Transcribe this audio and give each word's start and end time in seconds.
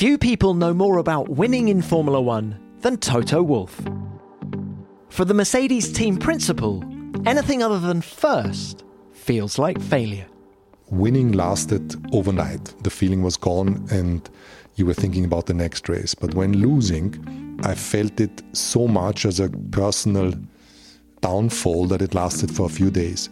Few 0.00 0.16
people 0.16 0.54
know 0.54 0.72
more 0.72 0.96
about 0.96 1.28
winning 1.28 1.68
in 1.68 1.82
Formula 1.82 2.22
One 2.22 2.58
than 2.80 2.96
Toto 2.96 3.42
Wolff. 3.42 3.82
For 5.10 5.26
the 5.26 5.34
Mercedes 5.34 5.92
team 5.92 6.16
principal, 6.16 6.82
anything 7.26 7.62
other 7.62 7.78
than 7.78 8.00
first 8.00 8.82
feels 9.12 9.58
like 9.58 9.78
failure. 9.78 10.26
Winning 10.88 11.32
lasted 11.32 12.02
overnight. 12.14 12.74
The 12.82 12.88
feeling 12.88 13.22
was 13.22 13.36
gone, 13.36 13.86
and 13.90 14.26
you 14.76 14.86
were 14.86 14.94
thinking 14.94 15.26
about 15.26 15.44
the 15.44 15.52
next 15.52 15.86
race. 15.86 16.14
But 16.14 16.32
when 16.32 16.54
losing, 16.54 17.58
I 17.62 17.74
felt 17.74 18.20
it 18.20 18.42
so 18.54 18.88
much 18.88 19.26
as 19.26 19.38
a 19.38 19.50
personal 19.50 20.32
downfall 21.20 21.88
that 21.88 22.00
it 22.00 22.14
lasted 22.14 22.50
for 22.50 22.64
a 22.64 22.70
few 22.70 22.90
days. 22.90 23.28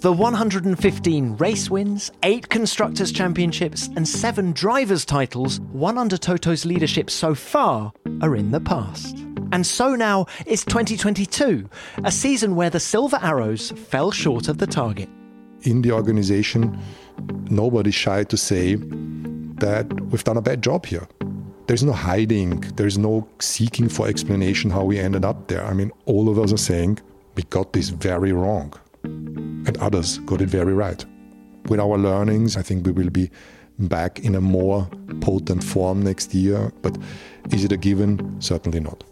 The 0.00 0.10
115 0.10 1.36
race 1.36 1.68
wins, 1.68 2.10
8 2.22 2.48
Constructors' 2.48 3.12
Championships, 3.12 3.88
and 3.96 4.08
7 4.08 4.52
Drivers' 4.52 5.04
titles 5.04 5.60
won 5.74 5.98
under 5.98 6.16
Toto's 6.16 6.64
leadership 6.64 7.10
so 7.10 7.34
far 7.34 7.92
are 8.22 8.34
in 8.34 8.50
the 8.50 8.60
past. 8.60 9.18
And 9.52 9.66
so 9.66 9.94
now 9.94 10.24
is 10.46 10.64
2022, 10.64 11.68
a 12.02 12.10
season 12.10 12.56
where 12.56 12.70
the 12.70 12.80
Silver 12.80 13.18
Arrows 13.20 13.72
fell 13.72 14.10
short 14.10 14.48
of 14.48 14.56
the 14.56 14.66
target. 14.66 15.10
In 15.64 15.82
the 15.82 15.92
organization, 15.92 16.78
nobody's 17.50 17.94
shy 17.94 18.24
to 18.24 18.38
say 18.38 18.76
that 18.76 19.86
we've 20.04 20.24
done 20.24 20.38
a 20.38 20.42
bad 20.42 20.62
job 20.62 20.86
here. 20.86 21.06
There's 21.66 21.84
no 21.84 21.92
hiding, 21.92 22.60
there's 22.74 22.96
no 22.96 23.28
seeking 23.38 23.90
for 23.90 24.08
explanation 24.08 24.70
how 24.70 24.84
we 24.84 24.98
ended 24.98 25.26
up 25.26 25.48
there. 25.48 25.62
I 25.62 25.74
mean, 25.74 25.92
all 26.06 26.30
of 26.30 26.38
us 26.38 26.54
are 26.54 26.56
saying 26.56 27.00
we 27.34 27.42
got 27.42 27.74
this 27.74 27.90
very 27.90 28.32
wrong 28.32 28.72
and 29.70 29.78
others 29.78 30.18
got 30.18 30.40
it 30.40 30.48
very 30.48 30.74
right. 30.74 31.04
With 31.68 31.78
our 31.78 31.96
learnings, 31.96 32.56
I 32.56 32.62
think 32.62 32.84
we 32.84 32.90
will 32.90 33.08
be 33.08 33.30
back 33.78 34.18
in 34.18 34.34
a 34.34 34.40
more 34.40 34.88
potent 35.20 35.62
form 35.62 36.02
next 36.02 36.34
year, 36.34 36.72
but 36.82 36.98
is 37.52 37.62
it 37.62 37.70
a 37.70 37.76
given? 37.76 38.40
Certainly 38.40 38.80
not. 38.80 39.04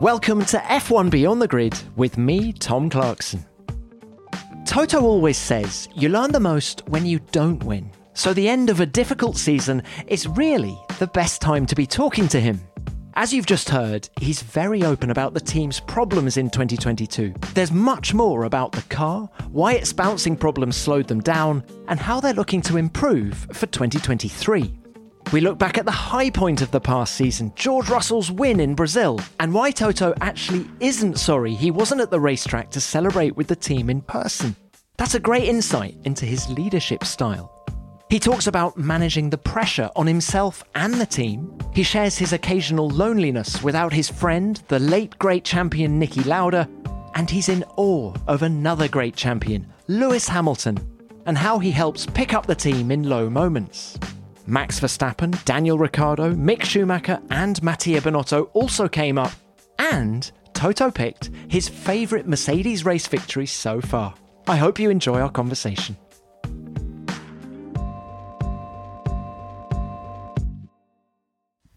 Welcome 0.00 0.44
to 0.44 0.58
F1 0.58 1.10
Beyond 1.10 1.42
the 1.42 1.48
Grid 1.48 1.76
with 1.96 2.16
me, 2.16 2.52
Tom 2.52 2.88
Clarkson. 2.88 3.44
Toto 4.66 5.00
always 5.00 5.36
says 5.36 5.88
you 5.96 6.10
learn 6.10 6.30
the 6.30 6.38
most 6.38 6.84
when 6.86 7.04
you 7.04 7.18
don't 7.32 7.64
win. 7.64 7.90
So 8.14 8.32
the 8.32 8.48
end 8.48 8.70
of 8.70 8.78
a 8.78 8.86
difficult 8.86 9.36
season 9.36 9.82
is 10.06 10.28
really 10.28 10.78
the 11.00 11.08
best 11.08 11.40
time 11.40 11.66
to 11.66 11.74
be 11.74 11.86
talking 11.86 12.28
to 12.28 12.40
him. 12.40 12.60
As 13.20 13.32
you've 13.32 13.46
just 13.46 13.70
heard, 13.70 14.08
he's 14.20 14.42
very 14.42 14.84
open 14.84 15.10
about 15.10 15.34
the 15.34 15.40
team's 15.40 15.80
problems 15.80 16.36
in 16.36 16.50
2022. 16.50 17.34
There's 17.52 17.72
much 17.72 18.14
more 18.14 18.44
about 18.44 18.70
the 18.70 18.82
car, 18.82 19.28
why 19.50 19.72
its 19.72 19.92
bouncing 19.92 20.36
problems 20.36 20.76
slowed 20.76 21.08
them 21.08 21.18
down, 21.18 21.64
and 21.88 21.98
how 21.98 22.20
they're 22.20 22.32
looking 22.32 22.62
to 22.62 22.76
improve 22.76 23.34
for 23.52 23.66
2023. 23.66 24.72
We 25.32 25.40
look 25.40 25.58
back 25.58 25.78
at 25.78 25.84
the 25.84 25.90
high 25.90 26.30
point 26.30 26.62
of 26.62 26.70
the 26.70 26.80
past 26.80 27.16
season, 27.16 27.52
George 27.56 27.88
Russell's 27.88 28.30
win 28.30 28.60
in 28.60 28.76
Brazil, 28.76 29.20
and 29.40 29.52
why 29.52 29.72
Toto 29.72 30.14
actually 30.20 30.70
isn't 30.78 31.18
sorry 31.18 31.56
he 31.56 31.72
wasn't 31.72 32.00
at 32.00 32.12
the 32.12 32.20
racetrack 32.20 32.70
to 32.70 32.80
celebrate 32.80 33.34
with 33.34 33.48
the 33.48 33.56
team 33.56 33.90
in 33.90 34.00
person. 34.00 34.54
That's 34.96 35.16
a 35.16 35.20
great 35.20 35.48
insight 35.48 35.96
into 36.04 36.24
his 36.24 36.48
leadership 36.48 37.02
style. 37.02 37.57
He 38.10 38.18
talks 38.18 38.46
about 38.46 38.78
managing 38.78 39.28
the 39.28 39.36
pressure 39.36 39.90
on 39.94 40.06
himself 40.06 40.64
and 40.74 40.94
the 40.94 41.04
team. 41.04 41.58
He 41.74 41.82
shares 41.82 42.16
his 42.16 42.32
occasional 42.32 42.88
loneliness 42.88 43.62
without 43.62 43.92
his 43.92 44.08
friend, 44.08 44.62
the 44.68 44.78
late 44.78 45.18
great 45.18 45.44
champion 45.44 46.00
Niki 46.00 46.24
Lauda, 46.24 46.66
and 47.14 47.28
he's 47.28 47.50
in 47.50 47.64
awe 47.76 48.14
of 48.26 48.42
another 48.42 48.88
great 48.88 49.14
champion, 49.14 49.70
Lewis 49.88 50.26
Hamilton, 50.26 50.78
and 51.26 51.36
how 51.36 51.58
he 51.58 51.70
helps 51.70 52.06
pick 52.06 52.32
up 52.32 52.46
the 52.46 52.54
team 52.54 52.90
in 52.90 53.10
low 53.10 53.28
moments. 53.28 53.98
Max 54.46 54.80
Verstappen, 54.80 55.44
Daniel 55.44 55.76
Ricciardo, 55.76 56.32
Mick 56.32 56.64
Schumacher, 56.64 57.20
and 57.28 57.62
Mattia 57.62 58.00
Binotto 58.00 58.48
also 58.54 58.88
came 58.88 59.18
up, 59.18 59.32
and 59.78 60.30
Toto 60.54 60.90
picked 60.90 61.28
his 61.48 61.68
favourite 61.68 62.26
Mercedes 62.26 62.86
race 62.86 63.06
victory 63.06 63.44
so 63.44 63.82
far. 63.82 64.14
I 64.46 64.56
hope 64.56 64.78
you 64.78 64.88
enjoy 64.88 65.20
our 65.20 65.30
conversation. 65.30 65.98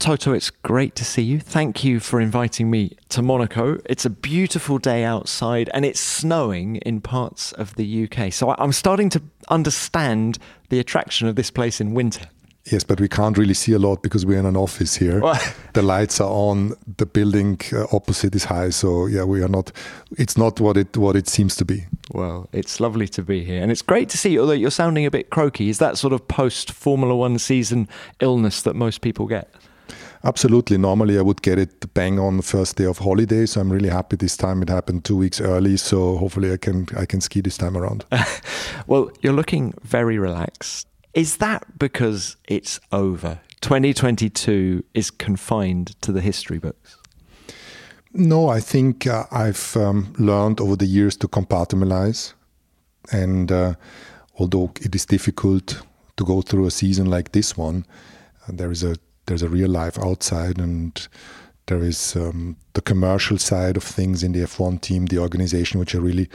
Toto, 0.01 0.33
it's 0.33 0.49
great 0.49 0.95
to 0.95 1.05
see 1.05 1.21
you. 1.21 1.39
Thank 1.39 1.83
you 1.83 1.99
for 1.99 2.19
inviting 2.19 2.71
me 2.71 2.97
to 3.09 3.21
Monaco. 3.21 3.77
It's 3.85 4.03
a 4.03 4.09
beautiful 4.09 4.79
day 4.79 5.03
outside 5.03 5.69
and 5.75 5.85
it's 5.85 5.99
snowing 5.99 6.77
in 6.77 7.01
parts 7.01 7.51
of 7.51 7.75
the 7.75 8.05
UK. 8.05 8.33
So 8.33 8.55
I'm 8.57 8.71
starting 8.71 9.11
to 9.11 9.21
understand 9.49 10.39
the 10.69 10.79
attraction 10.79 11.27
of 11.27 11.35
this 11.35 11.51
place 11.51 11.79
in 11.79 11.93
winter. 11.93 12.25
Yes, 12.65 12.83
but 12.83 12.99
we 12.99 13.07
can't 13.07 13.37
really 13.37 13.53
see 13.53 13.73
a 13.73 13.77
lot 13.77 14.01
because 14.01 14.25
we're 14.25 14.39
in 14.39 14.47
an 14.47 14.57
office 14.57 14.95
here. 14.95 15.19
the 15.73 15.83
lights 15.83 16.19
are 16.19 16.31
on. 16.31 16.73
The 16.97 17.05
building 17.05 17.59
uh, 17.71 17.85
opposite 17.91 18.33
is 18.33 18.45
high, 18.45 18.71
so 18.71 19.05
yeah, 19.05 19.23
we 19.23 19.43
are 19.43 19.47
not. 19.47 19.71
It's 20.17 20.35
not 20.35 20.59
what 20.59 20.77
it 20.77 20.97
what 20.97 21.15
it 21.15 21.27
seems 21.27 21.55
to 21.57 21.65
be. 21.65 21.85
Well, 22.11 22.49
it's 22.53 22.79
lovely 22.79 23.07
to 23.09 23.21
be 23.21 23.43
here, 23.43 23.61
and 23.61 23.71
it's 23.71 23.83
great 23.83 24.09
to 24.09 24.17
see 24.17 24.31
you. 24.31 24.41
Although 24.41 24.53
you're 24.53 24.71
sounding 24.71 25.05
a 25.05 25.11
bit 25.11 25.29
croaky, 25.29 25.69
is 25.69 25.77
that 25.77 25.99
sort 25.99 26.13
of 26.13 26.27
post 26.27 26.71
Formula 26.71 27.15
One 27.15 27.37
season 27.37 27.87
illness 28.19 28.63
that 28.63 28.75
most 28.75 29.01
people 29.01 29.27
get? 29.27 29.47
Absolutely. 30.23 30.77
Normally, 30.77 31.17
I 31.17 31.21
would 31.21 31.41
get 31.41 31.57
it 31.57 31.93
bang 31.93 32.19
on 32.19 32.37
the 32.37 32.43
first 32.43 32.75
day 32.75 32.85
of 32.85 32.99
holiday. 32.99 33.45
So 33.45 33.59
I'm 33.59 33.71
really 33.71 33.89
happy 33.89 34.15
this 34.15 34.37
time. 34.37 34.61
It 34.61 34.69
happened 34.69 35.03
two 35.03 35.17
weeks 35.17 35.41
early, 35.41 35.77
so 35.77 36.17
hopefully 36.17 36.53
I 36.53 36.57
can 36.57 36.87
I 36.95 37.05
can 37.05 37.21
ski 37.21 37.41
this 37.41 37.57
time 37.57 37.75
around. 37.75 38.05
well, 38.87 39.09
you're 39.21 39.33
looking 39.33 39.73
very 39.81 40.19
relaxed. 40.19 40.87
Is 41.13 41.37
that 41.37 41.79
because 41.79 42.37
it's 42.47 42.79
over? 42.91 43.39
2022 43.61 44.83
is 44.93 45.11
confined 45.11 46.01
to 46.01 46.11
the 46.11 46.21
history 46.21 46.57
books. 46.57 46.97
No, 48.13 48.49
I 48.49 48.59
think 48.59 49.07
uh, 49.07 49.25
I've 49.31 49.75
um, 49.77 50.13
learned 50.17 50.59
over 50.59 50.75
the 50.75 50.85
years 50.85 51.15
to 51.17 51.27
compartmentalize, 51.27 52.33
and 53.11 53.51
uh, 53.51 53.75
although 54.37 54.71
it 54.81 54.93
is 54.95 55.05
difficult 55.05 55.81
to 56.17 56.25
go 56.25 56.41
through 56.41 56.65
a 56.65 56.71
season 56.71 57.09
like 57.09 57.31
this 57.31 57.55
one, 57.57 57.85
uh, 58.47 58.51
there 58.53 58.71
is 58.71 58.83
a 58.83 58.97
there's 59.25 59.43
a 59.43 59.49
real 59.49 59.69
life 59.69 59.97
outside 59.99 60.57
and 60.59 61.07
there 61.67 61.83
is 61.83 62.15
um, 62.15 62.57
the 62.73 62.81
commercial 62.81 63.37
side 63.37 63.77
of 63.77 63.83
things 63.83 64.23
in 64.23 64.31
the 64.33 64.39
F1 64.39 64.81
team, 64.81 65.05
the 65.05 65.19
organization, 65.19 65.79
which 65.79 65.95
I 65.95 65.99
really 65.99 66.29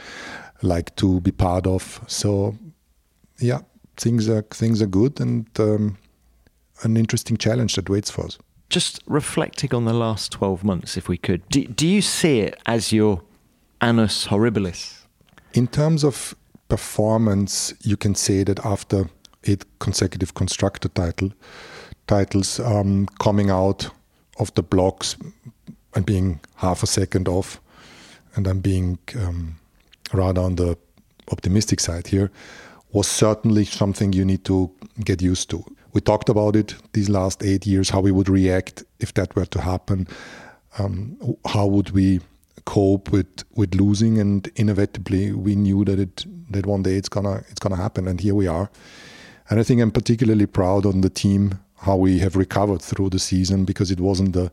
like 0.61 0.95
to 0.95 1.21
be 1.21 1.31
part 1.31 1.67
of. 1.67 2.01
So, 2.07 2.55
yeah, 3.39 3.59
things 3.97 4.29
are 4.29 4.41
things 4.41 4.81
are 4.81 4.87
good 4.87 5.19
and 5.19 5.47
um, 5.59 5.97
an 6.83 6.97
interesting 6.97 7.37
challenge 7.37 7.75
that 7.75 7.89
waits 7.89 8.09
for 8.09 8.25
us. 8.25 8.37
Just 8.69 9.01
reflecting 9.05 9.73
on 9.73 9.85
the 9.85 9.93
last 9.93 10.31
twelve 10.31 10.63
months, 10.63 10.97
if 10.97 11.07
we 11.07 11.17
could, 11.17 11.47
do, 11.49 11.65
do 11.65 11.87
you 11.87 12.01
see 12.01 12.39
it 12.39 12.59
as 12.65 12.91
your 12.91 13.21
annus 13.81 14.27
horribilis? 14.27 15.05
In 15.53 15.67
terms 15.67 16.03
of 16.03 16.35
performance, 16.67 17.73
you 17.83 17.95
can 17.95 18.13
say 18.15 18.43
that 18.43 18.65
after 18.65 19.09
eight 19.45 19.65
consecutive 19.79 20.33
constructor 20.33 20.89
title 20.89 21.31
titles 22.07 22.59
um, 22.59 23.07
coming 23.19 23.49
out 23.49 23.89
of 24.39 24.53
the 24.55 24.63
blocks 24.63 25.17
and 25.95 26.05
being 26.05 26.39
half 26.55 26.83
a 26.83 26.87
second 26.87 27.27
off, 27.27 27.59
and 28.35 28.47
I'm 28.47 28.59
being 28.59 28.97
um, 29.19 29.55
rather 30.13 30.41
on 30.41 30.55
the 30.55 30.77
optimistic 31.31 31.79
side 31.79 32.07
here, 32.07 32.31
was 32.91 33.07
certainly 33.07 33.65
something 33.65 34.13
you 34.13 34.25
need 34.25 34.45
to 34.45 34.71
get 35.03 35.21
used 35.21 35.49
to. 35.49 35.63
We 35.93 36.01
talked 36.01 36.29
about 36.29 36.55
it 36.55 36.75
these 36.93 37.09
last 37.09 37.43
eight 37.43 37.65
years, 37.65 37.89
how 37.89 38.01
we 38.01 38.11
would 38.11 38.29
react 38.29 38.83
if 38.99 39.13
that 39.15 39.35
were 39.35 39.45
to 39.47 39.61
happen. 39.61 40.07
Um, 40.77 41.17
how 41.45 41.65
would 41.65 41.91
we 41.91 42.21
cope 42.65 43.11
with 43.11 43.43
with 43.55 43.73
losing? 43.75 44.19
And 44.19 44.49
inevitably, 44.55 45.31
we 45.31 45.55
knew 45.55 45.83
that 45.85 45.99
it 45.99 46.25
that 46.51 46.65
one 46.65 46.83
day 46.83 46.95
it's 46.95 47.09
gonna 47.09 47.43
it's 47.49 47.59
gonna 47.59 47.77
happen, 47.77 48.07
and 48.07 48.21
here 48.21 48.35
we 48.35 48.47
are. 48.47 48.69
And 49.49 49.59
I 49.59 49.63
think 49.63 49.81
I'm 49.81 49.91
particularly 49.91 50.45
proud 50.45 50.85
on 50.85 51.01
the 51.01 51.09
team 51.09 51.59
how 51.77 51.95
we 51.95 52.19
have 52.19 52.35
recovered 52.35 52.81
through 52.81 53.09
the 53.09 53.19
season 53.19 53.65
because 53.65 53.91
it 53.91 53.99
wasn't 53.99 54.35
a 54.35 54.51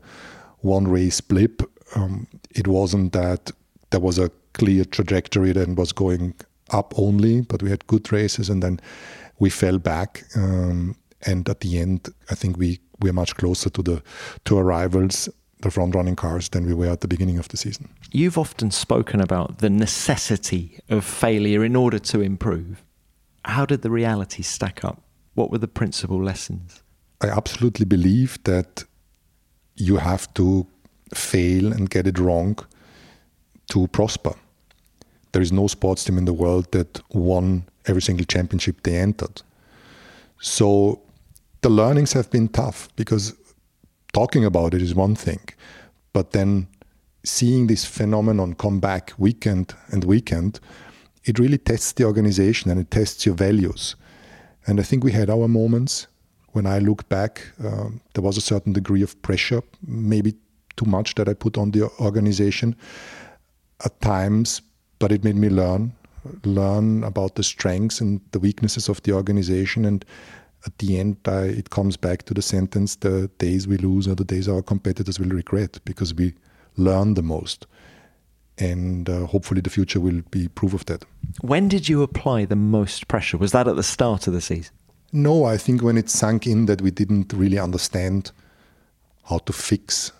one 0.59 0.87
race 0.87 1.21
blip. 1.21 1.61
Um, 1.95 2.27
it 2.51 2.67
wasn't 2.67 3.13
that 3.13 3.51
there 3.91 3.99
was 3.99 4.17
a 4.17 4.31
clear 4.53 4.85
trajectory 4.85 5.51
that 5.53 5.69
was 5.75 5.91
going 5.91 6.33
up 6.71 6.93
only, 6.97 7.41
but 7.41 7.61
we 7.61 7.69
had 7.69 7.85
good 7.87 8.11
races 8.11 8.49
and 8.49 8.63
then 8.63 8.79
we 9.39 9.49
fell 9.49 9.77
back. 9.77 10.23
Um, 10.35 10.95
and 11.25 11.47
at 11.49 11.61
the 11.61 11.79
end, 11.79 12.09
I 12.29 12.35
think 12.35 12.57
we 12.57 12.79
we're 13.01 13.13
much 13.13 13.35
closer 13.35 13.69
to 13.69 13.81
the 13.81 14.01
to 14.45 14.57
our 14.57 14.63
rivals, 14.63 15.29
the 15.61 15.71
front 15.71 15.95
running 15.95 16.15
cars, 16.15 16.49
than 16.49 16.65
we 16.65 16.73
were 16.73 16.91
at 16.91 17.01
the 17.01 17.07
beginning 17.07 17.39
of 17.39 17.47
the 17.49 17.57
season. 17.57 17.89
You've 18.11 18.37
often 18.37 18.71
spoken 18.71 19.19
about 19.19 19.59
the 19.59 19.69
necessity 19.69 20.79
of 20.89 21.03
failure 21.03 21.63
in 21.63 21.75
order 21.75 21.99
to 21.99 22.21
improve. 22.21 22.83
How 23.43 23.65
did 23.65 23.81
the 23.81 23.91
reality 23.91 24.43
stack 24.43 24.83
up? 24.83 25.01
What 25.33 25.51
were 25.51 25.57
the 25.57 25.67
principal 25.67 26.23
lessons? 26.23 26.81
I 27.21 27.27
absolutely 27.27 27.85
believe 27.85 28.43
that 28.43 28.83
you 29.75 29.97
have 29.97 30.33
to 30.35 30.67
fail 31.13 31.71
and 31.71 31.89
get 31.89 32.07
it 32.07 32.19
wrong 32.19 32.57
to 33.67 33.87
prosper. 33.87 34.33
there 35.31 35.41
is 35.41 35.51
no 35.51 35.67
sports 35.67 36.05
team 36.05 36.17
in 36.17 36.23
the 36.23 36.33
world 36.33 36.71
that 36.71 37.01
won 37.13 37.65
every 37.87 38.01
single 38.01 38.25
championship 38.25 38.81
they 38.83 38.95
entered. 38.95 39.41
So 40.39 41.01
the 41.59 41.69
learnings 41.69 42.13
have 42.13 42.31
been 42.31 42.47
tough 42.47 42.87
because 42.95 43.33
talking 44.13 44.45
about 44.45 44.73
it 44.73 44.81
is 44.81 44.95
one 44.95 45.13
thing, 45.13 45.41
but 46.13 46.31
then 46.31 46.67
seeing 47.25 47.67
this 47.67 47.83
phenomenon 47.83 48.53
come 48.53 48.79
back 48.79 49.11
weekend 49.17 49.73
and 49.91 50.05
weekend, 50.05 50.61
it 51.25 51.37
really 51.37 51.57
tests 51.57 51.91
the 51.91 52.05
organization 52.05 52.71
and 52.71 52.79
it 52.79 52.89
tests 52.89 53.25
your 53.25 53.35
values. 53.35 53.95
And 54.65 54.79
I 54.79 54.83
think 54.83 55.03
we 55.03 55.11
had 55.11 55.29
our 55.29 55.49
moments. 55.49 56.07
When 56.55 56.65
I 56.65 56.79
look 56.79 57.09
back, 57.09 57.45
um, 57.65 57.99
there 58.13 58.23
was 58.23 58.37
a 58.37 58.41
certain 58.41 58.71
degree 58.71 59.01
of 59.01 59.21
pressure, 59.23 59.61
maybe 59.85 60.35
too 60.77 60.85
much 60.85 61.15
that 61.15 61.27
I 61.27 61.33
put 61.33 61.57
on 61.57 61.71
the 61.71 61.89
organization 61.99 62.77
at 63.83 63.99
times, 63.99 64.61
but 64.99 65.11
it 65.11 65.25
made 65.25 65.35
me 65.35 65.49
learn, 65.49 65.91
learn 66.45 67.03
about 67.03 67.35
the 67.35 67.43
strengths 67.43 67.99
and 67.99 68.21
the 68.31 68.39
weaknesses 68.39 68.87
of 68.87 69.03
the 69.03 69.11
organization. 69.11 69.83
And 69.83 70.05
at 70.65 70.77
the 70.77 70.97
end, 70.97 71.17
I, 71.25 71.41
it 71.41 71.71
comes 71.71 71.97
back 71.97 72.23
to 72.23 72.33
the 72.33 72.41
sentence 72.41 72.95
the 72.95 73.29
days 73.37 73.67
we 73.67 73.75
lose 73.75 74.07
are 74.07 74.15
the 74.15 74.23
days 74.23 74.47
our 74.47 74.61
competitors 74.61 75.19
will 75.19 75.35
regret 75.35 75.79
because 75.83 76.13
we 76.13 76.35
learn 76.77 77.15
the 77.15 77.21
most. 77.21 77.67
And 78.57 79.09
uh, 79.09 79.25
hopefully, 79.25 79.59
the 79.59 79.69
future 79.69 79.99
will 79.99 80.21
be 80.31 80.47
proof 80.47 80.73
of 80.73 80.85
that. 80.85 81.03
When 81.41 81.67
did 81.67 81.89
you 81.89 82.01
apply 82.01 82.45
the 82.45 82.55
most 82.55 83.09
pressure? 83.09 83.37
Was 83.37 83.51
that 83.51 83.67
at 83.67 83.75
the 83.75 83.83
start 83.83 84.27
of 84.27 84.33
the 84.33 84.39
season? 84.39 84.73
No, 85.15 85.45
I 85.45 85.55
think 85.55 85.81
when 85.81 85.97
it 85.97 86.09
sunk 86.09 86.45
in 86.45 86.65
that 86.65 86.81
we 86.81 86.91
didn't 86.91 87.31
really 87.31 87.57
understand 87.57 88.33
how 89.23 89.37
to 89.37 89.53
fix 89.53 90.11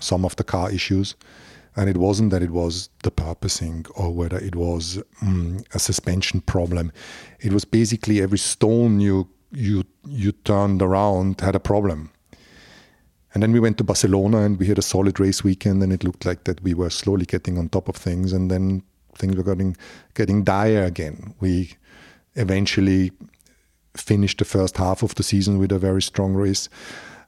some 0.00 0.24
of 0.24 0.36
the 0.36 0.42
car 0.44 0.72
issues. 0.72 1.14
And 1.76 1.90
it 1.90 1.98
wasn't 1.98 2.30
that 2.30 2.42
it 2.42 2.50
was 2.50 2.88
the 3.02 3.10
porpoising 3.10 3.86
or 3.94 4.10
whether 4.10 4.38
it 4.38 4.56
was 4.56 5.02
um, 5.20 5.64
a 5.74 5.78
suspension 5.78 6.40
problem. 6.40 6.92
It 7.40 7.52
was 7.52 7.66
basically 7.66 8.22
every 8.22 8.38
stone 8.38 9.00
you 9.00 9.28
you 9.52 9.84
you 10.06 10.32
turned 10.32 10.80
around 10.80 11.42
had 11.42 11.54
a 11.54 11.60
problem. 11.60 12.10
And 13.34 13.42
then 13.42 13.52
we 13.52 13.60
went 13.60 13.76
to 13.78 13.84
Barcelona 13.84 14.38
and 14.38 14.58
we 14.58 14.66
had 14.66 14.78
a 14.78 14.82
solid 14.82 15.20
race 15.20 15.44
weekend, 15.44 15.82
and 15.82 15.92
it 15.92 16.04
looked 16.04 16.24
like 16.24 16.44
that 16.44 16.62
we 16.62 16.72
were 16.72 16.90
slowly 16.90 17.26
getting 17.26 17.58
on 17.58 17.68
top 17.68 17.86
of 17.86 17.96
things, 17.96 18.32
and 18.32 18.50
then 18.50 18.82
things 19.14 19.36
were 19.36 19.42
getting 19.42 19.76
getting 20.14 20.42
dire 20.42 20.84
again. 20.84 21.34
We 21.38 21.74
eventually 22.34 23.12
finished 23.96 24.38
the 24.38 24.44
first 24.44 24.76
half 24.76 25.02
of 25.02 25.14
the 25.14 25.22
season 25.22 25.58
with 25.58 25.72
a 25.72 25.78
very 25.78 26.02
strong 26.02 26.34
race, 26.34 26.68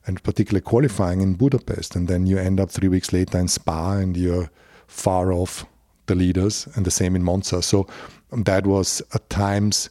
and 0.06 0.22
particularly 0.22 0.62
qualifying 0.62 1.20
in 1.20 1.34
Budapest, 1.34 1.96
and 1.96 2.08
then 2.08 2.26
you 2.26 2.38
end 2.38 2.60
up 2.60 2.70
three 2.70 2.88
weeks 2.88 3.12
later 3.12 3.38
in 3.38 3.48
Spa, 3.48 3.92
and 3.92 4.16
you're 4.16 4.50
far 4.86 5.32
off 5.32 5.64
the 6.06 6.14
leaders, 6.14 6.68
and 6.74 6.84
the 6.84 6.90
same 6.90 7.14
in 7.14 7.22
Monza. 7.22 7.62
So 7.62 7.86
that 8.32 8.66
was 8.66 9.02
at 9.14 9.28
times 9.30 9.90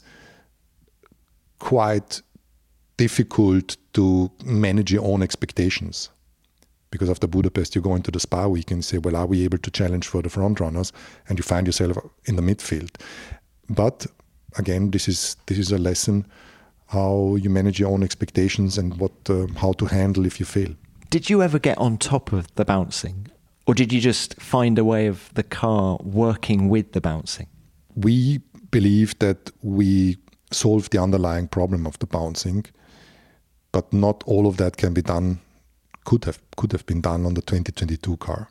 quite 1.60 2.21
difficult 2.98 3.77
to 3.94 4.31
manage 4.44 4.92
your 4.92 5.06
own 5.06 5.21
expectations. 5.21 6.10
Because 6.92 7.10
after 7.10 7.27
Budapest, 7.27 7.75
you 7.75 7.81
go 7.81 7.95
into 7.95 8.12
the 8.12 8.19
Spa 8.19 8.48
week 8.48 8.71
and 8.71 8.83
say, 8.83 8.98
well, 8.98 9.16
are 9.16 9.27
we 9.27 9.44
able 9.44 9.60
to 9.60 9.71
challenge 9.71 10.07
for 10.07 10.21
the 10.21 10.30
front 10.30 10.60
runners? 10.60 10.92
And 11.27 11.38
you 11.38 11.44
find 11.44 11.68
yourself 11.68 11.98
in 12.25 12.36
the 12.36 12.42
midfield. 12.42 12.89
But 13.69 14.07
again, 14.57 14.89
this 14.89 15.07
is 15.07 15.38
this 15.45 15.60
is 15.60 15.71
a 15.71 15.77
lesson 15.77 16.25
how 16.89 17.36
you 17.36 17.50
manage 17.51 17.80
your 17.80 17.91
own 17.91 18.01
expectations 18.03 18.77
and 18.77 19.00
what 19.00 19.12
uh, 19.30 19.45
how 19.57 19.74
to 19.74 19.86
handle 19.86 20.25
if 20.25 20.39
you 20.39 20.45
fail. 20.45 20.74
Did 21.09 21.30
you 21.30 21.41
ever 21.41 21.59
get 21.59 21.77
on 21.77 21.97
top 21.97 22.33
of 22.33 22.53
the 22.56 22.65
bouncing, 22.65 23.27
or 23.68 23.75
did 23.75 23.94
you 23.94 24.01
just 24.01 24.39
find 24.41 24.77
a 24.80 24.83
way 24.83 25.07
of 25.07 25.31
the 25.36 25.44
car 25.44 25.97
working 26.03 26.68
with 26.68 26.94
the 26.94 27.01
bouncing? 27.01 27.47
We 27.95 28.39
believe 28.71 29.18
that 29.19 29.51
we 29.62 30.18
solve 30.51 30.89
the 30.89 30.97
underlying 30.97 31.47
problem 31.47 31.86
of 31.86 31.97
the 32.00 32.07
bouncing, 32.07 32.65
but 33.71 33.94
not 33.94 34.24
all 34.25 34.47
of 34.47 34.57
that 34.57 34.77
can 34.77 34.94
be 34.94 35.03
done. 35.03 35.39
Could 36.06 36.25
have 36.25 36.39
could 36.57 36.71
have 36.71 36.85
been 36.88 37.01
done 37.01 37.25
on 37.25 37.35
the 37.35 37.42
2022 37.42 38.18
car. 38.18 38.50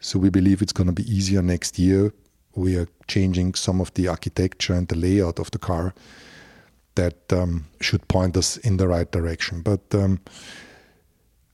So 0.00 0.18
we 0.18 0.28
believe 0.28 0.60
it's 0.60 0.72
going 0.72 0.88
to 0.88 1.02
be 1.02 1.10
easier 1.10 1.40
next 1.40 1.78
year. 1.78 2.12
We 2.54 2.76
are 2.76 2.88
changing 3.08 3.54
some 3.54 3.80
of 3.80 3.92
the 3.94 4.08
architecture 4.08 4.74
and 4.74 4.86
the 4.86 4.96
layout 4.96 5.38
of 5.38 5.50
the 5.50 5.58
car 5.58 5.94
that 6.94 7.32
um, 7.32 7.66
should 7.80 8.06
point 8.08 8.36
us 8.36 8.56
in 8.58 8.76
the 8.76 8.88
right 8.88 9.10
direction. 9.10 9.62
But 9.62 9.80
um, 9.92 10.20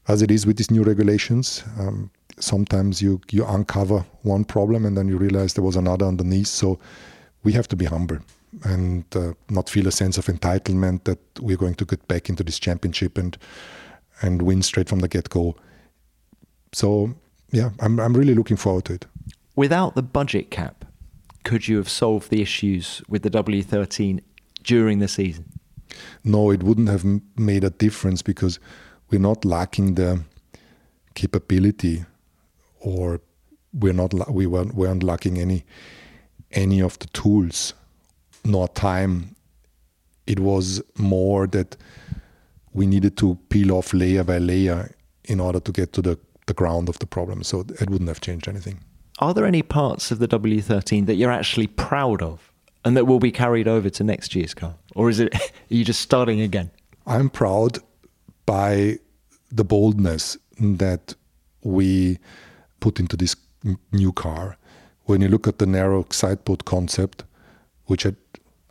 as 0.08 0.22
it 0.22 0.30
is 0.30 0.46
with 0.46 0.56
these 0.56 0.70
new 0.70 0.82
regulations, 0.82 1.64
um, 1.78 2.10
sometimes 2.38 3.00
you 3.00 3.20
you 3.30 3.44
uncover 3.44 4.04
one 4.22 4.44
problem 4.44 4.84
and 4.84 4.96
then 4.96 5.08
you 5.08 5.16
realize 5.16 5.54
there 5.54 5.64
was 5.64 5.76
another 5.76 6.06
underneath. 6.06 6.48
So 6.48 6.78
we 7.42 7.52
have 7.52 7.68
to 7.68 7.76
be 7.76 7.86
humble 7.86 8.18
and 8.64 9.04
uh, 9.14 9.32
not 9.48 9.70
feel 9.70 9.86
a 9.86 9.92
sense 9.92 10.18
of 10.18 10.26
entitlement 10.26 11.04
that 11.04 11.18
we're 11.40 11.56
going 11.56 11.74
to 11.74 11.84
get 11.84 12.06
back 12.08 12.28
into 12.28 12.42
this 12.42 12.58
championship 12.58 13.18
and 13.18 13.36
and 14.22 14.42
win 14.42 14.62
straight 14.62 14.88
from 14.88 15.00
the 15.00 15.08
get 15.08 15.30
go. 15.30 15.56
So 16.72 17.14
yeah, 17.52 17.70
I'm 17.80 17.98
I'm 18.00 18.14
really 18.14 18.34
looking 18.34 18.56
forward 18.56 18.84
to 18.86 18.94
it. 18.94 19.06
Without 19.56 19.94
the 19.94 20.02
budget 20.02 20.50
cap, 20.50 20.84
could 21.44 21.68
you 21.68 21.76
have 21.76 21.88
solved 21.88 22.30
the 22.30 22.42
issues 22.42 23.02
with 23.08 23.22
the 23.22 23.30
W13 23.30 24.20
during 24.62 24.98
the 24.98 25.08
season? 25.08 25.52
No, 26.24 26.50
it 26.50 26.62
wouldn't 26.62 26.88
have 26.88 27.04
made 27.36 27.64
a 27.64 27.70
difference 27.70 28.22
because 28.22 28.58
we're 29.10 29.20
not 29.20 29.44
lacking 29.44 29.94
the 29.94 30.20
capability, 31.14 32.04
or 32.80 33.20
we're 33.72 33.92
not 33.92 34.30
we 34.30 34.46
weren't, 34.46 34.74
weren't 34.74 35.02
lacking 35.02 35.38
any 35.38 35.64
any 36.52 36.80
of 36.80 36.98
the 36.98 37.06
tools 37.08 37.74
nor 38.44 38.68
time. 38.68 39.34
It 40.26 40.40
was 40.40 40.82
more 40.96 41.46
that 41.48 41.76
we 42.72 42.86
needed 42.86 43.16
to 43.18 43.38
peel 43.48 43.72
off 43.72 43.92
layer 43.92 44.24
by 44.24 44.38
layer 44.38 44.94
in 45.24 45.40
order 45.40 45.60
to 45.60 45.72
get 45.72 45.92
to 45.94 46.02
the, 46.02 46.18
the 46.46 46.54
ground 46.54 46.88
of 46.88 46.98
the 46.98 47.06
problem. 47.06 47.42
So 47.42 47.60
it 47.60 47.90
wouldn't 47.90 48.08
have 48.08 48.20
changed 48.20 48.48
anything. 48.48 48.80
Are 49.18 49.34
there 49.34 49.44
any 49.44 49.62
parts 49.62 50.10
of 50.10 50.18
the 50.18 50.28
W13 50.28 51.06
that 51.06 51.16
you're 51.16 51.32
actually 51.32 51.66
proud 51.66 52.22
of 52.22 52.49
and 52.84 52.96
that 52.96 53.06
will 53.06 53.20
be 53.20 53.32
carried 53.32 53.68
over 53.68 53.90
to 53.90 54.04
next 54.04 54.34
year's 54.34 54.54
car? 54.54 54.74
Or 54.94 55.10
is 55.10 55.20
it, 55.20 55.34
are 55.34 55.74
you 55.74 55.84
just 55.84 56.00
starting 56.00 56.40
again? 56.40 56.70
I'm 57.06 57.30
proud 57.30 57.78
by 58.46 58.98
the 59.50 59.64
boldness 59.64 60.36
that 60.60 61.14
we 61.62 62.18
put 62.80 63.00
into 63.00 63.16
this 63.16 63.36
new 63.92 64.12
car. 64.12 64.56
When 65.04 65.20
you 65.20 65.28
look 65.28 65.48
at 65.48 65.58
the 65.58 65.66
narrow 65.66 66.04
sidepod 66.04 66.64
concept, 66.64 67.24
which 67.86 68.04
had 68.04 68.16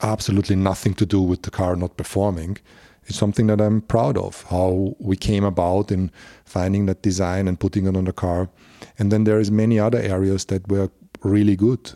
absolutely 0.02 0.56
nothing 0.56 0.94
to 0.96 1.06
do 1.06 1.22
with 1.22 1.42
the 1.44 1.52
car 1.52 1.76
not 1.76 1.98
performing. 1.98 2.58
It's 3.06 3.18
something 3.18 3.48
that 3.48 3.60
I'm 3.60 3.82
proud 3.82 4.18
of, 4.18 4.44
how 4.50 4.96
we 5.00 5.16
came 5.16 5.44
about 5.44 5.92
in 5.92 6.12
finding 6.46 6.86
that 6.86 7.02
design 7.02 7.48
and 7.48 7.60
putting 7.60 7.88
it 7.88 7.98
on 7.98 8.06
the 8.06 8.14
car. 8.14 8.50
And 8.98 9.12
then 9.12 9.24
there 9.24 9.40
is 9.40 9.50
many 9.50 9.80
other 9.80 10.00
areas 10.00 10.46
that 10.46 10.68
were 10.70 10.90
really 11.24 11.56
good. 11.56 11.92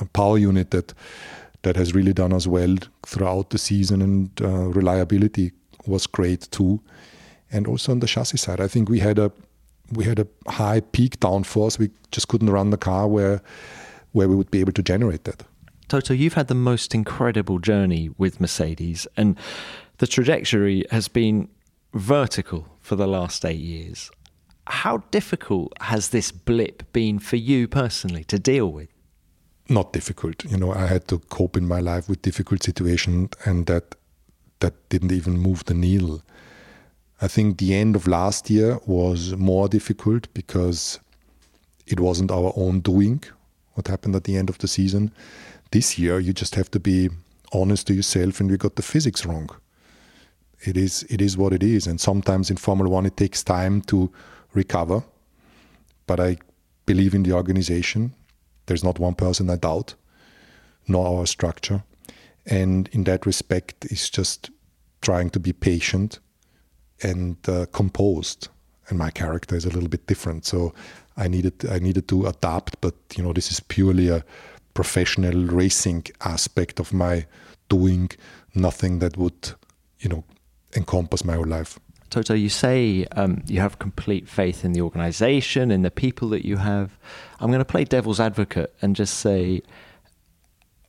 A 0.00 0.04
power 0.04 0.38
unit 0.38 0.70
that 0.70 0.94
that 1.62 1.76
has 1.76 1.94
really 1.94 2.12
done 2.12 2.32
us 2.32 2.46
well 2.46 2.76
throughout 3.06 3.50
the 3.50 3.58
season, 3.58 4.02
and 4.02 4.30
uh, 4.42 4.68
reliability 4.68 5.52
was 5.86 6.06
great 6.06 6.48
too. 6.50 6.80
And 7.50 7.66
also 7.66 7.92
on 7.92 8.00
the 8.00 8.06
chassis 8.06 8.38
side, 8.38 8.60
I 8.60 8.68
think 8.68 8.88
we 8.88 9.00
had 9.00 9.18
a 9.18 9.32
we 9.92 10.04
had 10.04 10.18
a 10.18 10.26
high 10.48 10.80
peak 10.80 11.20
downforce. 11.20 11.78
We 11.78 11.90
just 12.10 12.28
couldn't 12.28 12.50
run 12.50 12.70
the 12.70 12.78
car 12.78 13.08
where 13.08 13.42
where 14.12 14.28
we 14.28 14.34
would 14.34 14.50
be 14.50 14.60
able 14.60 14.72
to 14.72 14.82
generate 14.82 15.24
that. 15.24 15.44
Toto, 15.88 16.14
you've 16.14 16.34
had 16.34 16.48
the 16.48 16.54
most 16.54 16.94
incredible 16.94 17.58
journey 17.58 18.10
with 18.16 18.40
Mercedes, 18.40 19.06
and 19.16 19.36
the 19.98 20.06
trajectory 20.06 20.84
has 20.90 21.08
been 21.08 21.48
vertical 21.92 22.66
for 22.80 22.96
the 22.96 23.06
last 23.06 23.44
eight 23.44 23.60
years. 23.60 24.10
How 24.66 24.98
difficult 25.10 25.72
has 25.80 26.10
this 26.10 26.32
blip 26.32 26.90
been 26.92 27.18
for 27.18 27.36
you 27.36 27.68
personally 27.68 28.24
to 28.24 28.38
deal 28.38 28.70
with? 28.72 28.88
Not 29.72 29.94
difficult. 29.94 30.44
You 30.44 30.58
know, 30.58 30.72
I 30.74 30.86
had 30.86 31.08
to 31.08 31.18
cope 31.18 31.56
in 31.56 31.66
my 31.66 31.80
life 31.80 32.06
with 32.06 32.20
difficult 32.20 32.62
situations, 32.62 33.30
and 33.46 33.64
that 33.66 33.94
that 34.60 34.74
didn't 34.90 35.12
even 35.12 35.38
move 35.38 35.64
the 35.64 35.74
needle. 35.74 36.20
I 37.22 37.28
think 37.28 37.56
the 37.56 37.74
end 37.74 37.96
of 37.96 38.06
last 38.06 38.50
year 38.50 38.78
was 38.86 39.34
more 39.36 39.68
difficult 39.68 40.28
because 40.34 41.00
it 41.86 41.98
wasn't 42.00 42.30
our 42.30 42.52
own 42.54 42.80
doing 42.80 43.24
what 43.72 43.88
happened 43.88 44.14
at 44.14 44.24
the 44.24 44.36
end 44.36 44.50
of 44.50 44.58
the 44.58 44.68
season. 44.68 45.10
This 45.70 45.98
year, 45.98 46.20
you 46.20 46.34
just 46.34 46.54
have 46.54 46.70
to 46.72 46.80
be 46.80 47.08
honest 47.52 47.86
to 47.86 47.94
yourself, 47.94 48.40
and 48.40 48.50
we 48.50 48.58
got 48.58 48.76
the 48.76 48.82
physics 48.82 49.24
wrong. 49.24 49.48
It 50.66 50.76
is 50.76 51.02
it 51.08 51.22
is 51.22 51.38
what 51.38 51.54
it 51.54 51.62
is, 51.62 51.86
and 51.86 51.98
sometimes 51.98 52.50
in 52.50 52.58
Formula 52.58 52.90
One 52.90 53.06
it 53.06 53.16
takes 53.16 53.42
time 53.42 53.80
to 53.82 54.10
recover. 54.52 55.02
But 56.06 56.20
I 56.20 56.36
believe 56.84 57.14
in 57.14 57.22
the 57.22 57.32
organization. 57.32 58.12
There's 58.66 58.84
not 58.84 58.98
one 58.98 59.14
person 59.14 59.50
I 59.50 59.56
doubt, 59.56 59.94
nor 60.86 61.06
our 61.06 61.26
structure, 61.26 61.82
and 62.46 62.88
in 62.92 63.04
that 63.04 63.26
respect, 63.26 63.84
it's 63.84 64.10
just 64.10 64.50
trying 65.00 65.30
to 65.30 65.40
be 65.40 65.52
patient 65.52 66.18
and 67.02 67.36
uh, 67.48 67.66
composed. 67.72 68.48
And 68.88 68.98
my 68.98 69.10
character 69.10 69.56
is 69.56 69.64
a 69.64 69.70
little 69.70 69.88
bit 69.88 70.06
different, 70.06 70.44
so 70.44 70.74
I 71.16 71.28
needed 71.28 71.64
I 71.70 71.78
needed 71.78 72.08
to 72.08 72.26
adapt. 72.26 72.80
But 72.80 72.94
you 73.16 73.22
know, 73.22 73.32
this 73.32 73.50
is 73.50 73.60
purely 73.60 74.08
a 74.08 74.24
professional 74.74 75.44
racing 75.46 76.06
aspect 76.24 76.80
of 76.80 76.92
my 76.92 77.26
doing, 77.68 78.10
nothing 78.54 78.98
that 78.98 79.16
would, 79.16 79.52
you 80.00 80.08
know, 80.08 80.24
encompass 80.76 81.24
my 81.24 81.34
whole 81.34 81.46
life. 81.46 81.78
Toto, 82.12 82.34
you 82.34 82.50
say 82.50 83.06
um, 83.12 83.42
you 83.46 83.60
have 83.60 83.78
complete 83.78 84.28
faith 84.28 84.66
in 84.66 84.72
the 84.72 84.82
organization, 84.82 85.70
in 85.70 85.80
the 85.80 85.90
people 85.90 86.28
that 86.28 86.44
you 86.44 86.58
have. 86.58 86.98
I'm 87.40 87.48
going 87.48 87.58
to 87.58 87.64
play 87.64 87.84
devil's 87.84 88.20
advocate 88.20 88.74
and 88.82 88.94
just 88.94 89.14
say, 89.14 89.62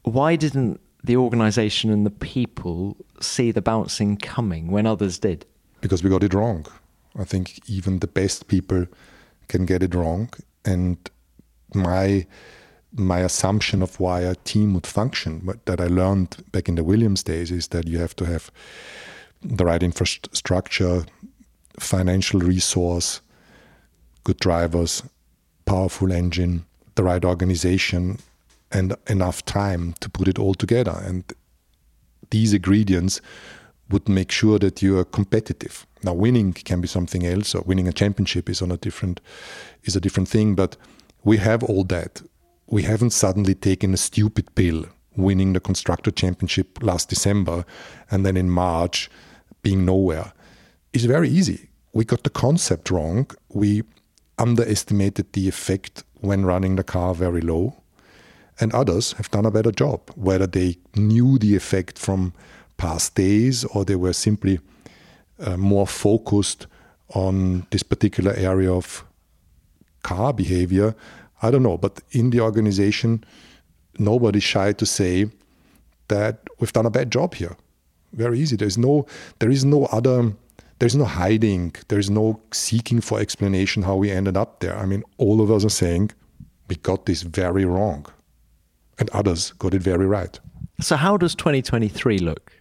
why 0.04 0.36
didn't 0.36 0.82
the 1.02 1.16
organization 1.16 1.92
and 1.92 2.06
the 2.06 2.12
people 2.12 2.98
see 3.22 3.52
the 3.52 3.62
bouncing 3.62 4.18
coming 4.18 4.68
when 4.70 4.86
others 4.86 5.18
did? 5.18 5.46
Because 5.80 6.04
we 6.04 6.10
got 6.10 6.24
it 6.24 6.34
wrong. 6.34 6.66
I 7.18 7.24
think 7.24 7.62
even 7.70 8.00
the 8.00 8.08
best 8.08 8.48
people 8.50 8.86
can 9.48 9.66
get 9.66 9.82
it 9.82 9.96
wrong. 9.96 10.30
And 10.66 10.98
my 11.74 12.28
my 12.96 13.20
assumption 13.20 13.82
of 13.82 13.98
why 14.00 14.20
a 14.22 14.36
team 14.36 14.74
would 14.74 14.86
function 14.86 15.50
that 15.66 15.80
I 15.80 15.88
learned 15.88 16.44
back 16.52 16.68
in 16.68 16.76
the 16.76 16.84
Williams 16.84 17.24
days 17.24 17.50
is 17.50 17.70
that 17.70 17.88
you 17.88 17.98
have 17.98 18.16
to 18.18 18.26
have 18.26 18.52
the 19.44 19.66
right 19.66 19.84
infrastructure, 19.84 21.06
financial 21.80 22.40
resource, 22.40 23.22
good 24.24 24.38
drivers, 24.38 25.04
powerful 25.66 26.12
engine, 26.12 26.66
the 26.96 27.04
right 27.04 27.24
organization, 27.24 28.20
and 28.72 28.96
enough 29.08 29.46
time 29.46 29.94
to 30.00 30.10
put 30.10 30.28
it 30.28 30.40
all 30.40 30.54
together. 30.54 31.02
And 31.04 31.24
these 32.30 32.54
ingredients 32.54 33.22
would 33.90 34.10
make 34.10 34.32
sure 34.32 34.58
that 34.60 34.82
you 34.82 34.98
are 34.98 35.06
competitive. 35.06 35.86
Now, 36.04 36.14
winning 36.14 36.54
can 36.54 36.82
be 36.82 36.88
something 36.88 37.26
else, 37.26 37.54
or 37.54 37.62
winning 37.62 37.88
a 37.88 37.94
championship 37.94 38.50
is 38.50 38.62
on 38.62 38.72
a 38.72 38.78
different 38.78 39.22
is 39.84 39.96
a 39.96 40.02
different 40.02 40.30
thing. 40.30 40.56
But 40.56 40.78
we 41.24 41.38
have 41.38 41.64
all 41.64 41.84
that. 41.86 42.22
We 42.68 42.84
haven't 42.84 43.12
suddenly 43.12 43.56
taken 43.56 43.94
a 43.94 43.98
stupid 43.98 44.56
pill, 44.56 44.86
winning 45.16 45.54
the 45.54 45.60
constructor 45.60 46.12
championship 46.12 46.82
last 46.82 47.10
December, 47.10 47.66
and 48.10 48.26
then 48.26 48.38
in 48.38 48.50
March 48.50 49.10
being 49.64 49.86
nowhere. 49.86 50.34
It's 50.94 51.06
very 51.06 51.30
easy. 51.30 51.70
We 51.94 52.06
got 52.06 52.24
the 52.24 52.30
concept 52.30 52.92
wrong. 52.92 53.28
We 53.50 53.84
underestimated 54.38 55.34
the 55.34 55.48
effect 55.48 56.04
when 56.22 56.46
running 56.46 56.76
the 56.76 56.84
car 56.84 57.16
very 57.16 57.42
low 57.42 57.84
and 58.60 58.74
others 58.74 59.14
have 59.14 59.32
done 59.32 59.46
a 59.46 59.52
better 59.52 59.72
job, 59.72 60.10
whether 60.16 60.48
they 60.48 60.78
knew 60.96 61.38
the 61.38 61.56
effect 61.56 61.98
from 61.98 62.34
past 62.78 63.16
days 63.16 63.64
or 63.66 63.86
they 63.86 63.96
were 63.96 64.14
simply 64.14 64.60
uh, 65.40 65.58
more 65.58 65.88
focused 65.88 66.68
on 67.16 67.66
this 67.72 67.84
particular 67.84 68.34
area 68.34 68.72
of 68.72 69.04
car 70.04 70.34
behavior. 70.34 70.96
I 71.42 71.52
don't 71.52 71.64
know, 71.64 71.78
but 71.78 72.02
in 72.12 72.30
the 72.30 72.42
organization, 72.42 73.24
nobody's 73.98 74.44
shy 74.44 74.74
to 74.74 74.86
say 74.86 75.30
that 76.08 76.40
we've 76.60 76.74
done 76.74 76.86
a 76.86 76.92
bad 76.92 77.12
job 77.12 77.36
here. 77.36 77.56
Very 78.14 78.40
easy. 78.40 78.56
There's 78.56 78.78
no, 78.78 79.06
there 79.40 79.50
is 79.50 79.66
no 79.66 79.86
other, 79.86 80.34
there's 80.80 80.96
no 80.96 81.06
hiding. 81.06 81.76
There's 81.88 82.10
no 82.10 82.40
seeking 82.52 83.02
for 83.02 83.20
explanation 83.20 83.84
how 83.84 83.96
we 83.96 84.12
ended 84.12 84.38
up 84.38 84.60
there. 84.60 84.78
I 84.78 84.86
mean, 84.86 85.04
all 85.18 85.42
of 85.42 85.52
us 85.52 85.66
are 85.66 85.70
saying 85.70 86.12
we 86.68 86.76
got 86.78 87.06
this 87.06 87.24
very 87.24 87.66
wrong 87.66 88.06
and 89.00 89.10
others 89.12 89.52
got 89.54 89.74
it 89.74 89.82
very 89.82 90.06
right. 90.06 90.40
So, 90.80 90.96
how 90.96 91.18
does 91.18 91.36
2023 91.36 92.20
look? 92.20 92.52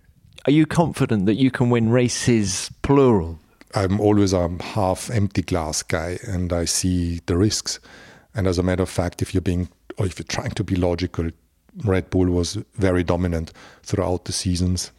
Are 0.46 0.52
you 0.52 0.66
confident 0.66 1.26
that 1.26 1.34
you 1.34 1.50
can 1.50 1.70
win 1.70 1.90
races 1.90 2.70
plural? 2.82 3.38
I'm 3.74 4.00
always 4.00 4.32
a 4.32 4.50
half 4.60 5.10
empty 5.10 5.42
glass 5.42 5.82
guy 5.82 6.18
and 6.26 6.52
I 6.52 6.66
see 6.66 7.20
the 7.26 7.36
risks. 7.36 7.80
And 8.34 8.46
as 8.46 8.58
a 8.58 8.62
matter 8.62 8.82
of 8.82 8.90
fact, 8.90 9.22
if 9.22 9.32
you're 9.32 9.40
being 9.40 9.68
or 9.98 10.06
if 10.06 10.18
you're 10.18 10.24
trying 10.24 10.50
to 10.52 10.64
be 10.64 10.74
logical, 10.74 11.30
Red 11.84 12.10
Bull 12.10 12.26
was 12.26 12.58
very 12.74 13.02
dominant 13.02 13.52
throughout 13.82 14.24
the 14.24 14.32
seasons. 14.32 14.90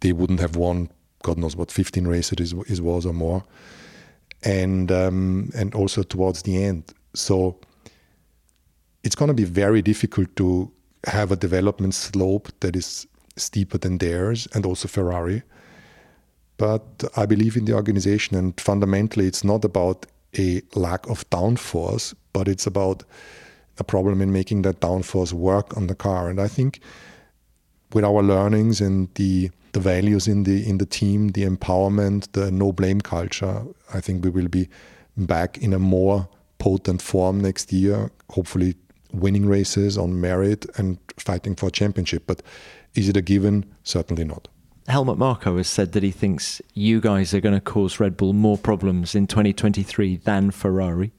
They 0.00 0.12
wouldn't 0.12 0.40
have 0.40 0.56
won, 0.56 0.90
God 1.22 1.38
knows 1.38 1.56
what, 1.56 1.70
15 1.70 2.06
races 2.06 2.52
it 2.52 2.80
was 2.80 3.06
or 3.06 3.12
more. 3.12 3.44
And 4.42 4.92
um, 4.92 5.50
and 5.56 5.74
also 5.74 6.02
towards 6.02 6.42
the 6.42 6.62
end. 6.62 6.92
So 7.14 7.58
it's 9.02 9.14
going 9.14 9.28
to 9.28 9.34
be 9.34 9.44
very 9.44 9.82
difficult 9.82 10.34
to 10.36 10.70
have 11.06 11.32
a 11.32 11.36
development 11.36 11.94
slope 11.94 12.48
that 12.60 12.76
is 12.76 13.06
steeper 13.36 13.78
than 13.78 13.98
theirs 13.98 14.48
and 14.54 14.66
also 14.66 14.88
Ferrari. 14.88 15.42
But 16.58 17.04
I 17.16 17.26
believe 17.26 17.56
in 17.56 17.66
the 17.66 17.74
organization, 17.74 18.36
and 18.36 18.58
fundamentally, 18.60 19.26
it's 19.26 19.44
not 19.44 19.64
about 19.64 20.06
a 20.38 20.62
lack 20.74 21.06
of 21.08 21.28
downforce, 21.30 22.14
but 22.32 22.48
it's 22.48 22.66
about 22.66 23.04
a 23.78 23.84
problem 23.84 24.22
in 24.22 24.32
making 24.32 24.62
that 24.62 24.80
downforce 24.80 25.32
work 25.32 25.76
on 25.76 25.86
the 25.86 25.94
car. 25.94 26.28
And 26.28 26.40
I 26.40 26.48
think 26.48 26.80
with 27.92 28.04
our 28.04 28.22
learnings 28.22 28.80
and 28.80 29.12
the 29.14 29.50
the 29.76 29.80
values 29.80 30.26
in 30.26 30.44
the 30.44 30.66
in 30.66 30.78
the 30.78 30.86
team, 30.86 31.28
the 31.28 31.44
empowerment, 31.44 32.32
the 32.32 32.50
no 32.50 32.72
blame 32.72 33.02
culture, 33.02 33.62
I 33.92 34.00
think 34.00 34.24
we 34.24 34.30
will 34.30 34.48
be 34.48 34.68
back 35.18 35.58
in 35.58 35.74
a 35.74 35.78
more 35.78 36.28
potent 36.58 37.02
form 37.02 37.40
next 37.42 37.70
year. 37.74 38.10
Hopefully, 38.30 38.74
winning 39.12 39.44
races 39.44 39.98
on 39.98 40.18
merit 40.18 40.64
and 40.78 40.96
fighting 41.18 41.54
for 41.54 41.66
a 41.66 41.70
championship. 41.70 42.22
But 42.26 42.40
is 42.94 43.10
it 43.10 43.18
a 43.18 43.20
given? 43.20 43.66
Certainly 43.82 44.24
not. 44.24 44.48
Helmut 44.88 45.18
Marko 45.18 45.58
has 45.58 45.68
said 45.68 45.92
that 45.92 46.02
he 46.02 46.10
thinks 46.10 46.62
you 46.72 46.98
guys 46.98 47.34
are 47.34 47.42
going 47.42 47.54
to 47.54 47.60
cause 47.60 48.00
Red 48.00 48.16
Bull 48.16 48.32
more 48.32 48.56
problems 48.56 49.14
in 49.14 49.26
2023 49.26 50.16
than 50.16 50.52
Ferrari. 50.52 51.12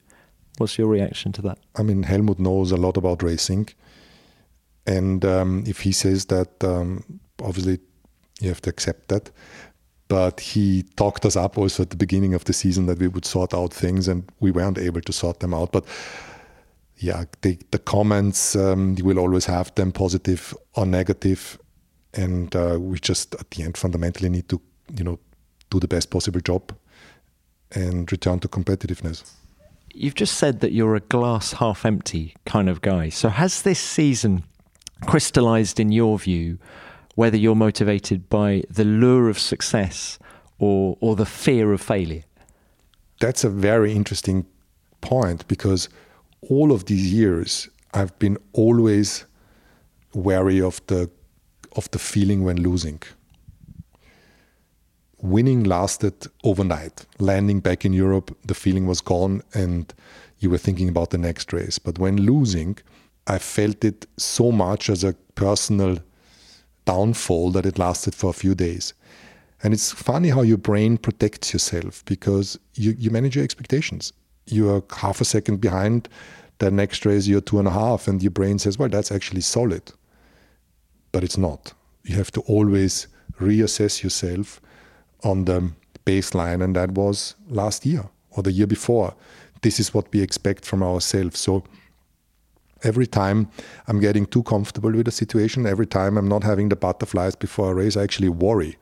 What's 0.58 0.80
your 0.80 0.88
reaction 0.88 1.32
to 1.34 1.44
that? 1.44 1.60
I 1.76 1.84
mean, 1.84 2.02
Helmut 2.04 2.40
knows 2.40 2.72
a 2.72 2.78
lot 2.78 2.98
about 2.98 3.22
racing. 3.22 3.70
And 4.88 5.24
um, 5.26 5.64
if 5.68 5.82
he 5.82 5.92
says 5.92 6.26
that, 6.26 6.64
um, 6.64 7.20
obviously 7.44 7.80
you 8.40 8.50
have 8.50 8.62
to 8.62 8.70
accept 8.70 9.08
that. 9.10 9.32
But 10.08 10.40
he 10.40 10.84
talked 10.96 11.26
us 11.26 11.36
up 11.36 11.58
also 11.58 11.84
at 11.84 11.90
the 11.90 11.98
beginning 11.98 12.34
of 12.34 12.46
the 12.46 12.54
season 12.54 12.86
that 12.86 13.00
we 13.00 13.08
would 13.08 13.26
sort 13.26 13.54
out 13.54 13.74
things, 13.74 14.08
and 14.08 14.24
we 14.40 14.52
weren't 14.52 14.78
able 14.78 15.02
to 15.02 15.12
sort 15.12 15.42
them 15.42 15.54
out. 15.54 15.72
But 15.72 15.86
yeah, 16.98 17.26
the, 17.42 17.60
the 17.72 17.80
comments, 17.80 18.56
um, 18.56 18.96
you 18.98 19.04
will 19.04 19.20
always 19.20 19.46
have 19.46 19.74
them 19.76 19.92
positive 19.92 20.56
or 20.76 20.86
negative, 20.86 21.60
and 22.14 22.56
uh, 22.56 22.78
we 22.80 23.00
just 23.00 23.36
at 23.36 23.52
the 23.52 23.64
end 23.64 23.78
fundamentally 23.78 24.30
need 24.30 24.48
to, 24.50 24.62
you 24.98 25.04
know, 25.04 25.20
do 25.70 25.80
the 25.80 25.88
best 25.88 26.10
possible 26.10 26.40
job 26.40 26.74
and 27.74 28.10
return 28.12 28.40
to 28.40 28.48
competitiveness. 28.48 29.30
You've 29.94 30.16
just 30.16 30.36
said 30.38 30.62
that 30.62 30.72
you're 30.72 30.96
a 30.96 31.02
glass 31.02 31.54
half 31.54 31.86
empty 31.86 32.36
kind 32.46 32.70
of 32.70 32.82
guy. 32.82 33.10
So 33.10 33.30
has 33.30 33.64
this 33.64 33.80
season 33.80 34.44
crystallized 35.06 35.80
in 35.80 35.92
your 35.92 36.18
view 36.18 36.60
whether 37.18 37.36
you're 37.36 37.56
motivated 37.56 38.30
by 38.30 38.64
the 38.70 38.84
lure 38.84 39.28
of 39.28 39.40
success 39.40 40.20
or 40.60 40.98
or 41.02 41.16
the 41.16 41.26
fear 41.26 41.74
of 41.74 41.82
failure? 41.82 42.24
That's 43.20 43.44
a 43.44 43.50
very 43.50 43.92
interesting 43.92 44.46
point 45.02 45.48
because 45.48 45.90
all 46.42 46.72
of 46.72 46.86
these 46.86 47.12
years, 47.12 47.70
I've 47.92 48.18
been 48.20 48.38
always 48.54 49.26
wary 50.14 50.62
of 50.62 50.80
the 50.86 51.10
of 51.76 51.90
the 51.90 52.00
feeling 52.00 52.44
when 52.44 52.62
losing. 52.62 53.02
Winning 55.20 55.64
lasted 55.64 56.28
overnight. 56.44 57.06
Landing 57.18 57.62
back 57.62 57.84
in 57.84 57.94
Europe, 57.94 58.38
the 58.46 58.54
feeling 58.54 58.86
was 58.86 59.02
gone, 59.02 59.42
and 59.54 59.92
you 60.38 60.52
were 60.52 60.60
thinking 60.60 60.90
about 60.90 61.10
the 61.10 61.18
next 61.18 61.52
race. 61.52 61.80
But 61.80 61.98
when 61.98 62.18
losing, 62.18 62.78
I 63.26 63.40
felt 63.40 63.84
it 63.84 64.06
so 64.18 64.52
much 64.52 64.90
as 64.90 65.04
a 65.04 65.16
personal 65.34 65.98
downfall 66.88 67.52
that 67.52 67.66
it 67.66 67.78
lasted 67.78 68.16
for 68.16 68.32
a 68.32 68.34
few 68.34 68.56
days. 68.56 68.94
And 69.62 69.74
it's 69.74 69.92
funny 69.92 70.30
how 70.30 70.42
your 70.42 70.58
brain 70.58 70.98
protects 70.98 71.54
yourself 71.54 72.04
because 72.06 72.58
you, 72.76 72.96
you 72.98 73.12
manage 73.12 73.36
your 73.36 73.44
expectations. 73.44 74.14
You 74.46 74.74
are 74.74 74.84
half 74.96 75.22
a 75.22 75.26
second 75.26 75.62
behind 75.62 76.10
the 76.60 76.72
next 76.72 77.06
race 77.06 77.28
you're 77.28 77.42
two 77.42 77.60
and 77.60 77.68
a 77.68 77.72
half 77.72 78.08
and 78.08 78.24
your 78.24 78.32
brain 78.32 78.58
says 78.58 78.80
well 78.80 78.90
that's 78.90 79.12
actually 79.12 79.42
solid. 79.42 79.92
But 81.12 81.24
it's 81.24 81.38
not. 81.38 81.74
You 82.04 82.16
have 82.16 82.32
to 82.32 82.42
always 82.42 83.08
reassess 83.40 84.04
yourself 84.04 84.60
on 85.24 85.46
the 85.46 85.72
baseline 86.06 86.64
and 86.64 86.76
that 86.76 86.92
was 86.92 87.36
last 87.50 87.86
year 87.86 88.06
or 88.32 88.44
the 88.44 88.52
year 88.52 88.68
before. 88.68 89.14
This 89.62 89.80
is 89.80 89.94
what 89.94 90.12
we 90.14 90.22
expect 90.22 90.66
from 90.66 90.82
ourselves. 90.82 91.40
So 91.40 91.64
every 92.84 93.08
time 93.08 93.50
i'm 93.88 94.00
getting 94.00 94.26
too 94.26 94.44
comfortable 94.44 94.92
with 94.92 95.06
the 95.06 95.12
situation 95.12 95.66
every 95.66 95.88
time 95.88 96.18
i'm 96.18 96.28
not 96.28 96.44
having 96.44 96.70
the 96.70 96.76
butterflies 96.76 97.36
before 97.36 97.72
a 97.72 97.76
race 97.76 97.98
i 97.98 98.04
actually 98.04 98.30
worry 98.30 98.78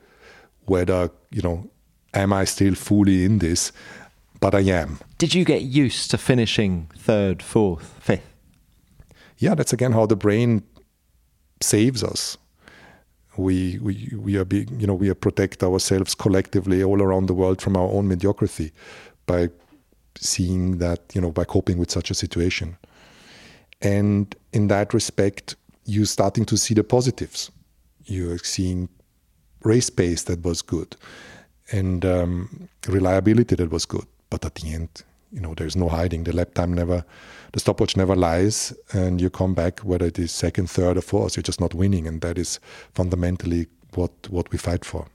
whether 0.65 1.09
you 1.31 1.41
know 1.41 1.69
am 2.13 2.33
i 2.33 2.43
still 2.43 2.75
fully 2.75 3.25
in 3.25 3.39
this 3.39 3.71
but 4.39 4.53
I 4.53 4.61
am. 4.61 4.99
Did 5.17 5.33
you 5.33 5.43
get 5.43 5.61
used 5.63 6.11
to 6.11 6.17
finishing 6.17 6.89
third, 6.97 7.41
fourth, 7.41 7.95
fifth? 7.99 8.33
Yeah, 9.37 9.55
that's 9.55 9.73
again 9.73 9.91
how 9.91 10.05
the 10.05 10.15
brain 10.15 10.63
saves 11.61 12.03
us. 12.03 12.37
We 13.37 13.79
we 13.79 14.11
we 14.15 14.37
are 14.37 14.45
being, 14.45 14.79
you 14.79 14.87
know 14.87 14.93
we 14.93 15.09
are 15.09 15.15
protect 15.15 15.63
ourselves 15.63 16.15
collectively 16.15 16.83
all 16.83 17.01
around 17.01 17.25
the 17.25 17.33
world 17.33 17.61
from 17.61 17.75
our 17.75 17.89
own 17.89 18.07
mediocrity 18.07 18.71
by 19.25 19.49
seeing 20.15 20.77
that 20.77 20.99
you 21.13 21.21
know 21.21 21.31
by 21.31 21.43
coping 21.43 21.77
with 21.77 21.91
such 21.91 22.11
a 22.11 22.13
situation. 22.13 22.77
And 23.81 24.35
in 24.53 24.67
that 24.67 24.93
respect, 24.93 25.55
you're 25.85 26.05
starting 26.05 26.45
to 26.45 26.57
see 26.57 26.73
the 26.73 26.83
positives. 26.83 27.51
You're 28.05 28.37
seeing 28.39 28.89
race 29.63 29.89
pace 29.89 30.23
that 30.23 30.43
was 30.43 30.61
good 30.61 30.95
and 31.71 32.05
um, 32.05 32.69
reliability 32.87 33.55
that 33.55 33.71
was 33.71 33.85
good. 33.85 34.05
But 34.29 34.45
at 34.45 34.55
the 34.55 34.73
end, 34.73 35.03
you 35.31 35.41
know, 35.41 35.53
there's 35.53 35.75
no 35.75 35.89
hiding. 35.89 36.23
The 36.23 36.33
lap 36.33 36.53
time 36.53 36.73
never, 36.73 37.03
the 37.51 37.59
stopwatch 37.59 37.97
never 37.97 38.15
lies, 38.15 38.73
and 38.93 39.19
you 39.19 39.29
come 39.29 39.53
back 39.53 39.79
whether 39.79 40.05
it 40.05 40.19
is 40.19 40.31
second, 40.31 40.69
third, 40.69 40.97
or 40.97 41.01
fourth. 41.01 41.35
You're 41.35 41.43
just 41.43 41.61
not 41.61 41.73
winning, 41.73 42.07
and 42.07 42.21
that 42.21 42.37
is 42.37 42.59
fundamentally 42.93 43.67
what 43.93 44.11
what 44.29 44.51
we 44.51 44.57
fight 44.57 44.85
for. 44.85 45.07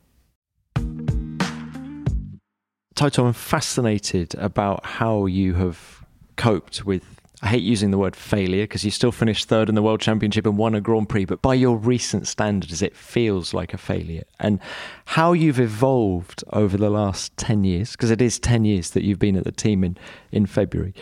Toto, 2.94 3.26
I'm 3.26 3.32
fascinated 3.32 4.34
about 4.34 4.84
how 4.84 5.26
you 5.26 5.54
have 5.54 6.04
coped 6.36 6.84
with. 6.84 7.19
I 7.42 7.48
hate 7.48 7.62
using 7.62 7.90
the 7.90 7.98
word 7.98 8.14
failure 8.14 8.64
because 8.64 8.84
you 8.84 8.90
still 8.90 9.12
finished 9.12 9.48
third 9.48 9.70
in 9.70 9.74
the 9.74 9.82
World 9.82 10.00
Championship 10.00 10.44
and 10.44 10.58
won 10.58 10.74
a 10.74 10.80
Grand 10.80 11.08
Prix, 11.08 11.24
but 11.24 11.40
by 11.40 11.54
your 11.54 11.76
recent 11.78 12.26
standards, 12.26 12.82
it 12.82 12.94
feels 12.94 13.54
like 13.54 13.72
a 13.72 13.78
failure. 13.78 14.24
And 14.38 14.60
how 15.06 15.32
you've 15.32 15.58
evolved 15.58 16.44
over 16.52 16.76
the 16.76 16.90
last 16.90 17.34
10 17.38 17.64
years, 17.64 17.92
because 17.92 18.10
it 18.10 18.20
is 18.20 18.38
10 18.38 18.66
years 18.66 18.90
that 18.90 19.04
you've 19.04 19.18
been 19.18 19.36
at 19.36 19.44
the 19.44 19.52
team 19.52 19.84
in, 19.84 19.96
in 20.30 20.44
February. 20.44 20.94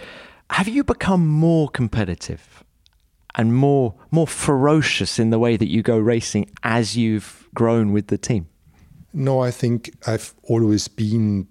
Have 0.51 0.69
you 0.69 0.85
become 0.85 1.27
more 1.27 1.69
competitive 1.69 2.63
and 3.35 3.55
more, 3.55 3.95
more 4.13 4.27
ferocious 4.27 5.19
in 5.19 5.31
the 5.31 5.39
way 5.41 5.57
that 5.57 5.69
you 5.69 5.83
go 5.83 5.99
racing 5.99 6.51
as 6.63 6.97
you've 6.97 7.49
grown 7.53 7.93
with 7.93 8.07
the 8.07 8.19
team? 8.19 8.49
No, 9.13 9.41
I 9.41 9.51
think 9.51 9.91
I've 10.07 10.35
always 10.45 10.87
been 10.87 11.49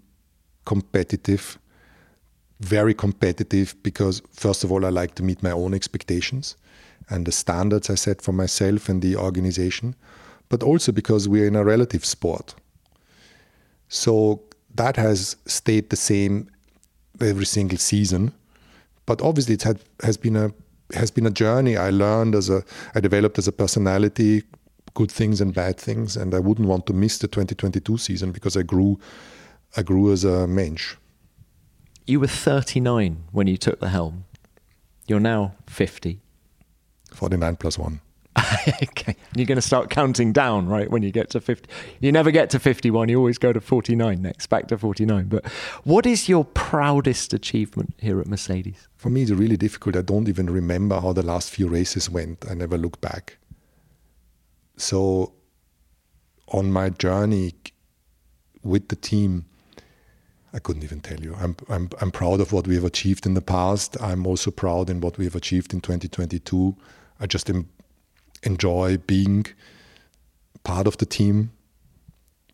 competitive, 0.65 1.57
very 2.59 2.93
competitive, 2.93 3.75
because 3.83 4.21
first 4.31 4.63
of 4.63 4.71
all, 4.71 4.85
I 4.85 4.89
like 4.89 5.15
to 5.15 5.23
meet 5.23 5.43
my 5.43 5.51
own 5.51 5.73
expectations 5.73 6.55
and 7.09 7.25
the 7.25 7.31
standards 7.31 7.89
I 7.89 7.95
set 7.95 8.21
for 8.21 8.33
myself 8.33 8.89
and 8.89 9.01
the 9.01 9.15
organization, 9.15 9.95
but 10.49 10.63
also 10.63 10.91
because 10.91 11.27
we're 11.27 11.47
in 11.47 11.55
a 11.55 11.63
relative 11.63 12.03
sport. 12.03 12.55
So 13.89 14.41
that 14.75 14.97
has 14.97 15.35
stayed 15.45 15.89
the 15.89 15.95
same 15.95 16.49
every 17.21 17.45
single 17.45 17.77
season. 17.77 18.33
But 19.05 19.21
obviously, 19.21 19.55
it 19.55 19.63
had, 19.63 19.79
has 20.03 20.17
been 20.17 20.35
a 20.35 20.51
has 20.93 21.11
been 21.11 21.25
a 21.25 21.31
journey. 21.31 21.75
I 21.75 21.89
learned 21.89 22.35
as 22.35 22.49
a 22.49 22.63
I 22.95 22.99
developed 22.99 23.37
as 23.37 23.47
a 23.47 23.51
personality, 23.51 24.43
good 24.93 25.11
things 25.11 25.41
and 25.41 25.53
bad 25.53 25.77
things, 25.77 26.17
and 26.17 26.33
I 26.33 26.39
wouldn't 26.39 26.67
want 26.67 26.85
to 26.87 26.93
miss 26.93 27.19
the 27.19 27.27
2022 27.27 27.97
season 27.97 28.31
because 28.31 28.57
I 28.57 28.63
grew 28.63 28.99
I 29.75 29.83
grew 29.83 30.11
as 30.11 30.23
a 30.23 30.47
mensch. 30.47 30.95
You 32.07 32.21
were 32.21 32.27
39 32.27 33.25
when 33.33 33.47
you 33.47 33.57
took 33.57 33.81
the 33.81 33.89
helm. 33.89 34.23
You're 35.07 35.19
now 35.19 35.55
50. 35.67 36.21
49 37.13 37.55
plus 37.57 37.77
1. 37.77 37.99
okay. 38.83 39.15
You're 39.35 39.45
going 39.45 39.57
to 39.57 39.61
start 39.61 39.89
counting 39.89 40.31
down, 40.31 40.67
right, 40.67 40.89
when 40.89 41.03
you 41.03 41.11
get 41.11 41.29
to 41.31 41.41
50. 41.41 41.69
You 41.99 42.13
never 42.13 42.31
get 42.31 42.49
to 42.51 42.59
51. 42.59 43.09
You 43.09 43.17
always 43.17 43.37
go 43.37 43.51
to 43.51 43.59
49 43.59 44.21
next, 44.21 44.47
back 44.47 44.67
to 44.67 44.77
49. 44.77 45.25
But 45.25 45.45
what 45.83 46.05
is 46.05 46.29
your 46.29 46.45
proudest 46.45 47.33
achievement 47.33 47.93
here 47.97 48.21
at 48.21 48.27
Mercedes? 48.27 48.87
For 48.95 49.09
me, 49.09 49.23
it's 49.23 49.31
really 49.31 49.57
difficult. 49.57 49.97
I 49.97 50.01
don't 50.01 50.29
even 50.29 50.49
remember 50.49 51.01
how 51.01 51.11
the 51.11 51.23
last 51.23 51.49
few 51.49 51.67
races 51.67 52.09
went. 52.09 52.45
I 52.49 52.53
never 52.53 52.77
look 52.77 53.01
back. 53.01 53.37
So, 54.77 55.33
on 56.49 56.71
my 56.71 56.89
journey 56.89 57.53
with 58.63 58.87
the 58.87 58.95
team, 58.95 59.45
I 60.53 60.59
couldn't 60.59 60.83
even 60.83 61.01
tell 61.01 61.19
you. 61.19 61.35
I'm, 61.39 61.55
I'm, 61.69 61.89
I'm 62.01 62.11
proud 62.11 62.39
of 62.39 62.53
what 62.53 62.67
we 62.67 62.75
have 62.75 62.83
achieved 62.83 63.25
in 63.25 63.33
the 63.33 63.41
past. 63.41 63.99
I'm 64.01 64.25
also 64.25 64.49
proud 64.49 64.89
in 64.89 65.01
what 65.01 65.17
we 65.17 65.25
have 65.25 65.35
achieved 65.35 65.73
in 65.73 65.81
2022. 65.81 66.75
I 67.19 67.25
just 67.25 67.51
enjoy 68.43 68.97
being 68.97 69.45
part 70.63 70.87
of 70.87 70.97
the 70.97 71.05
team. 71.05 71.51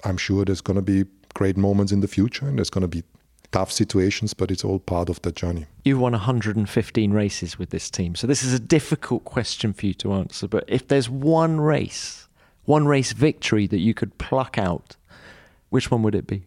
I'm 0.04 0.18
sure 0.18 0.44
there's 0.44 0.62
going 0.62 0.76
to 0.76 0.82
be 0.82 1.06
great 1.34 1.58
moments 1.58 1.92
in 1.92 2.02
the 2.02 2.08
future 2.08 2.48
and 2.48 2.58
there's 2.58 2.70
going 2.70 2.82
to 2.82 2.88
be 2.88 3.04
tough 3.52 3.72
situations, 3.72 4.34
but 4.34 4.50
it's 4.52 4.64
all 4.66 4.80
part 4.80 5.10
of 5.10 5.22
the 5.22 5.32
journey. 5.32 5.68
You've 5.86 6.00
won 6.00 6.14
115 6.14 7.12
races 7.12 7.60
with 7.60 7.70
this 7.70 7.90
team. 7.90 8.16
So 8.16 8.28
this 8.28 8.44
is 8.44 8.54
a 8.54 8.60
difficult 8.60 9.24
question 9.24 9.74
for 9.74 9.86
you 9.86 9.94
to 9.96 10.14
answer. 10.14 10.48
But 10.48 10.66
if 10.68 10.88
there's 10.88 11.10
one 11.10 11.62
race, 11.62 12.28
one 12.66 12.88
race 12.88 13.14
victory 13.14 13.68
that 13.68 13.80
you 13.80 13.94
could 13.94 14.18
pluck 14.18 14.58
out, 14.58 14.96
which 15.70 15.92
one 15.92 16.02
would 16.04 16.16
it 16.16 16.28
be? 16.28 16.46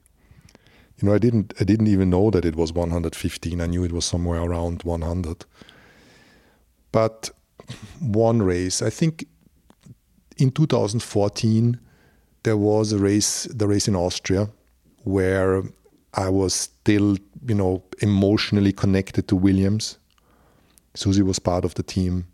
You 0.98 1.08
know, 1.08 1.14
I 1.14 1.18
didn't 1.18 1.52
I 1.60 1.64
didn't 1.64 1.88
even 1.88 2.10
know 2.10 2.30
that 2.30 2.44
it 2.44 2.56
was 2.56 2.72
115. 2.72 3.60
I 3.60 3.66
knew 3.66 3.84
it 3.84 3.92
was 3.92 4.04
somewhere 4.04 4.42
around 4.42 4.82
100. 4.82 5.44
But 6.92 7.30
one 8.00 8.42
race, 8.42 8.80
I 8.80 8.90
think 8.90 9.26
in 10.38 10.50
2014 10.50 11.78
there 12.44 12.56
was 12.56 12.92
a 12.92 12.98
race, 12.98 13.44
the 13.44 13.66
race 13.66 13.88
in 13.88 13.96
Austria, 13.96 14.48
where 15.04 15.62
I 16.14 16.28
was 16.28 16.54
still, 16.54 17.16
you 17.46 17.54
know, 17.54 17.82
emotionally 17.98 18.72
connected 18.72 19.28
to 19.28 19.36
Williams. 19.36 19.98
Susie 20.94 21.22
was 21.22 21.38
part 21.38 21.64
of 21.64 21.74
the 21.74 21.82
team. 21.82 22.26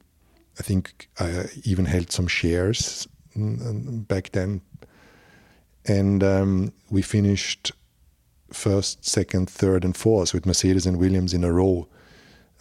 I 0.60 0.62
think 0.62 1.08
I 1.18 1.46
even 1.64 1.86
held 1.86 2.12
some 2.12 2.28
shares 2.28 3.08
back 3.34 4.30
then. 4.32 4.60
And 5.86 6.22
um, 6.22 6.72
we 6.90 7.02
finished 7.02 7.72
first, 8.52 9.04
second, 9.04 9.48
third, 9.50 9.84
and 9.84 9.96
fourth 9.96 10.34
with 10.34 10.46
Mercedes 10.46 10.86
and 10.86 10.98
Williams 10.98 11.34
in 11.34 11.44
a 11.44 11.52
row 11.52 11.88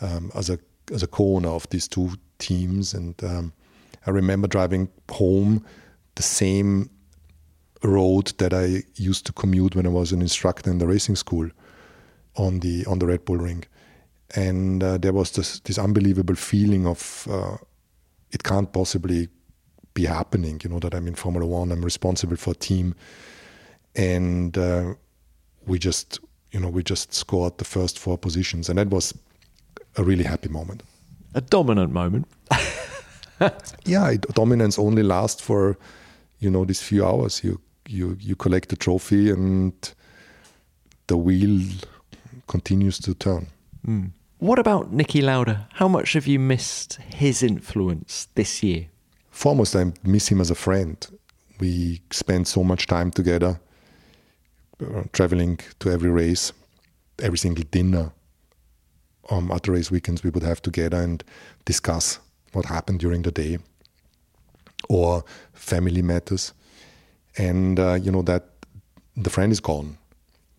um, 0.01 0.31
as 0.35 0.49
a 0.49 0.59
as 0.91 1.03
a 1.03 1.07
corner 1.07 1.49
of 1.49 1.69
these 1.69 1.87
two 1.87 2.11
teams. 2.39 2.93
And 2.93 3.21
um, 3.23 3.53
I 4.05 4.09
remember 4.09 4.47
driving 4.47 4.89
home 5.09 5.65
the 6.15 6.23
same 6.23 6.89
road 7.83 8.33
that 8.37 8.53
I 8.53 8.83
used 8.95 9.25
to 9.25 9.33
commute 9.33 9.75
when 9.75 9.85
I 9.85 9.89
was 9.89 10.11
an 10.11 10.21
instructor 10.21 10.69
in 10.69 10.77
the 10.77 10.87
racing 10.87 11.15
school 11.15 11.49
on 12.35 12.59
the 12.59 12.85
on 12.85 12.99
the 12.99 13.05
Red 13.07 13.25
Bull 13.25 13.37
Ring, 13.37 13.63
and 14.35 14.83
uh, 14.83 14.97
there 14.97 15.13
was 15.13 15.31
this 15.31 15.59
this 15.61 15.77
unbelievable 15.77 16.35
feeling 16.35 16.87
of 16.87 17.27
uh, 17.29 17.57
it 18.31 18.43
can't 18.43 18.71
possibly 18.71 19.27
be 19.93 20.05
happening. 20.05 20.61
You 20.63 20.69
know 20.69 20.79
that 20.79 20.93
I'm 20.93 21.07
in 21.07 21.15
Formula 21.15 21.45
One, 21.45 21.71
I'm 21.71 21.83
responsible 21.83 22.37
for 22.37 22.51
a 22.51 22.55
team, 22.55 22.95
and 23.95 24.57
uh, 24.57 24.93
we 25.71 25.79
just 25.79 26.19
you 26.51 26.59
know 26.59 26.69
we 26.69 26.83
just 26.83 27.13
scored 27.13 27.57
the 27.57 27.65
first 27.65 27.97
four 27.97 28.17
positions, 28.17 28.69
and 28.69 28.77
that 28.77 28.89
was 28.89 29.13
a 29.97 30.03
really 30.03 30.25
happy 30.25 30.49
moment. 30.49 30.83
A 31.33 31.41
dominant 31.41 31.93
moment. 31.93 32.27
yeah, 33.85 34.15
dominance 34.33 34.77
only 34.77 35.03
lasts 35.03 35.41
for 35.41 35.77
you 36.39 36.51
know 36.51 36.65
these 36.65 36.81
few 36.81 37.05
hours. 37.05 37.43
You 37.43 37.59
you 37.87 38.17
you 38.19 38.35
collect 38.35 38.67
the 38.69 38.75
trophy 38.75 39.31
and 39.31 39.73
the 41.07 41.17
wheel 41.17 41.61
continues 42.47 42.99
to 42.99 43.13
turn. 43.13 43.47
Mm. 43.87 44.11
What 44.39 44.59
about 44.59 44.91
Niki 44.91 45.21
Lauda? 45.21 45.67
How 45.73 45.87
much 45.87 46.13
have 46.13 46.27
you 46.27 46.39
missed 46.39 46.99
his 47.15 47.43
influence 47.43 48.27
this 48.35 48.63
year? 48.63 48.87
Foremost, 49.29 49.75
I 49.75 49.93
miss 50.03 50.27
him 50.27 50.41
as 50.41 50.51
a 50.51 50.55
friend. 50.55 50.97
We 51.59 52.01
spend 52.11 52.47
so 52.47 52.63
much 52.63 52.87
time 52.87 53.11
together, 53.11 53.59
traveling 55.13 55.59
to 55.79 55.89
every 55.91 56.09
race, 56.09 56.53
every 57.21 57.37
single 57.37 57.63
dinner. 57.71 58.11
Um, 59.29 59.51
at 59.51 59.63
the 59.63 59.71
race 59.71 59.91
weekends, 59.91 60.23
we 60.23 60.29
would 60.29 60.43
have 60.43 60.61
together 60.61 61.01
and 61.01 61.23
discuss 61.65 62.19
what 62.53 62.65
happened 62.65 62.99
during 62.99 63.21
the 63.21 63.31
day 63.31 63.59
or 64.89 65.23
family 65.53 66.01
matters 66.01 66.53
and 67.37 67.79
uh, 67.79 67.93
you 67.93 68.11
know 68.11 68.21
that 68.23 68.45
the 69.15 69.29
friend 69.29 69.51
is 69.51 69.59
gone. 69.59 69.97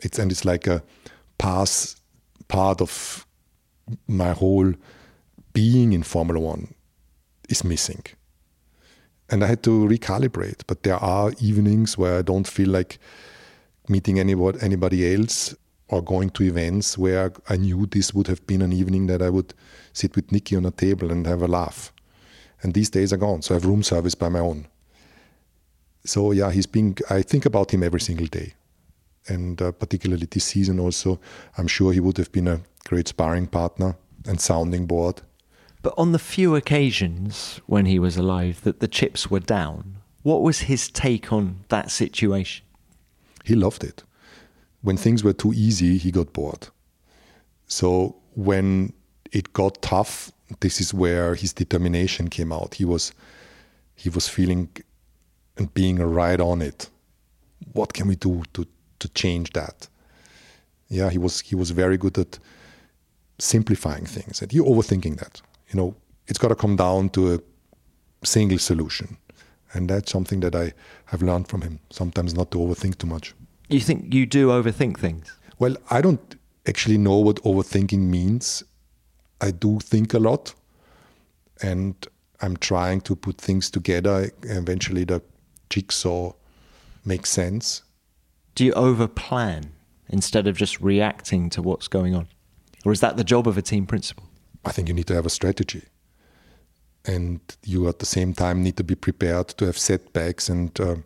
It's 0.01 0.19
and 0.19 0.31
it's 0.31 0.45
like 0.45 0.67
a 0.67 0.83
pass 1.39 1.97
part 2.49 2.81
of 2.81 3.27
my 4.07 4.33
whole 4.33 4.73
being 5.53 5.93
in 5.93 6.03
Formula 6.03 6.41
One 6.41 6.75
is 7.49 7.65
missing. 7.65 8.05
And 9.29 9.43
I 9.43 9.47
had 9.47 9.63
to 9.63 9.87
recalibrate. 9.87 10.63
But 10.67 10.83
there 10.83 10.97
are 10.97 11.33
evenings 11.41 11.97
where 11.97 12.19
I 12.19 12.23
don't 12.23 12.47
feel 12.47 12.69
like 12.69 12.99
meeting 13.89 14.19
anybody, 14.19 14.59
anybody 14.63 15.15
else 15.15 15.55
or 15.89 16.03
going 16.03 16.31
to 16.31 16.45
events 16.45 16.97
where 16.97 17.33
I 17.49 17.57
knew 17.57 17.87
this 17.87 18.15
would 18.15 18.27
have 18.27 18.47
been 18.47 18.63
an 18.63 18.73
evening 18.73 19.07
that 19.09 19.21
I 19.21 19.31
would 19.31 19.53
sit 19.93 20.17
with 20.17 20.29
Niki 20.29 20.57
on 20.57 20.65
a 20.65 20.71
table 20.71 21.11
and 21.11 21.27
have 21.27 21.43
a 21.43 21.49
laugh. 21.49 21.93
And 22.63 22.73
these 22.75 22.91
days 22.91 23.13
are 23.13 23.19
gone. 23.19 23.43
So 23.43 23.55
I 23.55 23.57
have 23.57 23.67
room 23.67 23.83
service 23.83 24.15
by 24.15 24.29
my 24.29 24.39
own 24.39 24.67
so 26.05 26.33
yeah, 26.33 26.51
he's 26.51 26.67
been. 26.67 26.97
I 27.11 27.23
think 27.23 27.47
about 27.47 27.73
him 27.73 27.83
every 27.83 28.01
single 28.01 28.27
day, 28.27 28.55
and 29.29 29.61
uh, 29.61 29.73
particularly 29.73 30.27
this 30.31 30.45
season 30.45 30.81
also. 30.81 31.21
I'm 31.57 31.69
sure 31.69 31.93
he 31.93 32.01
would 32.01 32.17
have 32.17 32.33
been 32.33 32.49
a 32.49 32.61
great 32.89 33.09
sparring 33.09 33.47
partner 33.47 33.97
and 34.27 34.41
sounding 34.41 34.87
board. 34.87 35.23
But 35.83 35.95
on 35.97 36.13
the 36.13 36.19
few 36.19 36.55
occasions 36.55 37.61
when 37.67 37.87
he 37.87 37.99
was 37.99 38.17
alive 38.17 38.61
that 38.63 38.81
the 38.81 38.89
chips 38.89 39.31
were 39.31 39.41
down, 39.41 39.97
what 40.23 40.43
was 40.43 40.61
his 40.61 40.89
take 40.89 41.33
on 41.33 41.65
that 41.69 41.91
situation? 41.91 42.65
He 43.45 43.55
loved 43.55 43.85
it. 43.85 44.03
When 44.83 44.97
things 44.97 45.23
were 45.23 45.33
too 45.33 45.53
easy, 45.53 45.99
he 45.99 46.11
got 46.11 46.33
bored. 46.33 46.69
So 47.67 48.17
when 48.35 48.93
it 49.31 49.53
got 49.53 49.81
tough, 49.83 50.33
this 50.61 50.81
is 50.81 50.93
where 50.93 51.35
his 51.35 51.53
determination 51.53 52.29
came 52.29 52.53
out. 52.53 52.75
He 52.75 52.85
was 52.85 53.13
he 53.95 54.09
was 54.09 54.29
feeling 54.29 54.69
and 55.57 55.73
being 55.75 55.97
right 55.97 56.41
on 56.41 56.63
it. 56.63 56.91
What 57.73 57.93
can 57.93 58.09
we 58.09 58.17
do 58.17 58.43
to 58.55 58.67
to 58.99 59.09
change 59.11 59.53
that? 59.53 59.89
Yeah, 60.89 61.11
he 61.11 61.19
was 61.19 61.41
he 61.41 61.55
was 61.55 61.71
very 61.71 61.97
good 61.97 62.19
at 62.19 62.39
simplifying 63.39 64.07
things 64.07 64.43
and 64.43 64.53
you 64.53 64.65
overthinking 64.65 65.19
that. 65.19 65.41
You 65.71 65.77
know, 65.77 65.95
it's 66.27 66.39
got 66.39 66.49
to 66.49 66.55
come 66.55 66.77
down 66.77 67.09
to 67.11 67.35
a 67.35 67.41
single 68.27 68.59
solution. 68.59 69.17
And 69.73 69.89
that's 69.89 70.13
something 70.13 70.41
that 70.41 70.55
I 70.55 70.73
have 71.07 71.23
learned 71.23 71.49
from 71.49 71.63
him. 71.63 71.81
Sometimes 71.91 72.35
not 72.35 72.51
to 72.51 72.59
overthink 72.59 72.99
too 72.99 73.07
much. 73.07 73.35
You 73.69 73.81
think 73.81 74.13
you 74.13 74.27
do 74.27 74.49
overthink 74.49 74.99
things? 74.99 75.35
Well, 75.59 75.77
I 75.91 76.01
don't 76.01 76.37
actually 76.67 76.99
know 76.99 77.17
what 77.17 77.37
overthinking 77.37 78.01
means. 78.01 78.63
I 79.41 79.51
do 79.51 79.79
think 79.81 80.15
a 80.15 80.19
lot 80.19 80.55
and 81.63 81.95
I'm 82.41 82.57
trying 82.57 83.01
to 83.03 83.17
put 83.17 83.39
things 83.39 83.71
together. 83.71 84.31
Eventually, 84.43 85.05
the 85.05 85.23
jigsaw 85.71 86.33
makes 87.05 87.31
sense. 87.31 87.83
Do 88.55 88.65
you 88.65 88.73
overplan 88.73 89.69
instead 90.09 90.47
of 90.47 90.57
just 90.57 90.81
reacting 90.81 91.49
to 91.51 91.63
what's 91.63 91.89
going 91.89 92.15
on? 92.15 92.29
Or 92.85 92.93
is 92.93 93.01
that 93.01 93.17
the 93.17 93.25
job 93.25 93.47
of 93.47 93.57
a 93.57 93.63
team 93.63 93.87
principal? 93.87 94.25
I 94.65 94.73
think 94.73 94.89
you 94.89 94.95
need 94.95 95.07
to 95.07 95.15
have 95.15 95.27
a 95.27 95.31
strategy. 95.31 95.83
And 97.05 97.41
you 97.65 97.89
at 97.89 97.99
the 97.99 98.07
same 98.07 98.33
time 98.33 98.63
need 98.63 98.77
to 98.77 98.85
be 98.85 98.95
prepared 98.95 99.49
to 99.49 99.67
have 99.67 99.77
setbacks 99.77 100.49
and 100.49 100.79
uh, 100.81 100.97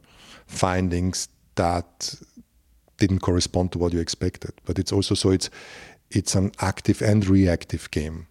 findings 0.47 1.29
that 1.55 2.15
didn't 2.99 3.21
correspond 3.21 3.73
to 3.73 3.79
what 3.79 3.93
you 3.93 4.01
expected. 4.01 4.53
But 4.65 4.79
it's 4.79 4.93
also 4.93 5.15
so 5.15 5.31
it's 5.31 5.51
it's 6.11 6.35
an 6.35 6.53
active 6.61 7.03
and 7.03 7.27
reactive 7.27 7.91
game. 7.91 8.27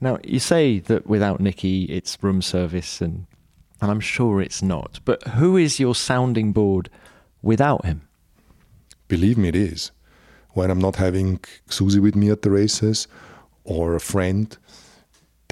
Now 0.00 0.18
you 0.24 0.40
say 0.40 0.80
that 0.80 1.06
without 1.06 1.40
Niki, 1.40 1.88
it's 1.88 2.18
room 2.22 2.42
service, 2.42 3.00
and 3.00 3.26
and 3.80 3.90
I'm 3.90 4.00
sure 4.00 4.40
it's 4.40 4.62
not. 4.62 5.00
But 5.04 5.22
who 5.28 5.56
is 5.56 5.80
your 5.80 5.94
sounding 5.94 6.52
board 6.52 6.88
without 7.42 7.84
him? 7.84 8.08
Believe 9.08 9.36
me, 9.36 9.48
it 9.48 9.56
is. 9.56 9.90
When 10.50 10.70
I'm 10.70 10.78
not 10.78 10.96
having 10.96 11.40
Susie 11.68 12.00
with 12.00 12.14
me 12.14 12.30
at 12.30 12.42
the 12.42 12.50
races 12.50 13.08
or 13.64 13.94
a 13.94 14.00
friend, 14.00 14.56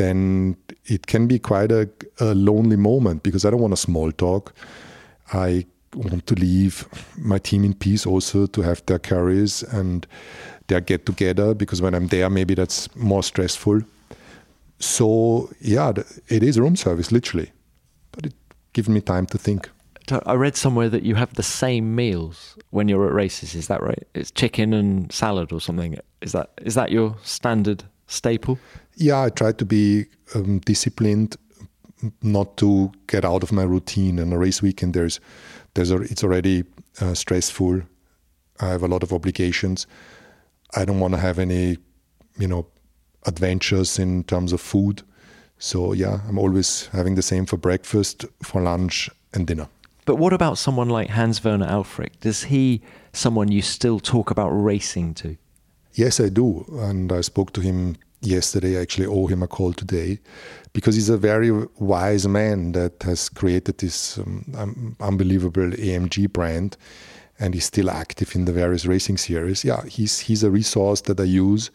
then 0.01 0.57
it 0.87 1.07
can 1.07 1.27
be 1.27 1.39
quite 1.39 1.71
a, 1.71 1.87
a 2.21 2.35
lonely 2.35 2.77
moment 2.77 3.23
because 3.23 3.45
I 3.45 3.51
don't 3.51 3.61
want 3.61 3.73
to 3.73 3.77
small 3.77 4.11
talk. 4.11 4.55
I 5.35 5.67
want 5.95 6.27
to 6.27 6.35
leave 6.35 6.89
my 7.19 7.39
team 7.39 7.65
in 7.65 7.75
peace 7.75 8.07
also 8.07 8.47
to 8.47 8.63
have 8.63 8.85
their 8.87 8.99
carries 8.99 9.63
and 9.63 10.07
their 10.69 10.81
get 10.81 11.05
together 11.05 11.53
because 11.55 11.83
when 11.83 11.95
I'm 11.95 12.07
there, 12.07 12.31
maybe 12.31 12.55
that's 12.55 12.95
more 12.97 13.23
stressful. 13.23 13.83
So, 14.79 15.51
yeah, 15.61 15.93
it 16.29 16.43
is 16.43 16.59
room 16.59 16.77
service, 16.77 17.13
literally. 17.13 17.53
But 18.13 18.27
it 18.27 18.35
gives 18.73 18.89
me 18.89 19.03
time 19.03 19.27
to 19.27 19.39
think. 19.39 19.69
I 20.25 20.35
read 20.35 20.57
somewhere 20.57 20.89
that 20.89 21.03
you 21.03 21.15
have 21.17 21.35
the 21.35 21.43
same 21.43 21.95
meals 21.95 22.57
when 22.71 22.89
you're 22.89 23.07
at 23.07 23.13
races. 23.13 23.55
Is 23.55 23.69
that 23.69 23.83
right? 23.83 24.03
It's 24.15 24.31
chicken 24.31 24.73
and 24.73 25.13
salad 25.13 25.53
or 25.53 25.61
something. 25.61 25.99
Is 26.23 26.33
that 26.33 26.51
is 26.63 26.75
that 26.75 26.91
your 26.91 27.17
standard 27.23 27.85
staple? 28.09 28.59
Yeah, 29.01 29.23
I 29.23 29.31
try 29.31 29.53
to 29.53 29.65
be 29.65 30.05
um, 30.35 30.59
disciplined, 30.59 31.37
not 32.23 32.59
to 32.59 32.93
get 33.07 33.25
out 33.25 33.43
of 33.43 33.51
my 33.51 33.63
routine. 33.63 34.19
And 34.19 34.31
a 34.31 34.37
race 34.37 34.61
weekend, 34.61 34.93
there's 34.93 35.21
there's 35.73 35.91
a, 35.91 36.03
it's 36.03 36.23
already 36.23 36.65
uh, 37.01 37.15
stressful. 37.15 37.81
I 38.61 38.69
have 38.69 38.83
a 38.83 38.89
lot 38.89 39.03
of 39.03 39.13
obligations. 39.15 39.87
I 40.77 40.85
don't 40.85 41.01
want 41.01 41.15
to 41.15 41.21
have 41.21 41.39
any, 41.39 41.79
you 42.39 42.47
know, 42.47 42.67
adventures 43.25 43.99
in 43.99 44.25
terms 44.25 44.53
of 44.53 44.61
food. 44.61 45.03
So 45.59 45.95
yeah, 45.95 46.21
I'm 46.29 46.39
always 46.39 46.89
having 46.89 47.15
the 47.15 47.23
same 47.23 47.47
for 47.47 47.57
breakfast, 47.57 48.27
for 48.43 48.61
lunch, 48.61 49.09
and 49.33 49.47
dinner. 49.47 49.69
But 50.05 50.17
what 50.17 50.35
about 50.35 50.59
someone 50.59 50.91
like 50.91 51.09
Hans 51.09 51.43
Werner 51.43 51.69
Aufrecht? 51.69 52.21
Does 52.21 52.45
he 52.45 52.83
someone 53.15 53.51
you 53.51 53.63
still 53.63 53.99
talk 53.99 54.31
about 54.31 54.51
racing 54.51 55.15
to? 55.15 55.39
Yes, 55.95 56.21
I 56.21 56.29
do, 56.29 56.67
and 56.81 57.11
I 57.11 57.23
spoke 57.23 57.55
to 57.55 57.63
him 57.63 57.97
yesterday. 58.21 58.79
I 58.79 58.83
actually 58.83 59.07
owe 59.07 59.27
him 59.27 59.43
a 59.43 59.49
call 59.49 59.73
today 59.73 60.19
because 60.73 60.95
he's 60.95 61.09
a 61.09 61.17
very 61.17 61.51
wise 61.79 62.27
man 62.29 62.73
that 62.73 63.03
has 63.03 63.29
created 63.29 63.79
this 63.79 64.19
um, 64.19 64.97
unbelievable 65.01 65.71
AMG 65.71 66.33
brand 66.33 66.77
and 67.41 67.55
he's 67.55 67.65
still 67.65 67.91
active 67.91 68.37
in 68.37 68.45
the 68.45 68.53
various 68.53 68.87
racing 68.87 69.17
series. 69.17 69.65
Yeah, 69.65 69.85
he's 69.87 70.21
he's 70.21 70.45
a 70.45 70.51
resource 70.51 71.01
that 71.03 71.19
I 71.19 71.25
use. 71.25 71.71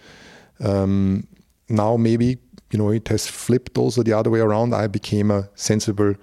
Um, 0.60 1.28
now 1.68 1.98
maybe 1.98 2.38
you 2.72 2.78
know 2.78 2.90
it 2.90 3.08
has 3.08 3.28
flipped 3.28 3.78
also 3.78 4.04
the 4.04 4.14
other 4.14 4.30
way 4.30 4.40
around. 4.40 4.74
I 4.74 4.88
became 4.88 5.32
a 5.32 5.50
sensible 5.56 6.14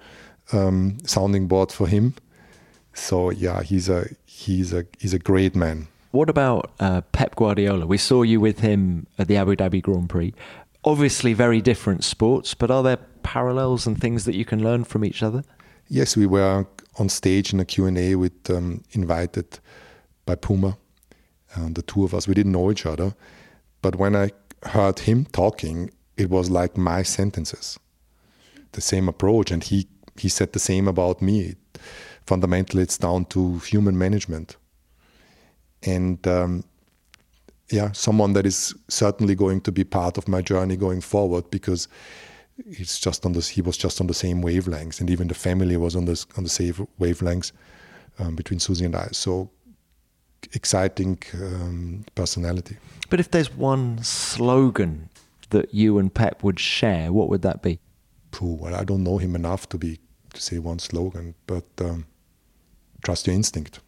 um, 0.53 0.97
sounding 1.05 1.47
board 1.47 1.71
for 1.71 1.87
him. 1.87 2.15
So 2.93 3.31
yeah, 3.31 3.61
he's 3.61 3.89
a 3.89 4.07
he's 4.25 4.73
a 4.73 4.85
he's 4.97 5.13
a 5.13 5.19
great 5.19 5.55
man. 5.55 5.87
What 6.13 6.29
about 6.29 6.71
uh, 6.79 7.01
Pep 7.11 7.35
Guardiola? 7.35 7.87
We 7.87 7.97
saw 7.97 8.21
you 8.21 8.39
with 8.39 8.59
him 8.59 9.07
at 9.17 9.27
the 9.27 9.35
Abu 9.35 9.55
Dhabi 9.55 9.81
Grand 9.81 10.11
Prix. 10.11 10.31
Obviously, 10.83 11.33
very 11.33 11.59
different 11.59 12.03
sports, 12.03 12.53
but 12.53 12.69
are 12.69 12.83
there 12.83 12.97
parallels 13.23 13.87
and 13.87 13.99
things 13.99 14.25
that 14.25 14.35
you 14.35 14.45
can 14.45 14.63
learn 14.63 14.83
from 14.83 15.03
each 15.03 15.23
other? 15.23 15.43
Yes, 15.87 16.15
we 16.15 16.27
were 16.27 16.67
on 16.99 17.09
stage 17.09 17.51
in 17.51 17.59
a 17.59 17.65
Q&A 17.65 18.13
with 18.13 18.47
um, 18.51 18.83
invited 18.91 19.57
by 20.27 20.35
Puma, 20.35 20.77
uh, 21.57 21.69
the 21.71 21.81
two 21.81 22.03
of 22.03 22.13
us. 22.13 22.27
We 22.27 22.35
didn't 22.35 22.51
know 22.51 22.69
each 22.69 22.85
other, 22.85 23.15
but 23.81 23.95
when 23.95 24.15
I 24.15 24.29
heard 24.67 24.99
him 24.99 25.25
talking, 25.25 25.89
it 26.15 26.29
was 26.29 26.51
like 26.51 26.77
my 26.77 27.01
sentences, 27.01 27.79
the 28.73 28.81
same 28.81 29.09
approach. 29.09 29.49
And 29.49 29.63
he, 29.63 29.87
he 30.15 30.29
said 30.29 30.53
the 30.53 30.59
same 30.59 30.87
about 30.87 31.23
me. 31.23 31.55
Fundamentally, 32.27 32.83
it's 32.83 32.99
down 32.99 33.25
to 33.33 33.57
human 33.57 33.97
management. 33.97 34.57
And 35.85 36.25
um, 36.27 36.63
yeah, 37.69 37.91
someone 37.91 38.33
that 38.33 38.45
is 38.45 38.73
certainly 38.87 39.35
going 39.35 39.61
to 39.61 39.71
be 39.71 39.83
part 39.83 40.17
of 40.17 40.27
my 40.27 40.41
journey 40.41 40.77
going 40.77 41.01
forward 41.01 41.49
because 41.49 41.87
it's 42.65 42.99
just 42.99 43.25
on 43.25 43.33
this. 43.33 43.47
He 43.47 43.61
was 43.61 43.77
just 43.77 43.99
on 43.99 44.07
the 44.07 44.13
same 44.13 44.41
wavelengths, 44.41 44.99
and 44.99 45.09
even 45.09 45.27
the 45.27 45.33
family 45.33 45.77
was 45.77 45.95
on 45.95 46.05
this 46.05 46.25
on 46.37 46.43
the 46.43 46.49
same 46.49 46.87
wavelengths 46.99 47.51
um, 48.19 48.35
between 48.35 48.59
Susie 48.59 48.85
and 48.85 48.95
I. 48.95 49.07
So 49.11 49.49
exciting 50.53 51.17
um, 51.33 52.05
personality. 52.15 52.77
But 53.09 53.19
if 53.19 53.31
there's 53.31 53.51
one 53.53 54.03
slogan 54.03 55.09
that 55.49 55.73
you 55.73 55.97
and 55.97 56.13
Pep 56.13 56.43
would 56.43 56.59
share, 56.59 57.11
what 57.11 57.29
would 57.29 57.41
that 57.43 57.61
be? 57.61 57.79
Pooh, 58.31 58.55
well, 58.55 58.75
I 58.75 58.83
don't 58.83 59.03
know 59.03 59.17
him 59.17 59.35
enough 59.35 59.69
to 59.69 59.77
be 59.77 59.99
to 60.33 60.41
say 60.41 60.57
one 60.57 60.79
slogan, 60.79 61.35
but 61.45 61.65
um, 61.79 62.05
trust 63.03 63.27
your 63.27 63.35
instinct. 63.35 63.79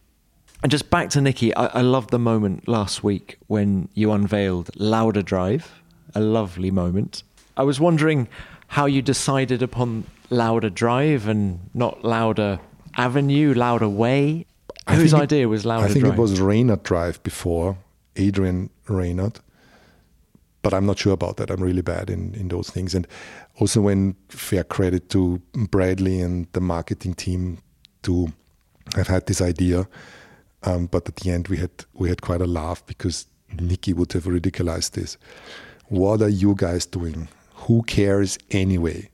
And 0.63 0.71
just 0.71 0.89
back 0.89 1.09
to 1.11 1.19
Niki, 1.19 1.51
I, 1.55 1.67
I 1.67 1.81
love 1.81 2.07
the 2.07 2.19
moment 2.19 2.67
last 2.67 3.03
week 3.03 3.37
when 3.47 3.89
you 3.93 4.11
unveiled 4.11 4.71
Lauda 4.75 5.21
Drive, 5.21 5.81
a 6.15 6.19
lovely 6.19 6.71
moment. 6.71 7.23
I 7.57 7.63
was 7.63 7.79
wondering 7.79 8.27
how 8.67 8.85
you 8.85 9.01
decided 9.01 9.61
upon 9.61 10.05
Lauda 10.29 10.69
Drive 10.69 11.27
and 11.27 11.59
not 11.73 12.03
Lauda 12.03 12.59
Avenue, 12.97 13.53
Lauda 13.53 13.87
Way. 13.87 14.45
I 14.87 14.95
Whose 14.95 15.13
idea 15.13 15.47
was 15.47 15.65
Lauda 15.65 15.85
I 15.85 15.87
think 15.89 16.05
Drive? 16.05 16.17
it 16.17 16.21
was 16.21 16.41
Reynard 16.41 16.83
Drive 16.83 17.21
before, 17.23 17.77
Adrian 18.15 18.69
Reynard. 18.87 19.39
But 20.61 20.73
I'm 20.73 20.87
not 20.87 20.97
sure 20.97 21.13
about 21.13 21.37
that. 21.37 21.51
I'm 21.51 21.61
really 21.61 21.83
bad 21.83 22.09
in, 22.09 22.33
in 22.33 22.47
those 22.47 22.71
things. 22.71 22.95
And 22.95 23.07
also, 23.59 23.81
when 23.81 24.15
fair 24.29 24.63
credit 24.63 25.09
to 25.11 25.39
Bradley 25.53 26.19
and 26.21 26.47
the 26.53 26.61
marketing 26.61 27.13
team 27.13 27.59
to 28.01 28.33
have 28.95 29.07
had 29.07 29.27
this 29.27 29.41
idea. 29.41 29.87
Um, 30.65 30.87
but 30.87 31.07
at 31.07 31.17
the 31.17 31.31
end, 31.31 31.47
we 31.47 31.57
had 31.57 31.71
we 31.93 32.09
had 32.09 32.21
quite 32.21 32.41
a 32.41 32.47
laugh 32.47 32.85
because 32.85 33.27
Niki 33.55 33.93
would 33.93 34.13
have 34.13 34.25
ridiculized 34.25 34.91
this. 34.91 35.17
What 35.87 36.21
are 36.21 36.29
you 36.29 36.55
guys 36.55 36.85
doing? 36.85 37.27
Who 37.53 37.83
cares 37.83 38.37
anyway? 38.51 39.09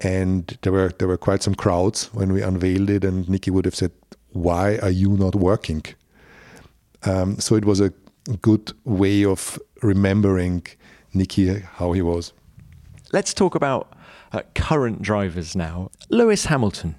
And 0.00 0.58
there 0.62 0.72
were 0.72 0.92
there 0.98 1.08
were 1.08 1.18
quite 1.18 1.42
some 1.42 1.54
crowds 1.54 2.12
when 2.14 2.32
we 2.32 2.42
unveiled 2.42 2.90
it, 2.90 3.04
and 3.04 3.26
Niki 3.26 3.50
would 3.52 3.64
have 3.64 3.76
said, 3.76 3.92
why 4.32 4.78
are 4.78 4.90
you 4.90 5.10
not 5.10 5.34
working? 5.34 5.84
Um, 7.04 7.38
so 7.38 7.54
it 7.54 7.64
was 7.64 7.80
a 7.80 7.92
good 8.40 8.72
way 8.84 9.24
of 9.24 9.58
remembering 9.82 10.66
Niki 11.14 11.62
how 11.62 11.92
he 11.92 12.02
was. 12.02 12.32
Let's 13.12 13.34
talk 13.34 13.54
about 13.54 13.92
uh, 14.32 14.42
current 14.54 15.02
drivers 15.02 15.54
now. 15.54 15.90
Lewis 16.08 16.46
Hamilton. 16.46 16.94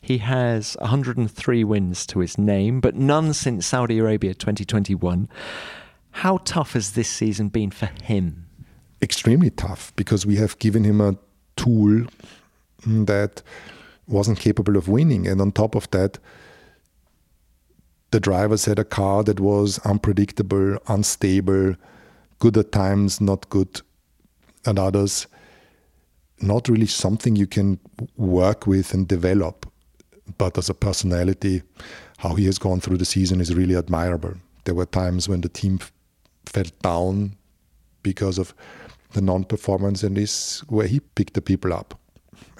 He 0.00 0.18
has 0.18 0.76
103 0.80 1.64
wins 1.64 2.06
to 2.06 2.20
his 2.20 2.38
name, 2.38 2.80
but 2.80 2.94
none 2.94 3.32
since 3.32 3.66
Saudi 3.66 3.98
Arabia 3.98 4.34
2021. 4.34 5.28
How 6.10 6.38
tough 6.44 6.72
has 6.72 6.92
this 6.92 7.08
season 7.08 7.48
been 7.48 7.70
for 7.70 7.90
him? 8.02 8.46
Extremely 9.00 9.50
tough 9.50 9.92
because 9.96 10.26
we 10.26 10.36
have 10.36 10.58
given 10.58 10.84
him 10.84 11.00
a 11.00 11.16
tool 11.56 12.06
that 12.86 13.42
wasn't 14.06 14.40
capable 14.40 14.76
of 14.76 14.88
winning. 14.88 15.26
And 15.26 15.40
on 15.40 15.52
top 15.52 15.74
of 15.74 15.90
that, 15.90 16.18
the 18.10 18.20
drivers 18.20 18.64
had 18.64 18.78
a 18.78 18.84
car 18.84 19.22
that 19.24 19.38
was 19.38 19.78
unpredictable, 19.80 20.78
unstable, 20.88 21.76
good 22.38 22.56
at 22.56 22.72
times, 22.72 23.20
not 23.20 23.48
good 23.50 23.82
and 24.64 24.78
others, 24.78 25.26
not 26.40 26.68
really 26.68 26.86
something 26.86 27.36
you 27.36 27.46
can 27.46 27.78
work 28.16 28.66
with 28.66 28.94
and 28.94 29.08
develop. 29.08 29.66
But 30.36 30.58
as 30.58 30.68
a 30.68 30.74
personality, 30.74 31.62
how 32.18 32.34
he 32.34 32.44
has 32.46 32.58
gone 32.58 32.80
through 32.80 32.98
the 32.98 33.04
season 33.04 33.40
is 33.40 33.54
really 33.54 33.76
admirable. 33.76 34.34
There 34.64 34.74
were 34.74 34.86
times 34.86 35.28
when 35.28 35.40
the 35.40 35.48
team 35.48 35.80
fell 36.46 36.66
down 36.82 37.36
because 38.02 38.38
of 38.38 38.54
the 39.12 39.20
non-performance, 39.20 40.02
and 40.02 40.16
this 40.16 40.60
where 40.68 40.86
he 40.86 41.00
picked 41.00 41.34
the 41.34 41.40
people 41.40 41.72
up 41.72 41.98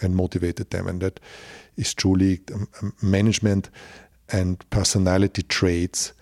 and 0.00 0.16
motivated 0.16 0.70
them, 0.70 0.88
and 0.88 1.00
that 1.02 1.20
is 1.76 1.94
truly 1.94 2.40
um, 2.54 2.68
um, 2.82 2.94
management 3.02 3.68
and 4.32 4.68
personality 4.70 5.42
traits 5.42 6.12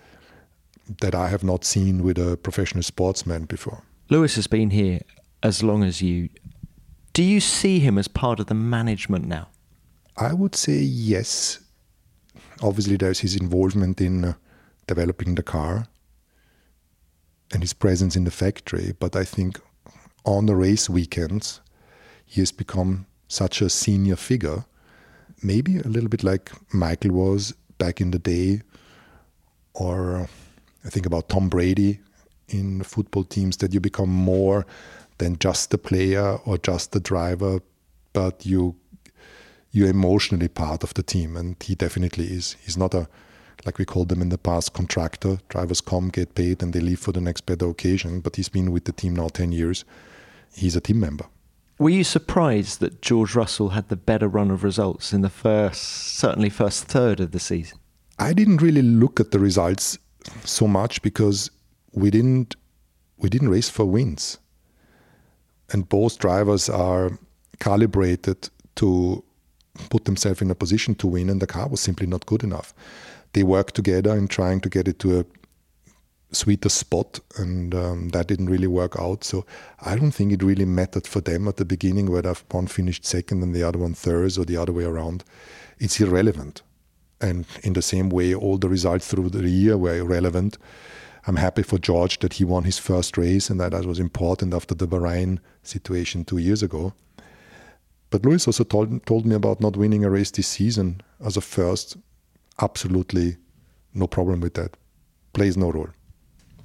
that 1.01 1.15
I 1.15 1.29
have 1.29 1.43
not 1.43 1.63
seen 1.63 2.03
with 2.03 2.17
a 2.17 2.37
professional 2.37 2.83
sportsman 2.83 3.45
before. 3.45 3.83
Lewis 4.09 4.35
has 4.35 4.47
been 4.47 4.69
here 4.69 4.99
as 5.43 5.63
long 5.63 5.83
as 5.83 6.01
you. 6.01 6.29
Do 7.17 7.23
you 7.23 7.39
see 7.39 7.79
him 7.79 7.97
as 7.97 8.07
part 8.07 8.39
of 8.39 8.45
the 8.45 8.53
management 8.53 9.25
now? 9.25 9.47
I 10.17 10.33
would 10.33 10.53
say 10.53 10.77
yes. 10.77 11.57
Obviously, 12.61 12.95
there's 12.95 13.21
his 13.21 13.35
involvement 13.35 13.99
in 13.99 14.23
uh, 14.23 14.33
developing 14.85 15.33
the 15.33 15.41
car 15.41 15.87
and 17.51 17.63
his 17.63 17.73
presence 17.73 18.15
in 18.15 18.23
the 18.23 18.29
factory, 18.29 18.93
but 18.99 19.15
I 19.15 19.23
think 19.23 19.59
on 20.25 20.45
the 20.45 20.55
race 20.55 20.91
weekends, 20.91 21.59
he 22.23 22.39
has 22.41 22.51
become 22.51 23.07
such 23.27 23.63
a 23.63 23.69
senior 23.71 24.15
figure, 24.15 24.65
maybe 25.41 25.79
a 25.79 25.87
little 25.87 26.09
bit 26.09 26.23
like 26.23 26.51
Michael 26.71 27.13
was 27.13 27.51
back 27.79 27.99
in 27.99 28.11
the 28.11 28.19
day, 28.19 28.61
or 29.73 30.29
I 30.85 30.89
think 30.89 31.07
about 31.07 31.29
Tom 31.29 31.49
Brady 31.49 31.99
in 32.47 32.83
football 32.83 33.23
teams, 33.23 33.57
that 33.57 33.73
you 33.73 33.79
become 33.79 34.09
more 34.11 34.67
than 35.17 35.37
just 35.39 35.71
the 35.71 35.77
player 35.77 36.37
or 36.45 36.57
just 36.57 36.91
the 36.91 36.99
driver, 36.99 37.59
but 38.13 38.45
you 38.45 38.75
you're 39.71 39.89
emotionally 39.89 40.47
part 40.47 40.83
of 40.83 40.93
the 40.93 41.03
team, 41.03 41.35
and 41.35 41.55
he 41.61 41.75
definitely 41.75 42.25
is. 42.25 42.55
He's 42.63 42.77
not 42.77 42.93
a 42.93 43.07
like 43.65 43.77
we 43.77 43.85
called 43.85 44.09
them 44.09 44.21
in 44.21 44.29
the 44.29 44.37
past 44.37 44.73
contractor. 44.73 45.39
Drivers 45.49 45.81
come, 45.81 46.09
get 46.09 46.35
paid, 46.35 46.63
and 46.63 46.73
they 46.73 46.79
leave 46.79 46.99
for 46.99 47.11
the 47.11 47.21
next 47.21 47.45
better 47.45 47.69
occasion. 47.69 48.21
But 48.21 48.35
he's 48.35 48.49
been 48.49 48.71
with 48.71 48.85
the 48.85 48.91
team 48.91 49.15
now 49.15 49.27
ten 49.27 49.51
years. 49.51 49.83
He's 50.53 50.75
a 50.75 50.81
team 50.81 50.99
member. 50.99 51.25
Were 51.79 51.91
you 51.91 52.03
surprised 52.03 52.79
that 52.79 53.01
George 53.03 53.35
Russell 53.35 53.69
had 53.69 53.89
the 53.89 53.95
better 53.95 54.27
run 54.27 54.49
of 54.49 54.63
results 54.63 55.13
in 55.13 55.21
the 55.21 55.29
first, 55.29 55.83
certainly 55.83 56.49
first 56.49 56.85
third 56.85 57.19
of 57.19 57.31
the 57.31 57.39
season? 57.39 57.77
I 58.17 58.33
didn't 58.33 58.63
really 58.63 58.81
look 58.81 59.19
at 59.19 59.29
the 59.29 59.37
results 59.37 59.99
so 60.43 60.67
much 60.67 61.03
because 61.03 61.51
we 61.93 62.09
didn't 62.09 62.55
we 63.17 63.29
didn't 63.29 63.49
race 63.49 63.69
for 63.69 63.85
wins, 63.85 64.39
and 65.71 65.89
both 65.89 66.19
drivers 66.19 66.69
are 66.69 67.11
calibrated 67.59 68.49
to 68.75 69.23
put 69.89 70.05
themselves 70.05 70.41
in 70.41 70.51
a 70.51 70.55
position 70.55 70.95
to 70.95 71.07
win, 71.07 71.29
and 71.29 71.41
the 71.41 71.47
car 71.47 71.67
was 71.67 71.81
simply 71.81 72.07
not 72.07 72.25
good 72.25 72.43
enough. 72.43 72.73
They 73.33 73.43
worked 73.43 73.75
together 73.75 74.15
in 74.15 74.27
trying 74.27 74.61
to 74.61 74.69
get 74.69 74.87
it 74.87 74.99
to 74.99 75.19
a 75.19 75.25
sweeter 76.31 76.69
spot, 76.69 77.19
and 77.37 77.73
um, 77.73 78.09
that 78.09 78.27
didn't 78.27 78.49
really 78.49 78.67
work 78.67 78.99
out. 78.99 79.23
So 79.23 79.45
I 79.81 79.95
don't 79.95 80.11
think 80.11 80.31
it 80.31 80.43
really 80.43 80.65
mattered 80.65 81.07
for 81.07 81.21
them 81.21 81.47
at 81.47 81.57
the 81.57 81.65
beginning 81.65 82.11
whether 82.11 82.33
one 82.51 82.67
finished 82.67 83.05
second 83.05 83.43
and 83.43 83.55
the 83.55 83.63
other 83.63 83.79
one 83.79 83.93
third 83.93 84.37
or 84.37 84.45
the 84.45 84.57
other 84.57 84.73
way 84.73 84.83
around. 84.83 85.23
It's 85.79 85.99
irrelevant. 85.99 86.61
And 87.19 87.45
in 87.63 87.73
the 87.73 87.81
same 87.81 88.09
way, 88.09 88.35
all 88.35 88.57
the 88.57 88.69
results 88.69 89.07
through 89.07 89.29
the 89.29 89.49
year 89.49 89.77
were 89.77 89.97
irrelevant. 89.97 90.57
I'm 91.27 91.35
happy 91.35 91.61
for 91.61 91.77
George 91.77 92.19
that 92.19 92.33
he 92.33 92.45
won 92.45 92.63
his 92.63 92.79
first 92.79 93.17
race, 93.17 93.49
and 93.49 93.59
that, 93.59 93.71
that 93.71 93.85
was 93.85 93.99
important 93.99 94.53
after 94.53 94.73
the 94.73 94.87
Bahrain 94.87 95.39
situation 95.61 96.23
two 96.23 96.37
years 96.37 96.63
ago. 96.63 96.93
But 98.09 98.25
Lewis 98.25 98.47
also 98.47 98.63
told, 98.63 99.05
told 99.05 99.25
me 99.25 99.35
about 99.35 99.59
not 99.59 99.75
winning 99.75 100.05
a 100.05 100.09
race 100.09 100.31
this 100.31 100.47
season 100.47 101.01
as 101.23 101.35
a 101.35 101.41
first. 101.41 101.97
Absolutely 102.61 103.35
no 103.93 104.07
problem 104.07 104.39
with 104.39 104.53
that. 104.53 104.77
Plays 105.33 105.57
no 105.57 105.69
role. 105.69 105.89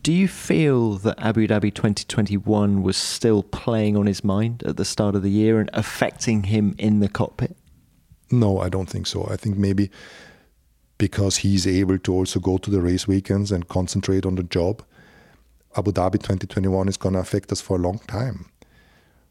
Do 0.04 0.12
you 0.12 0.28
feel 0.28 0.94
that 0.98 1.18
Abu 1.18 1.48
Dhabi 1.48 1.74
2021 1.74 2.82
was 2.82 2.96
still 2.96 3.42
playing 3.42 3.96
on 3.96 4.06
his 4.06 4.22
mind 4.22 4.62
at 4.64 4.76
the 4.76 4.84
start 4.84 5.16
of 5.16 5.22
the 5.22 5.30
year 5.30 5.58
and 5.58 5.70
affecting 5.72 6.44
him 6.44 6.74
in 6.78 7.00
the 7.00 7.08
cockpit? 7.08 7.56
No, 8.30 8.58
I 8.60 8.68
don't 8.68 8.88
think 8.88 9.06
so. 9.06 9.28
I 9.28 9.36
think 9.36 9.56
maybe 9.56 9.90
because 11.02 11.38
he's 11.38 11.66
able 11.66 11.98
to 11.98 12.14
also 12.14 12.38
go 12.38 12.56
to 12.56 12.70
the 12.70 12.80
race 12.80 13.08
weekends 13.08 13.50
and 13.50 13.66
concentrate 13.66 14.24
on 14.24 14.36
the 14.36 14.44
job, 14.44 14.84
Abu 15.76 15.90
Dhabi 15.90 16.12
2021 16.12 16.86
is 16.86 16.96
going 16.96 17.14
to 17.14 17.18
affect 17.18 17.50
us 17.50 17.60
for 17.60 17.76
a 17.76 17.80
long 17.80 17.98
time 18.06 18.48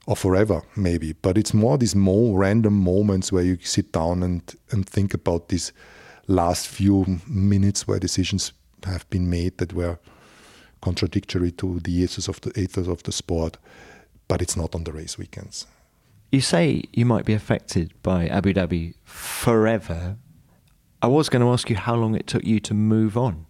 or 0.05 0.17
forever, 0.17 0.63
maybe. 0.75 1.13
But 1.13 1.37
it's 1.37 1.53
more 1.53 1.77
these 1.77 1.95
more 1.95 2.37
random 2.37 2.73
moments 2.73 3.31
where 3.31 3.43
you 3.43 3.57
sit 3.61 3.93
down 3.93 4.21
and, 4.21 4.53
and 4.71 4.85
think 4.85 5.13
about 5.13 5.47
these 5.47 5.71
last 6.27 6.67
few 6.67 7.21
minutes 7.25 7.87
where 7.87 7.99
decisions 7.99 8.51
have 8.83 9.09
been 9.09 9.29
made 9.29 9.57
that 9.59 9.71
were 9.71 9.97
contradictory 10.81 11.51
to 11.51 11.79
the 11.79 11.93
ethos 11.93 12.27
of 12.27 12.41
the 12.41 12.51
ethos 12.59 12.89
of 12.89 13.03
the 13.03 13.13
sport, 13.13 13.55
but 14.27 14.41
it's 14.41 14.57
not 14.57 14.75
on 14.75 14.83
the 14.83 14.91
race 14.91 15.17
weekends. 15.17 15.67
You 16.33 16.41
say 16.41 16.83
you 16.91 17.05
might 17.05 17.23
be 17.23 17.33
affected 17.33 17.93
by 18.03 18.27
Abu 18.27 18.55
Dhabi 18.55 18.95
forever. 19.05 20.17
I 21.01 21.07
was 21.07 21.29
going 21.29 21.41
to 21.41 21.51
ask 21.51 21.69
you 21.69 21.75
how 21.75 21.95
long 21.95 22.15
it 22.15 22.27
took 22.27 22.43
you 22.43 22.59
to 22.61 22.73
move 22.73 23.17
on 23.17 23.45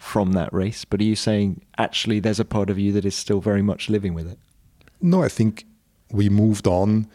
from 0.00 0.32
that 0.32 0.52
race, 0.52 0.84
but 0.84 1.00
are 1.00 1.04
you 1.04 1.16
saying 1.16 1.62
actually 1.78 2.20
there's 2.20 2.40
a 2.40 2.44
part 2.44 2.70
of 2.70 2.78
you 2.78 2.92
that 2.92 3.04
is 3.04 3.14
still 3.14 3.40
very 3.40 3.62
much 3.62 3.90
living 3.90 4.14
with 4.14 4.30
it? 4.30 4.38
No, 5.00 5.22
I 5.22 5.28
think 5.28 5.66
we 6.10 6.28
moved 6.28 6.66
on, 6.66 7.06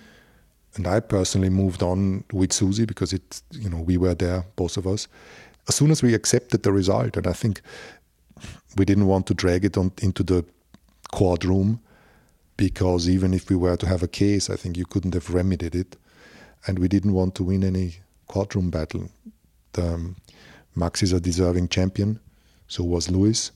and 0.76 0.88
I 0.88 1.00
personally 1.00 1.50
moved 1.50 1.82
on 1.82 2.24
with 2.32 2.54
Susie 2.54 2.86
because 2.86 3.12
it, 3.12 3.42
you 3.52 3.70
know, 3.70 3.82
we 3.82 3.98
were 3.98 4.14
there, 4.14 4.46
both 4.56 4.78
of 4.78 4.86
us. 4.86 5.08
As 5.68 5.76
soon 5.76 5.92
as 5.92 6.04
we 6.04 6.14
accepted 6.14 6.64
the 6.64 6.72
result, 6.72 7.18
and 7.18 7.26
I 7.26 7.34
think 7.34 7.62
we 8.78 8.86
didn't 8.86 9.08
want 9.08 9.28
to 9.28 9.34
drag 9.34 9.66
it 9.66 9.78
on, 9.78 9.92
into 10.02 10.24
the 10.24 10.46
courtroom 11.12 11.82
because 12.58 13.10
even 13.10 13.34
if 13.34 13.50
we 13.50 13.56
were 13.56 13.78
to 13.78 13.88
have 13.88 14.04
a 14.04 14.08
case, 14.08 14.50
I 14.50 14.56
think 14.56 14.78
you 14.78 14.86
couldn't 14.86 15.14
have 15.14 15.34
remedied 15.34 15.76
it. 15.76 15.98
And 16.68 16.78
we 16.78 16.88
didn't 16.88 17.14
want 17.14 17.34
to 17.36 17.44
win 17.44 17.64
any 17.64 17.96
courtroom 18.28 18.70
battle. 18.70 19.10
Um, 19.78 20.16
Max 20.76 21.04
is 21.04 21.14
a 21.14 21.20
deserving 21.20 21.68
champion, 21.70 22.20
so 22.68 22.84
was 22.84 23.10
Lewis. 23.10 23.52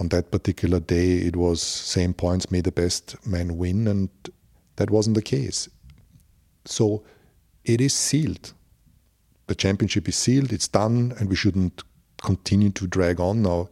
On 0.00 0.08
that 0.08 0.30
particular 0.30 0.80
day, 0.80 1.18
it 1.18 1.36
was 1.36 1.62
same 1.62 2.14
points, 2.14 2.50
may 2.50 2.60
the 2.60 2.72
best 2.72 3.16
man 3.26 3.58
win, 3.58 3.86
and 3.88 4.08
that 4.76 4.90
wasn't 4.90 5.16
the 5.16 5.22
case. 5.22 5.68
So 6.64 7.04
it 7.64 7.80
is 7.80 7.92
sealed. 7.94 8.52
The 9.48 9.54
championship 9.54 10.08
is 10.08 10.16
sealed, 10.16 10.52
it's 10.52 10.68
done, 10.68 11.14
and 11.18 11.28
we 11.28 11.36
shouldn't 11.36 11.82
continue 12.22 12.70
to 12.70 12.86
drag 12.86 13.20
on 13.20 13.42
now 13.42 13.68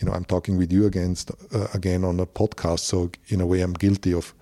you 0.00 0.06
know, 0.06 0.12
I'm 0.12 0.24
talking 0.24 0.56
with 0.56 0.72
you 0.72 0.86
against 0.86 1.30
uh, 1.52 1.66
again 1.74 2.04
on 2.04 2.20
a 2.20 2.26
podcast, 2.26 2.80
so 2.80 3.10
in 3.28 3.40
a 3.40 3.46
way, 3.46 3.60
I'm 3.60 3.72
guilty 3.72 4.14
of. 4.14 4.34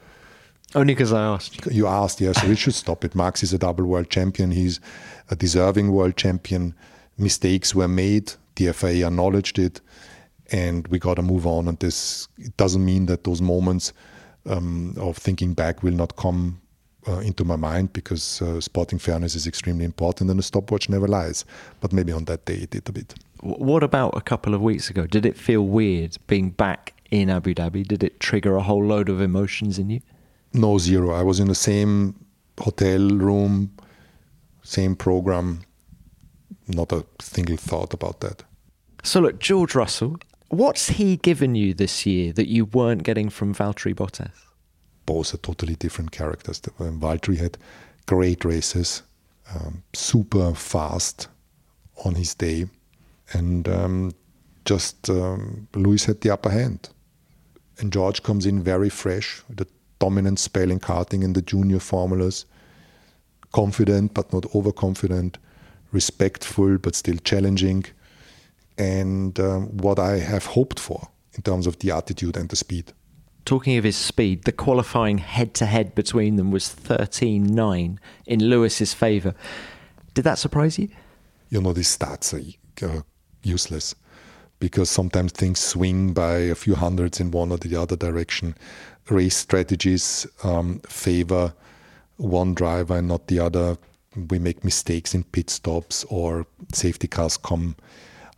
Only 0.74 0.94
because 0.94 1.12
I 1.12 1.22
asked. 1.22 1.66
You 1.66 1.86
asked, 1.86 2.20
yes. 2.20 2.40
So 2.40 2.48
we 2.48 2.56
should 2.56 2.74
stop 2.74 3.04
it. 3.04 3.14
Max 3.14 3.42
is 3.42 3.52
a 3.52 3.58
double 3.58 3.84
world 3.84 4.10
champion. 4.10 4.50
He's 4.50 4.80
a 5.30 5.36
deserving 5.36 5.92
world 5.92 6.16
champion. 6.16 6.74
Mistakes 7.18 7.74
were 7.74 7.88
made. 7.88 8.32
The 8.56 8.72
FIA 8.72 9.06
acknowledged 9.06 9.58
it, 9.58 9.80
and 10.50 10.86
we 10.88 10.98
got 10.98 11.14
to 11.14 11.22
move 11.22 11.46
on. 11.46 11.68
And 11.68 11.78
this 11.78 12.28
it 12.38 12.56
doesn't 12.56 12.84
mean 12.84 13.06
that 13.06 13.24
those 13.24 13.40
moments 13.40 13.92
um, 14.46 14.94
of 14.98 15.16
thinking 15.16 15.54
back 15.54 15.82
will 15.82 15.94
not 15.94 16.16
come 16.16 16.60
uh, 17.08 17.18
into 17.18 17.44
my 17.44 17.56
mind 17.56 17.92
because 17.92 18.42
uh, 18.42 18.60
sporting 18.60 18.98
fairness 18.98 19.34
is 19.34 19.46
extremely 19.46 19.84
important, 19.84 20.30
and 20.30 20.40
a 20.40 20.42
stopwatch 20.42 20.88
never 20.88 21.06
lies. 21.06 21.44
But 21.80 21.92
maybe 21.92 22.12
on 22.12 22.24
that 22.24 22.44
day 22.44 22.56
it 22.56 22.70
did 22.70 22.88
a 22.88 22.92
bit. 22.92 23.14
What 23.40 23.82
about 23.82 24.16
a 24.16 24.20
couple 24.20 24.54
of 24.54 24.62
weeks 24.62 24.90
ago? 24.90 25.06
Did 25.06 25.26
it 25.26 25.36
feel 25.36 25.62
weird 25.62 26.16
being 26.26 26.50
back 26.50 26.94
in 27.10 27.30
Abu 27.30 27.54
Dhabi? 27.54 27.86
Did 27.86 28.02
it 28.02 28.18
trigger 28.20 28.56
a 28.56 28.62
whole 28.62 28.84
load 28.84 29.08
of 29.08 29.20
emotions 29.20 29.78
in 29.78 29.90
you? 29.90 30.00
No, 30.56 30.78
zero. 30.78 31.12
I 31.12 31.22
was 31.22 31.40
in 31.40 31.48
the 31.48 31.54
same 31.54 32.14
hotel 32.58 33.08
room, 33.08 33.70
same 34.62 34.96
program. 34.96 35.62
Not 36.66 36.92
a 36.92 37.04
single 37.20 37.56
thought 37.56 37.94
about 37.94 38.20
that. 38.20 38.42
So, 39.04 39.20
look, 39.20 39.38
George 39.38 39.74
Russell, 39.74 40.16
what's 40.48 40.88
he 40.88 41.16
given 41.16 41.54
you 41.54 41.74
this 41.74 42.06
year 42.06 42.32
that 42.32 42.48
you 42.48 42.64
weren't 42.64 43.04
getting 43.04 43.30
from 43.30 43.54
Valtteri 43.54 43.94
Bottas? 43.94 44.32
Both 45.04 45.34
are 45.34 45.38
totally 45.38 45.76
different 45.76 46.10
characters. 46.10 46.60
Valtteri 46.60 47.36
had 47.36 47.58
great 48.06 48.44
races, 48.44 49.02
um, 49.54 49.84
super 49.92 50.54
fast 50.54 51.28
on 52.04 52.16
his 52.16 52.34
day 52.34 52.66
and 53.32 53.68
um, 53.68 54.12
just 54.64 55.08
um, 55.10 55.68
Lewis 55.74 56.04
had 56.04 56.20
the 56.20 56.30
upper 56.30 56.50
hand. 56.50 56.88
And 57.78 57.92
George 57.92 58.22
comes 58.22 58.46
in 58.46 58.62
very 58.62 58.88
fresh, 58.88 59.42
the 59.50 59.66
dominant 59.98 60.38
spell 60.38 60.70
in 60.70 60.80
karting 60.80 61.22
in 61.22 61.32
the 61.32 61.42
junior 61.42 61.80
formulas, 61.80 62.46
confident 63.52 64.14
but 64.14 64.32
not 64.32 64.46
overconfident, 64.54 65.38
respectful 65.92 66.78
but 66.78 66.94
still 66.94 67.16
challenging, 67.18 67.84
and 68.78 69.38
um, 69.40 69.76
what 69.76 69.98
I 69.98 70.18
have 70.18 70.46
hoped 70.46 70.78
for 70.78 71.08
in 71.34 71.42
terms 71.42 71.66
of 71.66 71.78
the 71.78 71.90
attitude 71.90 72.36
and 72.36 72.48
the 72.48 72.56
speed. 72.56 72.92
talking 73.46 73.78
of 73.78 73.84
his 73.84 73.96
speed, 73.96 74.42
the 74.44 74.52
qualifying 74.52 75.18
head 75.18 75.54
to 75.54 75.66
head 75.66 75.94
between 75.94 76.36
them 76.36 76.50
was 76.50 76.68
13 76.68 77.44
9 77.44 78.00
in 78.26 78.50
Lewis's 78.50 78.92
favour. 78.92 79.34
Did 80.12 80.24
that 80.24 80.38
surprise 80.38 80.78
you? 80.78 80.88
You 81.48 81.62
know, 81.62 81.72
these 81.72 81.96
stats 81.96 82.34
are 82.34 82.88
uh, 82.88 83.02
useless 83.42 83.94
because 84.58 84.90
sometimes 84.90 85.32
things 85.32 85.60
swing 85.60 86.12
by 86.12 86.36
a 86.38 86.54
few 86.54 86.74
hundreds 86.74 87.20
in 87.20 87.30
one 87.30 87.52
or 87.52 87.58
the 87.58 87.76
other 87.76 87.96
direction. 87.96 88.54
Race 89.08 89.36
strategies 89.36 90.26
um, 90.42 90.80
favor 90.80 91.52
one 92.16 92.54
driver 92.54 92.96
and 92.96 93.08
not 93.08 93.26
the 93.28 93.38
other. 93.38 93.76
We 94.30 94.38
make 94.38 94.64
mistakes 94.64 95.14
in 95.14 95.24
pit 95.24 95.50
stops, 95.50 96.04
or 96.04 96.46
safety 96.72 97.06
cars 97.06 97.36
come 97.36 97.76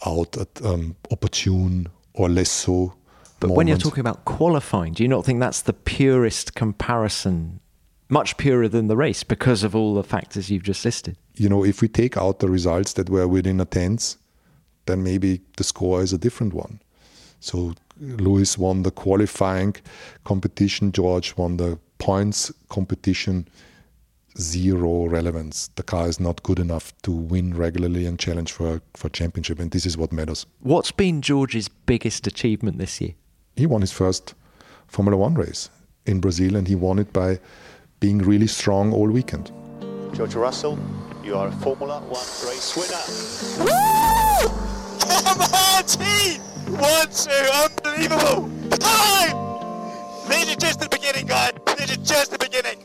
out 0.07 0.37
at 0.37 0.64
um, 0.64 0.96
opportune 1.11 1.88
or 2.14 2.28
less 2.28 2.50
so. 2.50 2.94
But 3.40 3.50
when 3.50 3.68
you're 3.68 3.76
talking 3.78 4.00
about 4.00 4.24
qualifying, 4.24 4.94
do 4.94 5.04
you 5.04 5.09
not 5.09 5.24
think 5.24 5.38
that's 5.38 5.62
the 5.62 5.72
purest 5.72 6.54
comparison, 6.54 7.61
much 8.09 8.37
purer 8.37 8.66
than 8.66 8.88
the 8.88 8.96
race 8.96 9.22
because 9.22 9.62
of 9.62 9.76
all 9.76 9.94
the 9.94 10.02
factors 10.02 10.50
you've 10.50 10.64
just 10.64 10.85
listed? 10.85 11.16
You 11.37 11.48
know, 11.48 11.64
if 11.64 11.81
we 11.81 11.87
take 11.87 12.16
out 12.16 12.40
the 12.40 12.48
results 12.48 12.94
that 12.94 13.09
were 13.09 13.28
within 13.28 13.61
a 13.61 13.64
tenth, 13.64 14.16
then 14.87 15.04
maybe 15.04 15.40
the 15.57 15.62
score 15.62 16.02
is 16.02 16.12
a 16.12 16.18
different 16.18 16.52
one. 16.52 16.81
So 17.38 17.74
Lewis 18.00 18.56
won 18.56 18.82
the 18.82 18.90
qualifying 18.90 19.74
competition, 20.24 20.92
George 20.92 21.37
won 21.37 21.56
the 21.56 21.78
points 21.98 22.52
competition. 22.68 23.48
Zero 24.38 25.06
relevance. 25.06 25.68
The 25.74 25.82
car 25.82 26.06
is 26.06 26.20
not 26.20 26.44
good 26.44 26.61
enough 26.61 26.92
to 27.02 27.11
win 27.11 27.56
regularly 27.56 28.06
and 28.06 28.16
challenge 28.20 28.52
for 28.52 28.80
for 28.94 29.08
championship, 29.08 29.58
and 29.58 29.72
this 29.72 29.84
is 29.84 29.96
what 29.96 30.12
matters. 30.12 30.46
What's 30.61 30.92
been 30.92 31.22
George's 31.22 31.68
biggest 31.68 32.26
achievement 32.28 32.78
this 32.78 33.00
year? 33.00 33.14
He 33.56 33.66
won 33.66 33.80
his 33.80 33.90
first 33.90 34.34
Formula 34.87 35.16
One 35.16 35.34
race 35.34 35.70
in 36.06 36.20
Brazil, 36.20 36.54
and 36.54 36.68
he 36.68 36.76
won 36.76 37.00
it 37.00 37.12
by 37.12 37.40
being 37.98 38.18
really 38.18 38.46
strong 38.46 38.92
all 38.92 39.08
weekend. 39.08 39.50
George 40.14 40.37
Russell, 40.37 40.78
you 41.24 41.34
are 41.34 41.48
a 41.48 41.52
Formula 41.52 42.00
One 42.02 42.28
race 42.46 42.76
winner. 42.76 43.64
Woo! 43.64 44.48
Come 45.24 45.40
on, 45.40 45.84
team! 45.84 46.47
One, 46.68 47.09
two, 47.09 47.31
unbelievable! 47.31 48.50
Time! 48.78 49.37
This 50.28 50.50
is 50.50 50.57
just 50.57 50.81
the 50.81 50.88
beginning, 50.90 51.26
guys. 51.26 51.52
This 51.78 51.92
is 51.92 51.96
just 51.98 52.31
the 52.31 52.38
beginning. 52.38 52.85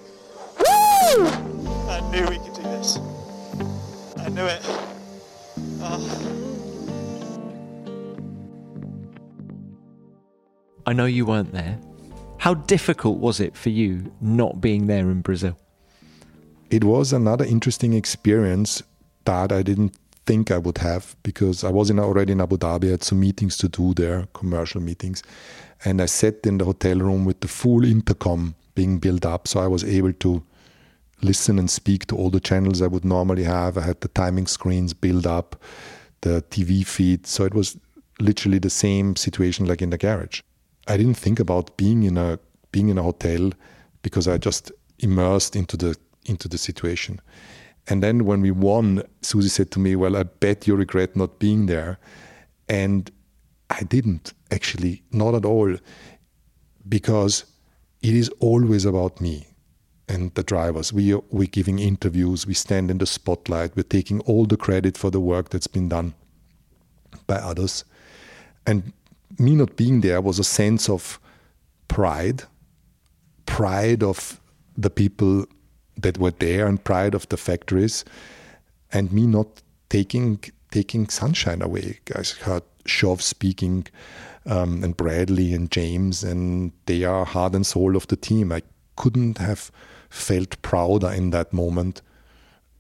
Woo! 0.58 1.28
I 1.90 2.00
knew 2.10 2.26
we 2.28 2.38
could 2.38 2.54
do 2.54 2.62
this. 2.62 2.98
I 4.18 4.30
knew 4.30 4.46
it. 4.46 4.62
Oh. 5.82 6.30
I 10.86 10.94
know 10.94 11.06
you 11.06 11.26
weren't 11.26 11.52
there. 11.52 11.78
How 12.38 12.54
difficult 12.54 13.20
was 13.20 13.42
it 13.42 13.58
for 13.58 13.70
you 13.70 14.14
not 14.22 14.62
being 14.62 14.88
there 14.88 15.10
in 15.10 15.22
Brazil? 15.22 15.58
It 16.70 16.86
was 16.86 17.12
another 17.12 17.44
interesting 17.44 17.94
experience 17.94 18.82
that 19.26 19.52
I 19.52 19.62
didn't 19.62 19.98
think 20.26 20.52
I 20.52 20.58
would 20.58 20.78
have 20.80 21.16
because 21.24 21.64
I 21.64 21.70
was 21.70 21.90
in, 21.90 22.00
already 22.00 22.34
in 22.34 22.42
Abu 22.42 22.58
Dhabi, 22.58 22.88
I 22.88 22.92
had 22.92 23.04
some 23.04 23.20
meetings 23.20 23.58
to 23.58 23.68
do 23.68 23.94
there, 23.94 24.28
commercial 24.34 24.82
meetings. 24.82 25.24
And 25.86 26.02
I 26.02 26.06
sat 26.06 26.46
in 26.46 26.58
the 26.58 26.66
hotel 26.66 26.98
room 26.98 27.26
with 27.26 27.42
the 27.42 27.48
full 27.48 27.84
intercom 27.84 28.56
being 28.76 29.00
built 29.00 29.26
up. 29.26 29.48
So 29.48 29.60
I 29.60 29.68
was 29.68 29.84
able 29.84 30.14
to 30.14 30.44
listen 31.22 31.60
and 31.60 31.70
speak 31.70 32.08
to 32.08 32.18
all 32.18 32.30
the 32.30 32.40
channels 32.40 32.82
I 32.82 32.88
would 32.88 33.06
normally 33.06 33.44
have. 33.44 33.78
I 33.78 33.82
had 33.82 34.02
the 34.02 34.08
timing 34.10 34.48
screens 34.48 34.94
built 34.94 35.26
up, 35.26 35.62
the 36.22 36.44
TV 36.50 36.86
feed. 36.86 37.28
So 37.28 37.46
it 37.46 37.54
was 37.54 37.78
literally 38.20 38.60
the 38.60 38.70
same 38.70 39.16
situation 39.16 39.66
like 39.66 39.82
in 39.82 39.90
the 39.90 39.98
garage. 39.98 40.42
I 40.88 40.98
didn't 40.98 41.16
think 41.16 41.40
about 41.40 41.76
being 41.78 42.04
in 42.04 42.18
a 42.18 42.40
being 42.72 42.90
in 42.90 42.98
a 42.98 43.04
hotel 43.04 43.52
because 44.02 44.28
I 44.28 44.38
just 44.38 44.72
immersed 45.00 45.56
into 45.56 45.78
the 45.78 45.96
into 46.26 46.48
the 46.48 46.58
situation. 46.58 47.20
And 47.88 48.02
then 48.02 48.26
when 48.26 48.42
we 48.42 48.52
won, 48.52 49.04
Susie 49.22 49.50
said 49.50 49.72
to 49.72 49.80
me, 49.80 49.96
Well, 49.96 50.16
I 50.16 50.24
bet 50.24 50.68
you 50.68 50.76
regret 50.76 51.16
not 51.16 51.40
being 51.40 51.66
there. 51.66 52.00
And 52.70 53.12
I 53.70 53.84
didn't 53.84 54.34
actually, 54.52 55.04
not 55.12 55.36
at 55.36 55.46
all, 55.46 55.76
because 56.88 57.46
it 58.02 58.14
is 58.14 58.30
always 58.40 58.86
about 58.86 59.20
me 59.20 59.48
and 60.08 60.34
the 60.36 60.44
drivers. 60.44 60.94
We 60.94 61.14
are, 61.14 61.24
we're 61.30 61.48
giving 61.48 61.80
interviews, 61.80 62.46
we 62.46 62.54
stand 62.54 62.92
in 62.92 62.98
the 62.98 63.06
spotlight, 63.06 63.76
we're 63.76 63.84
taking 63.84 64.20
all 64.22 64.46
the 64.46 64.58
credit 64.58 64.98
for 64.98 65.10
the 65.10 65.20
work 65.20 65.50
that's 65.50 65.68
been 65.68 65.90
done 65.90 66.14
by 67.28 67.36
others. 67.36 67.84
And 68.66 68.94
me 69.40 69.56
not 69.56 69.76
being 69.76 70.02
there 70.02 70.22
was 70.22 70.40
a 70.40 70.44
sense 70.44 70.90
of 70.90 71.20
pride, 71.88 72.44
pride 73.46 74.04
of 74.04 74.40
the 74.78 74.90
people 74.90 75.46
that 75.98 76.18
were 76.18 76.32
there 76.32 76.68
and 76.68 76.84
pride 76.84 77.14
of 77.14 77.28
the 77.30 77.38
factories, 77.38 78.04
and 78.92 79.12
me 79.12 79.26
not 79.26 79.62
taking 79.90 80.40
taking 80.72 81.08
sunshine 81.08 81.62
away. 81.62 82.00
I 82.16 82.24
heard 82.42 82.64
Shov 82.86 83.22
speaking, 83.22 83.88
um, 84.46 84.84
and 84.84 84.98
Bradley 84.98 85.54
and 85.54 85.70
James, 85.70 86.24
and 86.24 86.72
they 86.86 87.04
are 87.04 87.26
heart 87.26 87.56
and 87.56 87.66
soul 87.66 87.96
of 87.96 88.08
the 88.08 88.16
team. 88.16 88.52
I 88.52 88.64
couldn't 88.96 89.38
have 89.38 89.72
felt 90.10 90.62
prouder 90.62 91.12
in 91.12 91.30
that 91.32 91.54
moment, 91.54 92.02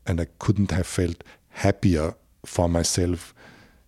and 0.05 0.19
I 0.19 0.27
couldn't 0.39 0.71
have 0.71 0.87
felt 0.87 1.23
happier 1.49 2.15
for 2.45 2.67
myself 2.67 3.33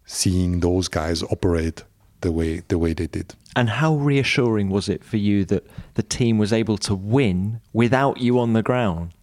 seeing 0.05 0.59
those 0.59 0.87
guys 0.87 1.23
operate 1.23 1.83
the 2.21 2.31
way 2.31 2.61
the 2.67 2.77
way 2.77 2.93
they 2.93 3.07
did. 3.07 3.33
And 3.55 3.69
how 3.69 3.95
reassuring 3.95 4.69
was 4.69 4.89
it 4.89 5.03
for 5.03 5.17
you 5.17 5.45
that 5.45 5.65
the 5.93 6.03
team 6.03 6.37
was 6.37 6.51
able 6.51 6.77
to 6.79 6.93
win 6.93 7.61
without 7.73 8.19
you 8.19 8.39
on 8.39 8.53
the 8.53 8.63
ground? 8.63 9.13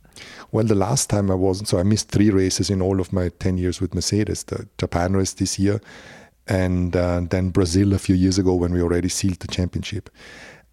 Well, 0.50 0.64
the 0.64 0.74
last 0.74 1.08
time 1.08 1.30
I 1.30 1.34
wasn't, 1.34 1.68
so 1.68 1.78
I 1.78 1.82
missed 1.82 2.10
three 2.10 2.30
races 2.30 2.70
in 2.70 2.82
all 2.82 3.00
of 3.00 3.12
my 3.12 3.30
10 3.40 3.58
years 3.58 3.80
with 3.80 3.94
Mercedes 3.94 4.44
the 4.44 4.68
Japan 4.78 5.14
race 5.14 5.32
this 5.32 5.58
year, 5.58 5.80
and 6.46 6.94
uh, 6.96 7.22
then 7.28 7.50
Brazil 7.50 7.94
a 7.94 7.98
few 7.98 8.14
years 8.14 8.38
ago 8.38 8.54
when 8.54 8.72
we 8.72 8.82
already 8.82 9.08
sealed 9.08 9.40
the 9.40 9.48
championship. 9.48 10.10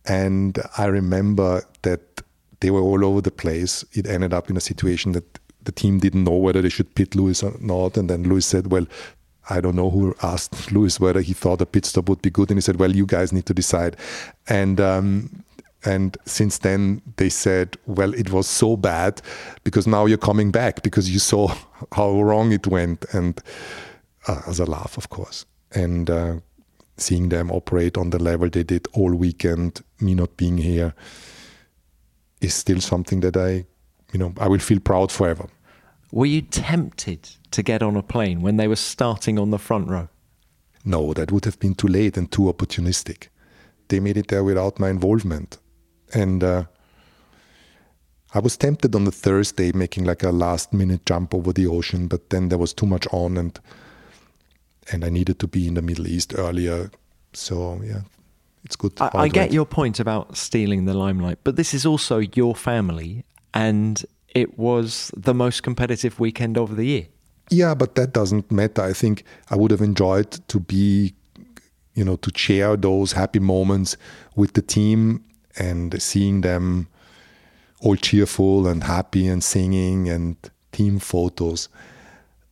And 0.05 0.59
I 0.77 0.85
remember 0.85 1.63
that 1.83 2.21
they 2.59 2.71
were 2.71 2.81
all 2.81 3.05
over 3.05 3.21
the 3.21 3.31
place. 3.31 3.85
It 3.93 4.07
ended 4.07 4.33
up 4.33 4.49
in 4.49 4.57
a 4.57 4.61
situation 4.61 5.13
that 5.13 5.39
the 5.63 5.71
team 5.71 5.99
didn't 5.99 6.23
know 6.23 6.35
whether 6.35 6.61
they 6.61 6.69
should 6.69 6.95
pit 6.95 7.15
Lewis 7.15 7.43
or 7.43 7.55
not. 7.59 7.97
And 7.97 8.09
then 8.09 8.23
Lewis 8.23 8.45
said, 8.45 8.71
Well, 8.71 8.87
I 9.49 9.61
don't 9.61 9.75
know 9.75 9.89
who 9.89 10.15
asked 10.21 10.71
Lewis 10.71 10.99
whether 10.99 11.21
he 11.21 11.33
thought 11.33 11.61
a 11.61 11.65
pit 11.65 11.85
stop 11.85 12.07
would 12.09 12.21
be 12.21 12.29
good, 12.29 12.51
and 12.51 12.57
he 12.57 12.61
said, 12.61 12.79
"Well, 12.79 12.95
you 12.95 13.05
guys 13.05 13.33
need 13.33 13.45
to 13.47 13.53
decide." 13.53 13.97
And 14.47 14.79
um, 14.79 15.43
and 15.85 16.17
since 16.25 16.59
then 16.59 17.01
they 17.17 17.29
said, 17.29 17.77
"Well, 17.85 18.13
it 18.13 18.31
was 18.31 18.47
so 18.47 18.75
bad 18.75 19.21
because 19.63 19.87
now 19.87 20.05
you're 20.05 20.17
coming 20.17 20.51
back 20.51 20.81
because 20.83 21.09
you 21.09 21.19
saw 21.19 21.55
how 21.93 22.21
wrong 22.21 22.51
it 22.51 22.67
went." 22.67 23.05
And 23.13 23.41
uh, 24.27 24.41
as 24.47 24.59
a 24.59 24.65
laugh, 24.65 24.97
of 24.97 25.09
course, 25.09 25.45
and 25.71 26.09
uh, 26.09 26.35
seeing 26.97 27.29
them 27.29 27.51
operate 27.51 27.97
on 27.97 28.09
the 28.09 28.21
level 28.21 28.49
they 28.49 28.63
did 28.63 28.87
all 28.93 29.13
weekend, 29.13 29.81
me 29.99 30.15
not 30.15 30.35
being 30.37 30.57
here, 30.57 30.93
is 32.41 32.53
still 32.53 32.81
something 32.81 33.21
that 33.21 33.37
I, 33.37 33.65
you 34.11 34.19
know, 34.19 34.33
I 34.37 34.47
will 34.47 34.59
feel 34.59 34.79
proud 34.79 35.11
forever. 35.11 35.47
Were 36.11 36.25
you 36.25 36.41
tempted 36.41 37.29
to 37.51 37.63
get 37.63 37.83
on 37.83 37.95
a 37.95 38.03
plane 38.03 38.41
when 38.41 38.57
they 38.57 38.67
were 38.67 38.75
starting 38.75 39.37
on 39.37 39.51
the 39.51 39.59
front 39.59 39.87
row? 39.87 40.09
No, 40.83 41.13
that 41.13 41.31
would 41.31 41.45
have 41.45 41.59
been 41.59 41.75
too 41.75 41.87
late 41.87 42.17
and 42.17 42.31
too 42.31 42.43
opportunistic. 42.43 43.27
They 43.89 43.99
made 43.99 44.17
it 44.17 44.29
there 44.29 44.43
without 44.43 44.79
my 44.79 44.89
involvement. 44.89 45.57
And 46.13 46.43
uh, 46.43 46.63
I 48.33 48.39
was 48.39 48.57
tempted 48.57 48.95
on 48.95 49.05
the 49.05 49.11
Thursday 49.11 49.71
making 49.71 50.05
like 50.05 50.23
a 50.23 50.31
last 50.31 50.73
minute 50.73 51.05
jump 51.05 51.33
over 51.33 51.51
the 51.51 51.67
ocean, 51.67 52.07
but 52.07 52.29
then 52.29 52.49
there 52.49 52.57
was 52.57 52.73
too 52.73 52.85
much 52.85 53.07
on 53.11 53.37
and 53.37 53.59
and 54.91 55.05
I 55.05 55.09
needed 55.09 55.37
to 55.39 55.47
be 55.47 55.67
in 55.67 55.75
the 55.75 55.81
Middle 55.83 56.07
East 56.07 56.33
earlier. 56.35 56.89
So 57.33 57.81
yeah, 57.83 58.01
it's 58.63 58.75
good. 58.75 58.93
I, 58.99 59.09
I 59.13 59.27
get 59.27 59.51
your 59.51 59.65
point 59.65 59.99
about 59.99 60.37
stealing 60.37 60.85
the 60.85 60.93
limelight, 60.93 61.39
but 61.43 61.55
this 61.55 61.73
is 61.73 61.85
also 61.85 62.19
your 62.19 62.55
family 62.55 63.23
and 63.53 64.03
it 64.35 64.57
was 64.57 65.11
the 65.15 65.33
most 65.33 65.63
competitive 65.63 66.19
weekend 66.19 66.57
of 66.57 66.75
the 66.75 66.85
year. 66.85 67.07
Yeah, 67.49 67.73
but 67.73 67.95
that 67.95 68.13
doesn't 68.13 68.51
matter. 68.51 68.83
I 68.83 68.93
think 68.93 69.23
I 69.49 69.55
would 69.55 69.71
have 69.71 69.81
enjoyed 69.81 70.31
to 70.49 70.59
be, 70.59 71.15
you 71.95 72.05
know, 72.05 72.15
to 72.17 72.31
share 72.35 72.77
those 72.77 73.13
happy 73.13 73.39
moments 73.39 73.97
with 74.35 74.53
the 74.53 74.61
team 74.61 75.23
and 75.59 76.01
seeing 76.01 76.41
them 76.41 76.87
all 77.81 77.95
cheerful 77.95 78.67
and 78.67 78.83
happy 78.83 79.27
and 79.27 79.43
singing 79.43 80.09
and 80.09 80.35
team 80.71 80.99
photos. 80.99 81.69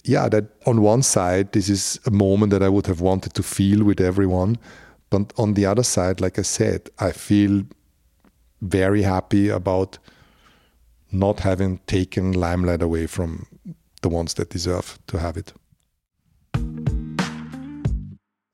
Yeah, 0.04 0.30
that 0.30 0.46
on 0.66 0.82
one 0.82 1.04
side, 1.04 1.52
this 1.52 1.70
is 1.70 2.00
a 2.06 2.12
moment 2.12 2.52
that 2.52 2.64
I 2.64 2.70
would 2.70 2.88
have 2.88 3.02
wanted 3.02 3.34
to 3.34 3.44
feel 3.44 3.84
with 3.84 4.00
everyone. 4.00 4.58
But 5.10 5.34
on 5.38 5.54
the 5.54 5.66
other 5.66 5.84
side, 5.84 6.22
like 6.22 6.40
I 6.40 6.44
said, 6.44 6.90
I 7.00 7.12
feel 7.12 7.64
very 8.62 9.04
happy 9.04 9.50
about 9.50 9.98
not 11.12 11.42
having 11.42 11.80
taken 11.88 12.34
limelight 12.34 12.82
away 12.82 13.08
from 13.08 13.48
the 14.02 14.10
ones 14.10 14.34
that 14.36 14.50
deserve 14.50 15.00
to 15.08 15.20
have 15.20 15.38
it. 15.38 15.54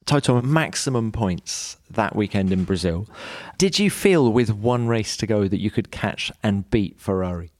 Toto, 0.05 0.41
maximum 0.41 1.11
points 1.11 1.77
that 1.89 2.15
weekend 2.15 2.51
in 2.51 2.65
Brazil. 2.65 3.07
Did 3.57 3.79
you 3.79 3.89
feel 3.89 4.31
with 4.31 4.51
one 4.51 4.87
race 4.87 5.15
to 5.17 5.27
go 5.27 5.47
that 5.47 5.59
you 5.59 5.71
could 5.71 5.91
catch 5.91 6.31
and 6.41 6.69
beat 6.69 6.99
Ferrari? 6.99 7.51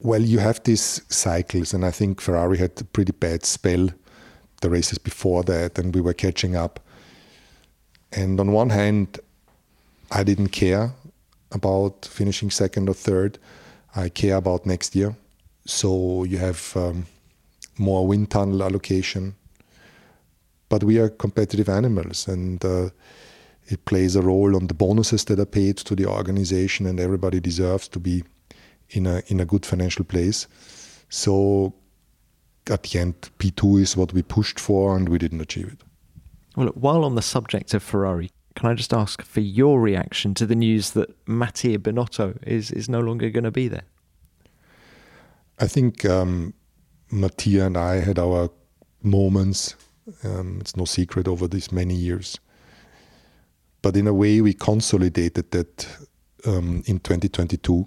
Well, 0.00 0.22
you 0.22 0.38
have 0.38 0.62
these 0.64 1.02
cycles, 1.08 1.72
and 1.72 1.84
I 1.84 1.90
think 1.90 2.20
Ferrari 2.20 2.58
had 2.58 2.72
a 2.80 2.84
pretty 2.84 3.12
bad 3.12 3.44
spell 3.44 3.88
the 4.60 4.70
races 4.70 4.98
before 4.98 5.42
that, 5.44 5.78
and 5.78 5.94
we 5.94 6.00
were 6.00 6.14
catching 6.14 6.56
up. 6.56 6.80
And 8.12 8.40
on 8.40 8.52
one 8.52 8.70
hand, 8.70 9.20
I 10.10 10.22
didn't 10.24 10.48
care 10.48 10.92
about 11.52 12.06
finishing 12.06 12.50
second 12.50 12.88
or 12.88 12.94
third. 12.94 13.38
I 13.94 14.08
care 14.08 14.36
about 14.36 14.66
next 14.66 14.94
year. 14.94 15.16
So 15.66 16.24
you 16.24 16.38
have 16.38 16.76
um, 16.76 17.06
more 17.78 18.06
wind 18.06 18.30
tunnel 18.30 18.62
allocation. 18.62 19.34
But 20.68 20.84
we 20.84 20.98
are 20.98 21.08
competitive 21.08 21.68
animals, 21.68 22.28
and 22.28 22.64
uh, 22.64 22.90
it 23.66 23.84
plays 23.84 24.16
a 24.16 24.22
role 24.22 24.56
on 24.56 24.66
the 24.66 24.74
bonuses 24.74 25.24
that 25.24 25.38
are 25.38 25.46
paid 25.46 25.76
to 25.78 25.94
the 25.94 26.06
organization, 26.06 26.86
and 26.86 26.98
everybody 26.98 27.40
deserves 27.40 27.88
to 27.88 28.00
be 28.00 28.24
in 28.90 29.06
a 29.06 29.22
in 29.26 29.40
a 29.40 29.44
good 29.44 29.66
financial 29.66 30.04
place. 30.04 30.46
So 31.08 31.74
at 32.68 32.82
the 32.82 32.98
end, 32.98 33.30
P2 33.38 33.80
is 33.80 33.96
what 33.96 34.12
we 34.12 34.22
pushed 34.22 34.58
for, 34.58 34.96
and 34.96 35.08
we 35.08 35.18
didn't 35.18 35.40
achieve 35.40 35.68
it. 35.68 35.80
Well, 36.56 36.68
while 36.68 37.04
on 37.04 37.14
the 37.14 37.22
subject 37.22 37.74
of 37.74 37.82
Ferrari, 37.82 38.30
can 38.56 38.70
I 38.70 38.74
just 38.74 38.92
ask 38.92 39.22
for 39.22 39.40
your 39.40 39.80
reaction 39.80 40.34
to 40.34 40.46
the 40.46 40.54
news 40.54 40.92
that 40.92 41.14
Mattia 41.28 41.78
Binotto 41.78 42.38
is, 42.42 42.70
is 42.70 42.88
no 42.88 43.00
longer 43.00 43.30
going 43.30 43.44
to 43.44 43.50
be 43.50 43.68
there? 43.68 43.84
I 45.58 45.66
think 45.66 46.04
um, 46.04 46.54
Mattia 47.10 47.66
and 47.66 47.76
I 47.76 47.96
had 47.96 48.18
our 48.18 48.50
moments. 49.02 49.74
Um, 50.22 50.58
it's 50.60 50.76
no 50.76 50.84
secret 50.84 51.28
over 51.28 51.48
these 51.48 51.72
many 51.72 51.94
years. 51.94 52.38
But 53.82 53.96
in 53.96 54.06
a 54.06 54.14
way, 54.14 54.40
we 54.40 54.52
consolidated 54.54 55.50
that 55.50 55.86
um, 56.46 56.82
in 56.86 56.98
2022. 57.00 57.86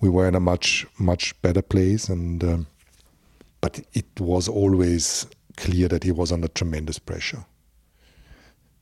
We 0.00 0.08
were 0.08 0.28
in 0.28 0.34
a 0.34 0.40
much, 0.40 0.86
much 0.98 1.40
better 1.40 1.62
place. 1.62 2.08
And 2.08 2.42
um, 2.44 2.66
But 3.60 3.80
it 3.94 4.20
was 4.20 4.46
always 4.46 5.26
clear 5.56 5.88
that 5.88 6.04
he 6.04 6.12
was 6.12 6.30
under 6.32 6.48
tremendous 6.48 6.98
pressure. 6.98 7.46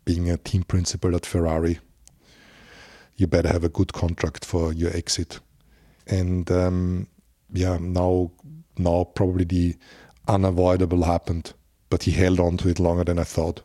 Being 0.05 0.28
a 0.28 0.37
team 0.37 0.64
principal 0.64 1.14
at 1.14 1.24
Ferrari, 1.24 1.78
you 3.16 3.28
better 3.28 3.49
have 3.49 3.62
a 3.62 3.68
good 3.68 3.93
contract 3.93 4.45
for 4.45 4.72
your 4.72 4.91
exit. 4.97 5.39
And 6.09 6.51
um, 6.51 7.07
yeah, 7.53 7.78
now 7.80 8.33
now 8.76 9.05
probably 9.05 9.45
the 9.45 9.76
unavoidable 10.26 11.05
happened, 11.05 11.53
but 11.93 12.05
he 12.05 12.11
held 12.11 12.40
on 12.40 12.57
to 12.57 12.70
it 12.70 12.80
longer 12.80 13.05
than 13.05 13.18
I 13.18 13.24
thought. 13.24 13.61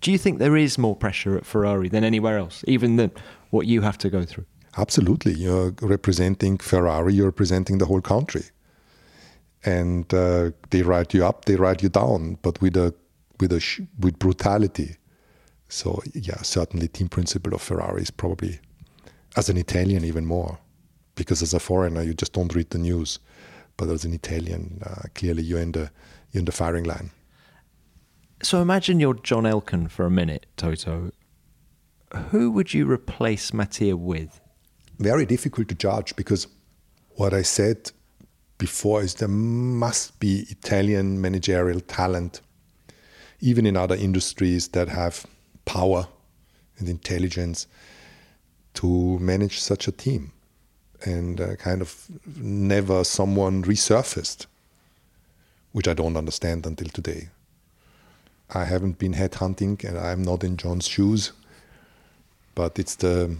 Do 0.00 0.12
you 0.12 0.18
think 0.18 0.38
there 0.38 0.56
is 0.56 0.78
more 0.78 0.94
pressure 0.94 1.36
at 1.36 1.44
Ferrari 1.44 1.88
than 1.88 2.04
anywhere 2.04 2.38
else, 2.38 2.64
even 2.68 2.94
than 2.94 3.10
what 3.50 3.66
you 3.66 3.80
have 3.80 3.98
to 3.98 4.08
go 4.08 4.24
through? 4.24 4.44
Absolutely. 4.78 5.32
You're 5.32 5.74
representing 5.82 6.58
Ferrari, 6.58 7.14
you're 7.14 7.26
representing 7.26 7.78
the 7.78 7.86
whole 7.86 8.00
country. 8.00 8.44
And 9.64 10.14
uh, 10.14 10.52
they 10.70 10.82
write 10.82 11.12
you 11.12 11.26
up, 11.26 11.46
they 11.46 11.56
write 11.56 11.82
you 11.82 11.88
down, 11.88 12.38
but 12.40 12.60
with 12.60 12.76
a 12.76 12.94
with 13.40 13.52
a 13.52 13.58
sh- 13.58 13.80
with 13.98 14.16
brutality. 14.20 14.94
So 15.68 16.00
yeah, 16.14 16.42
certainly 16.42 16.86
team 16.86 17.08
principal 17.08 17.52
of 17.52 17.62
Ferrari 17.62 18.02
is 18.02 18.12
probably 18.12 18.60
as 19.34 19.48
an 19.48 19.56
Italian 19.56 20.04
even 20.04 20.24
more 20.24 20.60
because 21.16 21.42
as 21.42 21.52
a 21.52 21.58
foreigner 21.58 22.02
you 22.02 22.14
just 22.14 22.32
don't 22.32 22.54
read 22.54 22.70
the 22.70 22.78
news, 22.78 23.18
but 23.76 23.88
as 23.88 24.04
an 24.04 24.14
Italian, 24.14 24.80
uh, 24.86 25.08
clearly 25.16 25.42
you're 25.42 25.64
in 25.66 25.72
the 25.72 25.90
you're 26.30 26.42
in 26.42 26.44
the 26.44 26.52
firing 26.52 26.84
line. 26.84 27.10
So 28.42 28.60
imagine 28.60 29.00
you're 29.00 29.14
John 29.14 29.46
Elkann 29.46 29.88
for 29.88 30.04
a 30.06 30.10
minute, 30.10 30.46
Toto. 30.56 31.10
Who 32.30 32.50
would 32.50 32.74
you 32.74 32.90
replace 32.90 33.52
Mattia 33.52 33.96
with? 33.96 34.40
Very 34.98 35.26
difficult 35.26 35.68
to 35.68 35.74
judge 35.74 36.14
because 36.16 36.46
what 37.16 37.32
I 37.32 37.42
said 37.42 37.90
before 38.58 39.02
is 39.02 39.14
there 39.14 39.28
must 39.28 40.18
be 40.20 40.46
Italian 40.50 41.20
managerial 41.20 41.80
talent, 41.80 42.40
even 43.40 43.66
in 43.66 43.76
other 43.76 43.96
industries 43.96 44.68
that 44.68 44.88
have 44.88 45.26
power 45.64 46.06
and 46.78 46.88
intelligence 46.88 47.66
to 48.74 49.18
manage 49.18 49.60
such 49.60 49.88
a 49.88 49.92
team 49.92 50.32
and 51.04 51.40
uh, 51.40 51.56
kind 51.56 51.80
of 51.80 52.06
never 52.36 53.02
someone 53.04 53.64
resurfaced, 53.64 54.46
which 55.72 55.88
I 55.88 55.94
don't 55.94 56.16
understand 56.16 56.66
until 56.66 56.88
today. 56.88 57.28
I 58.54 58.64
haven't 58.64 58.98
been 58.98 59.14
headhunting 59.14 59.84
and 59.84 59.98
I'm 59.98 60.22
not 60.22 60.44
in 60.44 60.56
John's 60.56 60.86
shoes, 60.86 61.32
but 62.54 62.78
it's 62.78 62.96
the 62.96 63.36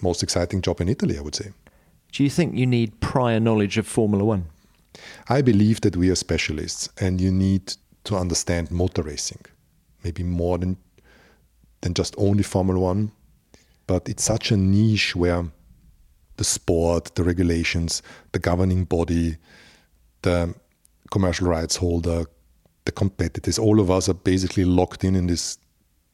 most 0.00 0.22
exciting 0.22 0.62
job 0.62 0.80
in 0.80 0.88
Italy, 0.88 1.18
I 1.18 1.20
would 1.20 1.34
say. 1.34 1.52
Do 2.12 2.24
you 2.24 2.30
think 2.30 2.54
you 2.54 2.66
need 2.66 3.00
prior 3.00 3.38
knowledge 3.40 3.76
of 3.76 3.86
Formula 3.86 4.24
One? 4.24 4.46
I 5.28 5.42
believe 5.42 5.82
that 5.82 5.96
we 5.96 6.10
are 6.10 6.14
specialists 6.14 6.88
and 6.98 7.20
you 7.20 7.30
need 7.30 7.74
to 8.04 8.16
understand 8.16 8.70
motor 8.70 9.02
racing, 9.02 9.44
maybe 10.02 10.22
more 10.22 10.58
than 10.58 10.76
than 11.82 11.94
just 11.94 12.14
only 12.18 12.42
Formula 12.42 12.80
One. 12.80 13.12
But 13.86 14.08
it's 14.08 14.24
such 14.24 14.50
a 14.50 14.56
niche 14.56 15.14
where 15.14 15.44
the 16.36 16.44
sport, 16.44 17.14
the 17.14 17.24
regulations, 17.24 18.02
the 18.32 18.38
governing 18.38 18.84
body, 18.84 19.36
the 20.22 20.54
commercial 21.10 21.48
rights 21.48 21.76
holder, 21.76 22.24
the 22.88 22.92
competitors, 22.92 23.58
all 23.58 23.80
of 23.80 23.90
us 23.90 24.08
are 24.08 24.14
basically 24.14 24.64
locked 24.64 25.04
in 25.04 25.14
in 25.14 25.26
this 25.26 25.58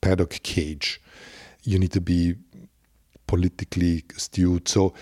paddock 0.01 0.41
cage. 0.43 1.01
You 1.63 1.79
need 1.79 1.93
to 1.93 2.01
be 2.01 2.35
politically 3.29 4.03
astute. 4.17 4.69
So 4.69 4.93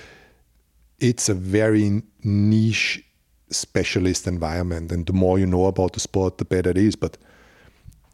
it's 0.98 1.30
a 1.30 1.34
very 1.34 2.02
niche 2.22 3.02
specialist 3.48 4.26
environment. 4.26 4.92
And 4.92 5.06
the 5.06 5.14
more 5.14 5.38
you 5.38 5.46
know 5.46 5.64
about 5.64 5.94
the 5.94 6.00
sport, 6.00 6.36
the 6.36 6.44
better 6.44 6.68
it 6.68 6.76
is. 6.76 6.94
But 6.94 7.16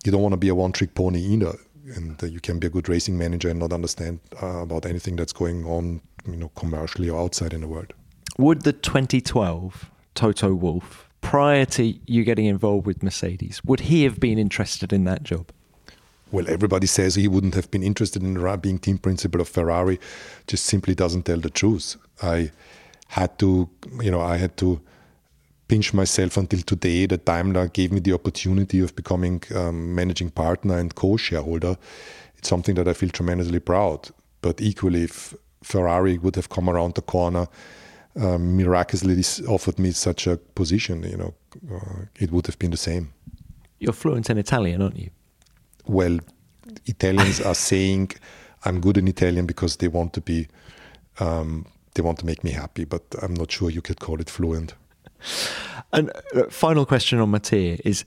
you 0.04 0.12
don't 0.12 0.22
want 0.22 0.34
to 0.34 0.38
be 0.38 0.48
a 0.48 0.54
one 0.54 0.70
trick 0.70 0.94
pony 0.94 1.20
either. 1.20 1.58
And 1.96 2.22
uh, 2.22 2.26
you 2.26 2.38
can 2.38 2.60
be 2.60 2.68
a 2.68 2.70
good 2.70 2.88
racing 2.88 3.18
manager 3.18 3.48
and 3.48 3.58
not 3.58 3.72
understand 3.72 4.20
uh, 4.40 4.62
about 4.62 4.86
anything 4.86 5.16
that's 5.16 5.32
going 5.32 5.64
on 5.64 6.00
you 6.26 6.36
know, 6.36 6.50
commercially 6.50 7.10
or 7.10 7.20
outside 7.20 7.52
in 7.52 7.62
the 7.62 7.68
world. 7.68 7.92
Would 8.38 8.62
the 8.62 8.72
2012 8.72 9.90
Toto 10.14 10.54
Wolff, 10.54 11.07
prior 11.20 11.64
to 11.64 11.94
you 12.06 12.24
getting 12.24 12.46
involved 12.46 12.86
with 12.86 13.02
Mercedes, 13.02 13.62
would 13.64 13.80
he 13.80 14.04
have 14.04 14.18
been 14.20 14.38
interested 14.38 14.92
in 14.92 15.04
that 15.04 15.22
job? 15.22 15.50
Well, 16.30 16.48
everybody 16.48 16.86
says 16.86 17.14
he 17.14 17.28
wouldn't 17.28 17.54
have 17.54 17.70
been 17.70 17.82
interested 17.82 18.22
in 18.22 18.34
being 18.58 18.78
team 18.78 18.98
principal 18.98 19.40
of 19.40 19.48
Ferrari, 19.48 19.98
just 20.46 20.66
simply 20.66 20.94
doesn't 20.94 21.24
tell 21.24 21.40
the 21.40 21.48
truth. 21.48 21.96
I 22.22 22.50
had 23.08 23.38
to, 23.38 23.68
you 24.02 24.10
know, 24.10 24.20
I 24.20 24.36
had 24.36 24.56
to 24.58 24.80
pinch 25.68 25.94
myself 25.94 26.36
until 26.36 26.60
today 26.60 27.06
that 27.06 27.24
Daimler 27.24 27.68
gave 27.68 27.92
me 27.92 28.00
the 28.00 28.12
opportunity 28.12 28.80
of 28.80 28.94
becoming 28.94 29.42
um, 29.54 29.94
managing 29.94 30.30
partner 30.30 30.78
and 30.78 30.94
co-shareholder. 30.94 31.76
It's 32.36 32.48
something 32.48 32.74
that 32.74 32.88
I 32.88 32.92
feel 32.92 33.10
tremendously 33.10 33.60
proud. 33.60 34.10
But 34.40 34.60
equally, 34.60 35.04
if 35.04 35.34
Ferrari 35.62 36.18
would 36.18 36.36
have 36.36 36.48
come 36.48 36.70
around 36.70 36.94
the 36.94 37.02
corner, 37.02 37.48
um, 38.18 38.56
miraculously 38.56 39.46
offered 39.46 39.78
me 39.78 39.92
such 39.92 40.26
a 40.26 40.36
position, 40.36 41.02
you 41.02 41.16
know, 41.16 41.34
uh, 41.72 42.06
it 42.18 42.30
would 42.30 42.46
have 42.46 42.58
been 42.58 42.70
the 42.70 42.76
same. 42.76 43.12
You're 43.78 43.92
fluent 43.92 44.28
in 44.30 44.38
Italian, 44.38 44.82
aren't 44.82 44.98
you? 44.98 45.10
Well, 45.86 46.18
Italians 46.86 47.40
are 47.40 47.54
saying 47.54 48.12
I'm 48.64 48.80
good 48.80 48.98
in 48.98 49.08
Italian 49.08 49.46
because 49.46 49.76
they 49.76 49.88
want 49.88 50.12
to 50.14 50.20
be, 50.20 50.48
um, 51.20 51.66
they 51.94 52.02
want 52.02 52.18
to 52.18 52.26
make 52.26 52.42
me 52.42 52.50
happy, 52.50 52.84
but 52.84 53.02
I'm 53.22 53.34
not 53.34 53.50
sure 53.50 53.70
you 53.70 53.82
could 53.82 54.00
call 54.00 54.20
it 54.20 54.28
fluent. 54.28 54.74
And 55.92 56.10
uh, 56.34 56.44
final 56.50 56.84
question 56.84 57.18
on 57.20 57.30
Mattia 57.30 57.78
is 57.84 58.04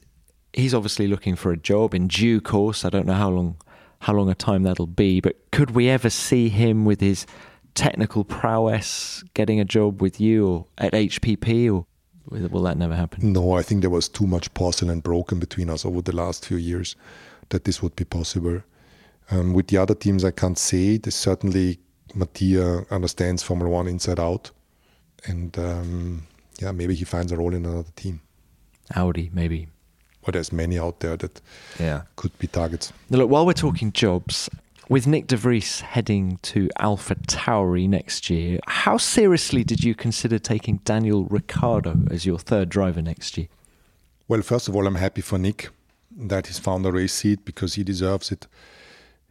he's 0.53 0.73
obviously 0.73 1.07
looking 1.07 1.35
for 1.35 1.51
a 1.51 1.57
job 1.57 1.93
in 1.93 2.07
due 2.07 2.41
course. 2.41 2.85
I 2.85 2.89
don't 2.89 3.05
know 3.05 3.13
how 3.13 3.29
long 3.29 3.57
how 3.99 4.13
long 4.13 4.29
a 4.29 4.35
time 4.35 4.63
that'll 4.63 4.87
be, 4.87 5.21
but 5.21 5.37
could 5.51 5.71
we 5.71 5.87
ever 5.87 6.09
see 6.09 6.49
him 6.49 6.85
with 6.85 7.01
his 7.01 7.27
technical 7.75 8.23
prowess 8.23 9.23
getting 9.33 9.59
a 9.59 9.65
job 9.65 10.01
with 10.01 10.19
you 10.19 10.47
or 10.47 10.65
at 10.77 10.93
HPP 10.93 11.73
or 11.73 11.85
will 12.27 12.63
that 12.63 12.77
never 12.77 12.95
happen? 12.95 13.33
No, 13.33 13.53
I 13.53 13.61
think 13.61 13.81
there 13.81 13.89
was 13.89 14.07
too 14.07 14.27
much 14.27 14.53
porcelain 14.53 14.99
broken 14.99 15.39
between 15.39 15.69
us 15.69 15.85
over 15.85 16.01
the 16.01 16.15
last 16.15 16.45
few 16.45 16.57
years 16.57 16.95
that 17.49 17.65
this 17.65 17.81
would 17.81 17.95
be 17.95 18.05
possible. 18.05 18.61
Um, 19.29 19.53
with 19.53 19.67
the 19.67 19.77
other 19.77 19.95
teams, 19.95 20.25
I 20.25 20.31
can't 20.31 20.57
say. 20.57 20.97
There's 20.97 21.15
certainly 21.15 21.79
Mattia 22.13 22.85
understands 22.91 23.43
Formula 23.43 23.69
One 23.69 23.87
inside 23.87 24.19
out, 24.19 24.51
and 25.25 25.57
um, 25.57 26.27
yeah, 26.59 26.71
maybe 26.71 26.95
he 26.95 27.05
finds 27.05 27.31
a 27.31 27.37
role 27.37 27.53
in 27.53 27.65
another 27.65 27.89
team. 27.95 28.21
Audi, 28.95 29.29
maybe 29.33 29.67
well, 30.21 30.31
there's 30.33 30.51
many 30.51 30.77
out 30.77 30.99
there 30.99 31.17
that 31.17 31.41
yeah. 31.79 32.03
could 32.15 32.37
be 32.37 32.47
targets. 32.47 32.93
Now, 33.09 33.19
look, 33.19 33.29
while 33.29 33.45
we're 33.45 33.53
talking 33.53 33.91
jobs, 33.91 34.49
with 34.91 35.07
Nick 35.07 35.25
de 35.25 35.37
Vries 35.37 35.79
heading 35.79 36.37
to 36.41 36.69
Alpha 36.77 37.15
Tauri 37.15 37.87
next 37.87 38.29
year, 38.29 38.59
how 38.67 38.97
seriously 38.97 39.63
did 39.63 39.85
you 39.85 39.95
consider 39.95 40.37
taking 40.37 40.81
Daniel 40.83 41.23
Ricciardo 41.23 41.95
as 42.11 42.25
your 42.25 42.37
third 42.37 42.67
driver 42.67 43.01
next 43.01 43.37
year? 43.37 43.47
Well, 44.27 44.41
first 44.41 44.67
of 44.67 44.75
all, 44.75 44.85
I'm 44.85 44.95
happy 44.95 45.21
for 45.21 45.37
Nick 45.37 45.69
that 46.13 46.47
he's 46.47 46.59
found 46.59 46.85
a 46.85 46.91
race 46.91 47.13
seat 47.13 47.45
because 47.45 47.75
he 47.75 47.85
deserves 47.85 48.33
it. 48.33 48.47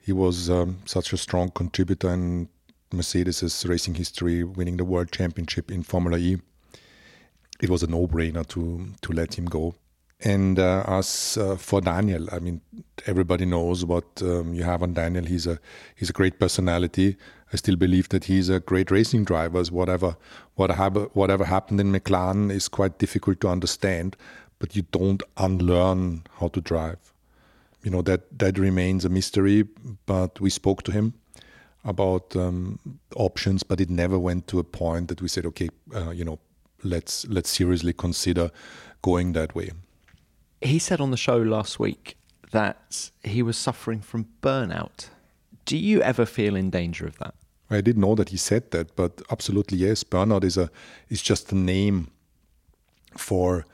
He 0.00 0.12
was 0.12 0.48
um, 0.48 0.78
such 0.86 1.12
a 1.12 1.18
strong 1.18 1.50
contributor 1.50 2.10
in 2.10 2.48
Mercedes' 2.90 3.66
racing 3.66 3.96
history, 3.96 4.42
winning 4.42 4.78
the 4.78 4.84
world 4.86 5.12
championship 5.12 5.70
in 5.70 5.82
Formula 5.82 6.16
E. 6.16 6.38
It 7.60 7.68
was 7.68 7.82
a 7.82 7.86
no-brainer 7.86 8.48
to 8.48 8.94
to 9.02 9.12
let 9.12 9.34
him 9.34 9.44
go. 9.44 9.74
And 10.22 10.58
uh, 10.58 10.84
as 10.86 11.38
uh, 11.40 11.56
for 11.56 11.80
Daniel, 11.80 12.28
I 12.30 12.40
mean, 12.40 12.60
everybody 13.06 13.46
knows 13.46 13.86
what 13.86 14.04
um, 14.22 14.52
you 14.52 14.64
have 14.64 14.82
on 14.82 14.92
Daniel. 14.92 15.24
He's 15.24 15.46
a 15.46 15.58
he's 15.96 16.10
a 16.10 16.12
great 16.12 16.38
personality. 16.38 17.16
I 17.52 17.56
still 17.56 17.76
believe 17.76 18.10
that 18.10 18.24
he's 18.24 18.48
a 18.50 18.60
great 18.60 18.90
racing 18.90 19.24
driver. 19.24 19.62
Whatever 19.64 20.16
whatever 20.56 21.04
whatever 21.14 21.44
happened 21.46 21.80
in 21.80 21.90
McLaren 21.90 22.52
is 22.52 22.68
quite 22.68 22.98
difficult 22.98 23.40
to 23.40 23.48
understand, 23.48 24.16
but 24.58 24.76
you 24.76 24.82
don't 24.92 25.22
unlearn 25.38 26.24
how 26.38 26.48
to 26.48 26.60
drive. 26.60 26.98
You 27.82 27.90
know 27.90 28.02
that 28.02 28.38
that 28.38 28.58
remains 28.58 29.06
a 29.06 29.08
mystery. 29.08 29.66
But 30.04 30.38
we 30.38 30.50
spoke 30.50 30.82
to 30.82 30.92
him 30.92 31.14
about 31.82 32.36
um, 32.36 32.78
options, 33.16 33.62
but 33.62 33.80
it 33.80 33.88
never 33.88 34.18
went 34.18 34.46
to 34.48 34.58
a 34.58 34.64
point 34.64 35.08
that 35.08 35.22
we 35.22 35.28
said, 35.28 35.46
okay, 35.46 35.70
uh, 35.94 36.10
you 36.10 36.26
know, 36.26 36.38
let's 36.82 37.26
let's 37.28 37.48
seriously 37.48 37.94
consider 37.94 38.50
going 39.00 39.32
that 39.32 39.54
way. 39.54 39.70
He 40.60 40.78
said 40.78 41.00
on 41.00 41.10
the 41.10 41.16
show 41.16 41.38
last 41.38 41.78
week 41.78 42.16
that 42.52 43.10
he 43.22 43.42
was 43.42 43.56
suffering 43.56 44.00
from 44.00 44.26
burnout. 44.42 45.08
Do 45.64 45.76
you 45.76 46.02
ever 46.02 46.26
feel 46.26 46.56
in 46.56 46.70
danger 46.70 47.06
of 47.06 47.18
that? 47.18 47.34
I 47.70 47.80
didn't 47.80 48.02
know 48.02 48.16
that 48.16 48.30
he 48.30 48.36
said 48.36 48.72
that, 48.72 48.96
but 48.96 49.22
absolutely 49.30 49.78
yes. 49.78 50.02
Burnout 50.02 50.44
is 50.44 50.56
a 50.56 50.70
is 51.08 51.22
just 51.22 51.52
a 51.52 51.54
name 51.54 52.10
for 53.16 53.64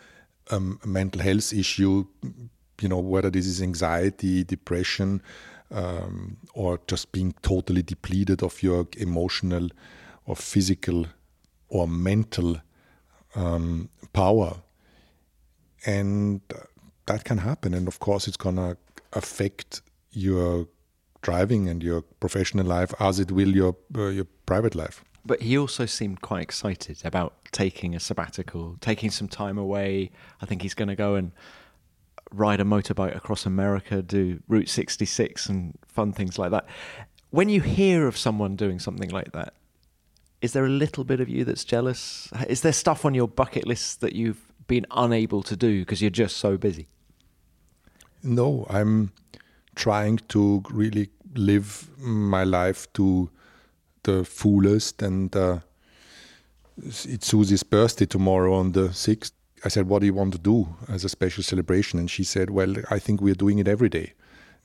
um, 0.51 0.79
a 0.85 0.87
mental 0.87 1.23
health 1.23 1.53
issue. 1.53 2.07
You 2.83 2.89
know 2.89 2.99
whether 2.99 3.31
this 3.31 3.47
is 3.47 3.63
anxiety, 3.63 4.45
depression, 4.45 5.23
um, 5.71 6.37
or 6.53 6.79
just 6.87 7.11
being 7.11 7.35
totally 7.41 7.83
depleted 7.83 8.43
of 8.43 8.63
your 8.63 8.87
emotional, 8.99 9.71
or 10.27 10.37
physical, 10.37 11.07
or 11.69 11.89
mental 11.89 12.61
um, 13.35 13.89
power, 14.13 14.57
and 15.87 16.43
that 17.07 17.25
can 17.25 17.39
happen. 17.39 17.75
And 17.75 17.89
of 17.89 17.99
course, 17.99 18.29
it's 18.29 18.37
gonna 18.37 18.77
affect 19.13 19.83
your 20.11 20.69
driving 21.23 21.69
and 21.69 21.83
your 21.83 22.03
professional 22.21 22.67
life 22.67 22.95
as 23.01 23.19
it 23.19 23.31
will 23.31 23.49
your 23.49 23.77
uh, 23.97 24.09
your 24.09 24.27
private 24.47 24.75
life. 24.75 25.05
But 25.25 25.43
he 25.43 25.59
also 25.59 25.87
seemed 25.87 26.21
quite 26.21 26.43
excited 26.43 27.05
about 27.05 27.35
taking 27.51 27.97
a 27.97 28.01
sabbatical, 28.01 28.77
taking 28.81 29.11
some 29.11 29.27
time 29.27 29.59
away. 29.59 30.13
I 30.41 30.47
think 30.47 30.63
he's 30.63 30.75
going 30.75 30.89
to 30.89 30.95
go 30.95 31.17
and 31.17 31.33
ride 32.31 32.61
a 32.61 32.65
motorbike 32.65 33.17
across 33.17 33.45
America, 33.45 34.03
do 34.03 34.41
Route 34.47 34.69
66 34.69 35.47
and 35.47 35.77
fun 35.89 36.13
things 36.13 36.39
like 36.39 36.53
that. 36.53 36.69
When 37.31 37.49
you 37.49 37.61
hear 37.61 38.07
of 38.07 38.17
someone 38.17 38.55
doing 38.55 38.79
something 38.79 39.11
like 39.11 39.33
that, 39.33 39.55
is 40.41 40.53
there 40.53 40.65
a 40.65 40.71
little 40.71 41.03
bit 41.03 41.19
of 41.19 41.29
you 41.29 41.45
that's 41.45 41.65
jealous? 41.65 42.31
Is 42.49 42.61
there 42.61 42.73
stuff 42.73 43.05
on 43.05 43.15
your 43.15 43.27
bucket 43.27 43.67
list 43.67 44.01
that 44.03 44.15
you've 44.15 44.47
been 44.69 44.87
unable 44.93 45.43
to 45.43 45.57
do 45.57 45.81
because 45.81 46.01
you're 46.01 46.11
just 46.11 46.37
so 46.37 46.57
busy? 46.57 46.87
No, 48.27 48.67
I'm 48.69 49.13
trying 49.77 50.19
to 50.29 50.63
really 50.71 51.11
live 51.35 51.89
my 51.99 52.43
life 52.43 52.93
to 52.95 53.31
the 54.03 54.25
fullest. 54.25 55.01
And 55.01 55.35
uh, 55.37 55.61
it's 56.77 57.29
Susie's 57.29 57.63
birthday 57.63 58.07
tomorrow 58.07 58.55
on 58.55 58.73
the 58.73 58.89
6th. 58.89 59.31
I 59.65 59.69
said, 59.69 59.89
What 59.89 60.01
do 60.01 60.07
you 60.07 60.15
want 60.15 60.33
to 60.33 60.39
do 60.39 60.75
as 60.89 61.05
a 61.05 61.09
special 61.09 61.45
celebration? 61.45 62.01
And 62.01 62.11
she 62.11 62.25
said, 62.25 62.51
Well, 62.51 62.75
I 62.91 62.99
think 62.99 63.21
we're 63.21 63.35
doing 63.35 63.59
it 63.59 63.69
every 63.69 63.89
day 63.89 64.13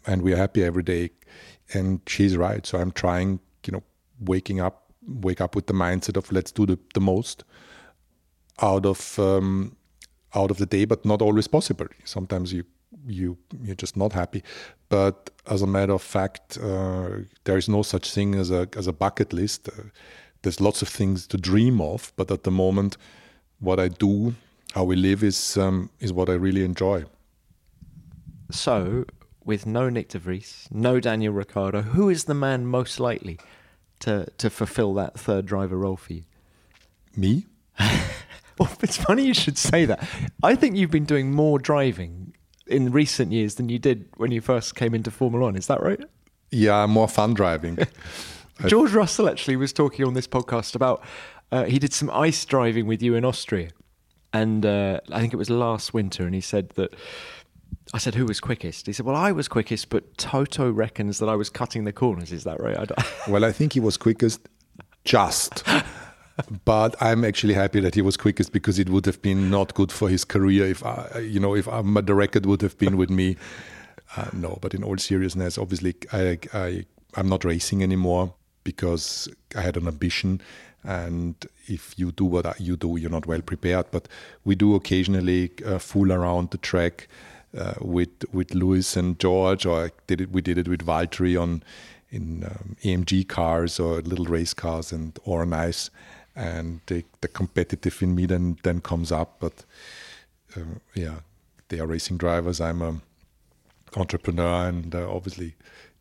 and 0.07 0.23
we're 0.23 0.37
happy 0.37 0.63
every 0.63 0.83
day. 0.83 1.11
And 1.73 2.01
she's 2.07 2.35
right. 2.35 2.65
So 2.65 2.79
I'm 2.79 2.91
trying, 2.91 3.39
you 3.65 3.73
know, 3.73 3.83
waking 4.19 4.59
up, 4.59 4.91
wake 5.07 5.39
up 5.39 5.55
with 5.55 5.67
the 5.67 5.73
mindset 5.73 6.17
of 6.17 6.31
let's 6.31 6.51
do 6.51 6.65
the, 6.65 6.79
the 6.95 6.99
most 6.99 7.43
out 8.59 8.85
of 8.85 9.19
um, 9.19 9.77
out 10.33 10.49
of 10.49 10.57
the 10.57 10.65
day, 10.65 10.85
but 10.85 11.05
not 11.05 11.21
always 11.21 11.47
possible. 11.47 11.87
Sometimes 12.05 12.51
you 12.53 12.65
you 13.07 13.37
you're 13.63 13.75
just 13.75 13.97
not 13.97 14.13
happy. 14.13 14.43
But 14.89 15.29
as 15.47 15.61
a 15.61 15.67
matter 15.67 15.93
of 15.93 16.01
fact, 16.01 16.57
uh, 16.57 17.09
there 17.43 17.57
is 17.57 17.69
no 17.69 17.81
such 17.81 18.13
thing 18.13 18.35
as 18.35 18.51
a 18.51 18.67
as 18.77 18.87
a 18.87 18.93
bucket 18.93 19.33
list. 19.33 19.69
Uh, 19.69 19.83
there's 20.41 20.59
lots 20.59 20.81
of 20.81 20.89
things 20.89 21.27
to 21.27 21.37
dream 21.37 21.79
of, 21.79 22.11
but 22.15 22.31
at 22.31 22.43
the 22.43 22.51
moment, 22.51 22.97
what 23.59 23.79
I 23.79 23.89
do, 23.89 24.33
how 24.73 24.83
we 24.83 24.95
live, 24.95 25.23
is 25.23 25.57
um, 25.57 25.89
is 25.99 26.11
what 26.11 26.29
I 26.29 26.33
really 26.33 26.63
enjoy. 26.63 27.05
So, 28.49 29.05
with 29.45 29.65
no 29.65 29.89
Nick 29.89 30.09
de 30.09 30.19
Vries, 30.19 30.67
no 30.71 30.99
Daniel 30.99 31.33
Ricciardo, 31.33 31.81
who 31.81 32.09
is 32.09 32.25
the 32.25 32.33
man 32.33 32.65
most 32.65 32.99
likely 32.99 33.39
to 33.99 34.25
to 34.37 34.49
fulfil 34.49 34.93
that 34.95 35.19
third 35.19 35.45
driver 35.45 35.77
role 35.77 35.97
for 35.97 36.13
you? 36.13 36.23
Me. 37.15 37.45
well, 38.59 38.71
it's 38.81 38.97
funny 38.97 39.25
you 39.25 39.33
should 39.33 39.57
say 39.57 39.85
that. 39.85 40.07
I 40.43 40.55
think 40.55 40.75
you've 40.75 40.91
been 40.91 41.05
doing 41.05 41.31
more 41.31 41.59
driving 41.59 42.30
in 42.71 42.91
recent 42.91 43.31
years 43.31 43.55
than 43.55 43.69
you 43.69 43.79
did 43.79 44.05
when 44.17 44.31
you 44.31 44.41
first 44.41 44.75
came 44.75 44.93
into 44.93 45.11
Formula 45.11 45.45
One. 45.45 45.55
Is 45.55 45.67
that 45.67 45.81
right? 45.81 45.99
Yeah, 46.51 46.85
more 46.85 47.07
fun 47.07 47.33
driving. 47.33 47.77
George 48.67 48.91
Russell 48.91 49.27
actually 49.27 49.55
was 49.55 49.73
talking 49.73 50.05
on 50.05 50.13
this 50.13 50.27
podcast 50.27 50.75
about 50.75 51.03
uh, 51.51 51.65
he 51.65 51.79
did 51.79 51.93
some 51.93 52.09
ice 52.11 52.43
driving 52.45 52.87
with 52.87 53.01
you 53.01 53.15
in 53.15 53.25
Austria, 53.25 53.69
and 54.33 54.65
uh, 54.65 54.99
I 55.11 55.19
think 55.19 55.33
it 55.33 55.37
was 55.37 55.49
last 55.49 55.93
winter, 55.93 56.25
and 56.25 56.35
he 56.35 56.41
said 56.41 56.69
that. 56.71 56.95
I 57.93 57.97
said, 57.97 58.15
"Who 58.15 58.25
was 58.25 58.39
quickest?" 58.39 58.85
He 58.85 58.93
said, 58.93 59.05
"Well, 59.05 59.15
I 59.15 59.31
was 59.31 59.47
quickest, 59.47 59.89
but 59.89 60.17
Toto 60.17 60.69
reckons 60.71 61.19
that 61.19 61.27
I 61.27 61.35
was 61.35 61.49
cutting 61.49 61.83
the 61.83 61.91
corners. 61.91 62.31
Is 62.31 62.43
that 62.43 62.61
right?" 62.61 62.77
I 62.77 63.29
well, 63.29 63.43
I 63.43 63.51
think 63.51 63.73
he 63.73 63.79
was 63.79 63.97
quickest, 63.97 64.47
just 65.03 65.63
but 66.65 66.95
I'm 67.01 67.23
actually 67.25 67.53
happy 67.53 67.79
that 67.81 67.95
he 67.95 68.01
was 68.01 68.17
quickest 68.17 68.51
because 68.51 68.79
it 68.79 68.89
would 68.89 69.05
have 69.05 69.21
been 69.21 69.49
not 69.49 69.73
good 69.73 69.91
for 69.91 70.09
his 70.09 70.23
career 70.23 70.65
if 70.65 70.85
I, 70.85 71.19
you 71.19 71.39
know 71.39 71.55
if 71.55 71.67
I'm, 71.67 71.93
the 71.93 72.13
record 72.13 72.45
would 72.45 72.61
have 72.61 72.77
been 72.77 72.97
with 72.97 73.09
me. 73.09 73.37
Uh, 74.17 74.27
no, 74.33 74.57
but 74.61 74.73
in 74.73 74.83
all 74.83 74.97
seriousness, 74.97 75.57
obviously 75.57 75.95
I, 76.11 76.37
I 76.53 76.85
I'm 77.15 77.29
not 77.29 77.43
racing 77.45 77.81
anymore 77.83 78.33
because 78.63 79.27
I 79.55 79.61
had 79.61 79.77
an 79.77 79.87
ambition, 79.87 80.41
and 80.83 81.35
if 81.67 81.97
you 81.97 82.11
do 82.11 82.25
what 82.25 82.59
you 82.59 82.75
do, 82.75 82.97
you're 82.97 83.09
not 83.09 83.25
well 83.25 83.41
prepared. 83.41 83.87
But 83.91 84.07
we 84.43 84.55
do 84.55 84.75
occasionally 84.75 85.51
uh, 85.65 85.79
fool 85.79 86.11
around 86.11 86.51
the 86.51 86.57
track 86.57 87.07
uh, 87.57 87.73
with 87.79 88.09
with 88.31 88.53
Lewis 88.53 88.97
and 88.97 89.17
George, 89.19 89.65
or 89.65 89.85
I 89.85 89.91
did 90.07 90.21
it. 90.21 90.31
We 90.31 90.41
did 90.41 90.57
it 90.57 90.67
with 90.67 90.85
Valtteri 90.85 91.41
on 91.41 91.63
in 92.11 92.43
um, 92.43 92.75
AMG 92.83 93.27
cars 93.27 93.79
or 93.79 94.01
little 94.01 94.25
race 94.25 94.53
cars 94.53 94.91
and 94.91 95.17
or 95.23 95.41
on 95.41 95.89
and 96.35 96.81
the, 96.87 97.03
the 97.21 97.27
competitive 97.27 98.01
in 98.01 98.15
me 98.15 98.25
then 98.25 98.57
then 98.63 98.81
comes 98.81 99.11
up. 99.11 99.37
But 99.39 99.65
uh, 100.55 100.79
yeah, 100.93 101.19
they 101.69 101.79
are 101.79 101.87
racing 101.87 102.17
drivers. 102.17 102.61
I'm 102.61 102.81
a 102.81 103.01
entrepreneur, 103.95 104.67
and 104.67 104.93
uh, 104.95 105.11
obviously, 105.13 105.55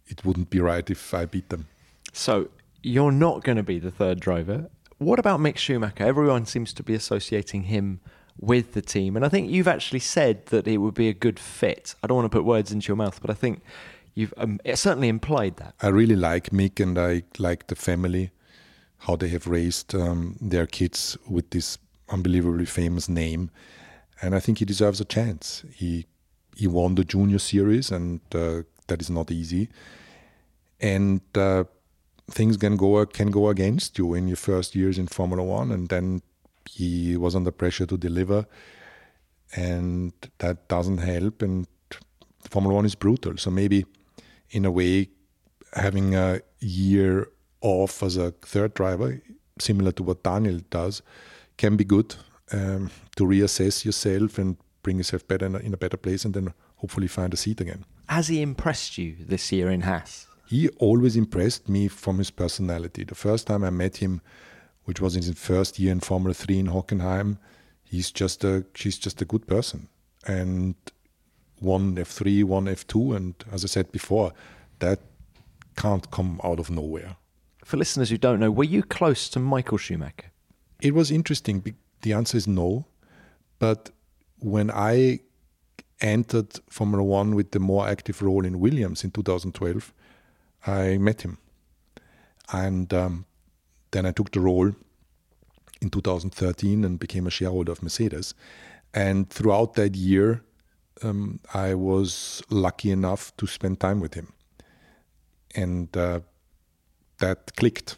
it 0.07 0.25
wouldn't 0.25 0.51
be 0.51 0.61
right 0.61 0.89
if 0.91 1.13
I 1.15 1.25
beat 1.27 1.49
them. 1.49 1.67
So 2.13 2.49
you're 2.83 3.13
not 3.13 3.45
going 3.45 3.57
to 3.57 3.63
be 3.63 3.79
the 3.79 3.91
third 3.91 4.21
driver. 4.21 4.71
What 4.99 5.19
about 5.19 5.41
Mick 5.41 5.57
Schumacher? 5.57 6.05
Everyone 6.05 6.47
seems 6.47 6.73
to 6.75 6.83
be 6.83 6.95
associating 6.95 7.65
him 7.65 8.01
with 8.39 8.73
the 8.73 8.83
team, 8.83 9.17
and 9.17 9.25
I 9.25 9.29
think 9.29 9.51
you've 9.51 9.69
actually 9.69 10.01
said 10.01 10.47
that 10.47 10.67
it 10.67 10.79
would 10.79 10.95
be 10.95 11.09
a 11.09 11.15
good 11.15 11.39
fit. 11.39 11.95
I 12.03 12.07
don't 12.07 12.17
want 12.17 12.31
to 12.31 12.37
put 12.37 12.45
words 12.45 12.73
into 12.73 12.89
your 12.89 12.97
mouth, 12.97 13.21
but 13.21 13.31
I 13.31 13.35
think 13.35 13.63
you've 14.15 14.35
um, 14.37 14.61
certainly 14.75 15.09
implied 15.09 15.57
that. 15.57 15.75
I 15.83 15.89
really 15.89 16.17
like 16.17 16.51
Mick, 16.51 16.81
and 16.81 16.99
I 16.99 17.23
like 17.39 17.67
the 17.67 17.77
family 17.77 18.31
how 19.01 19.17
they 19.17 19.29
have 19.29 19.47
raised 19.47 19.95
um, 19.95 20.37
their 20.41 20.67
kids 20.67 21.17
with 21.29 21.51
this 21.51 21.79
unbelievably 22.09 22.67
famous 22.67 23.09
name, 23.09 23.51
and 24.21 24.35
I 24.35 24.41
think 24.41 24.59
he 24.59 24.65
deserves 24.65 25.01
a 25.01 25.05
chance. 25.05 25.65
He 25.75 26.07
he 26.57 26.67
won 26.67 26.95
the 26.95 27.05
junior 27.05 27.39
series, 27.39 27.91
and 27.91 28.21
uh, 28.35 28.63
that 28.89 29.01
is 29.01 29.11
not 29.11 29.31
easy. 29.31 29.69
And 30.81 31.21
uh, 31.35 31.65
things 32.31 32.57
can 32.57 32.77
go 32.77 33.07
can 33.07 33.31
go 33.31 33.49
against 33.49 33.99
you 33.99 34.15
in 34.15 34.29
your 34.29 34.37
first 34.37 34.75
years 34.75 34.99
in 34.99 35.07
Formula 35.07 35.43
One, 35.43 35.73
and 35.73 35.89
then 35.89 36.23
he 36.69 37.17
was 37.17 37.35
under 37.35 37.51
pressure 37.51 37.87
to 37.87 37.97
deliver, 37.97 38.47
and 39.57 40.13
that 40.39 40.69
doesn't 40.69 40.99
help. 40.99 41.43
And 41.43 41.67
Formula 42.51 42.75
One 42.75 42.87
is 42.87 42.95
brutal, 42.95 43.37
so 43.37 43.51
maybe 43.51 43.87
in 44.51 44.65
a 44.65 44.71
way 44.71 45.09
having 45.73 46.15
a 46.15 46.41
year 46.59 47.29
off 47.61 48.03
as 48.03 48.17
a 48.17 48.31
third 48.43 48.75
driver, 48.75 49.21
similar 49.59 49.93
to 49.93 50.03
what 50.03 50.23
Daniel 50.23 50.61
does, 50.71 51.03
can 51.57 51.77
be 51.77 51.85
good 51.85 52.17
um, 52.53 52.91
to 53.17 53.25
reassess 53.25 53.85
yourself 53.85 54.39
and 54.39 54.57
bring 54.83 54.97
yourself 54.97 55.27
better 55.29 55.47
in 55.47 55.55
a, 55.55 55.59
in 55.59 55.75
a, 55.75 55.77
better 55.77 55.97
place, 55.97 56.25
and 56.25 56.35
then 56.35 56.53
hopefully 56.77 57.07
find 57.07 57.35
a 57.35 57.37
seat 57.37 57.61
again. 57.61 57.85
Has 58.09 58.29
he 58.29 58.41
impressed 58.41 58.99
you 58.99 59.17
this 59.21 59.53
year 59.53 59.71
in 59.71 59.83
Haas? 59.83 60.27
He 60.49 60.69
always 60.79 61.17
impressed 61.17 61.69
me 61.69 61.87
from 61.87 62.19
his 62.19 62.31
personality. 62.31 63.05
The 63.05 63.15
first 63.15 63.47
time 63.47 63.63
I 63.63 63.71
met 63.71 63.99
him, 63.99 64.21
which 64.85 65.01
was 65.01 65.15
in 65.15 65.23
his 65.23 65.39
first 65.39 65.79
year 65.79 65.93
in 65.93 66.01
Formula 66.01 66.35
Three 66.35 66.59
in 66.59 66.67
Hockenheim, 66.67 67.39
he's 67.85 68.11
just 68.11 68.43
a 68.43 68.65
he's 68.75 68.99
just 68.99 69.23
a 69.23 69.25
good 69.25 69.47
person, 69.47 69.89
and 70.27 70.75
one 71.61 71.95
F3, 71.95 72.43
one 72.45 72.65
F2, 72.65 73.17
and 73.17 73.35
as 73.53 73.65
I 73.65 73.69
said 73.69 73.93
before, 73.93 74.33
that 74.79 74.99
can't 75.77 76.11
come 76.11 76.41
out 76.43 76.59
of 76.59 76.71
nowhere. 76.71 77.17
For 77.71 77.77
listeners 77.77 78.11
who 78.11 78.19
don't 78.19 78.41
know, 78.41 78.51
were 78.51 78.65
you 78.65 78.83
close 78.83 79.29
to 79.29 79.39
Michael 79.39 79.79
Schumacher? 79.79 80.33
It 80.83 80.93
was 80.93 81.13
interesting. 81.13 81.63
The 82.03 82.13
answer 82.13 82.37
is 82.37 82.49
no. 82.49 82.87
But 83.61 83.91
when 84.41 84.73
I 84.73 85.21
entered 86.01 86.59
Formula 86.69 87.05
One 87.05 87.37
with 87.37 87.53
the 87.53 87.61
more 87.61 87.87
active 87.87 88.23
role 88.23 88.45
in 88.45 88.59
Williams 88.59 89.05
in 89.05 89.13
2012, 89.13 89.95
I 90.67 90.99
met 90.99 91.23
him. 91.23 91.39
And 92.53 92.93
um, 92.93 93.25
then 93.93 94.05
I 94.05 94.11
took 94.11 94.33
the 94.33 94.41
role 94.41 94.73
in 95.81 95.91
2013 95.91 96.85
and 96.85 96.99
became 96.99 97.29
a 97.29 97.31
shareholder 97.31 97.71
of 97.71 97.85
Mercedes. 97.85 98.35
And 98.93 99.31
throughout 99.31 99.75
that 99.75 99.95
year, 99.95 100.43
um, 101.05 101.39
I 101.55 101.75
was 101.75 102.43
lucky 102.51 102.91
enough 102.91 103.33
to 103.37 103.47
spend 103.47 103.79
time 103.79 104.01
with 104.01 104.15
him. 104.15 104.33
And 105.55 105.97
uh, 105.97 106.21
that 107.21 107.55
clicked, 107.57 107.97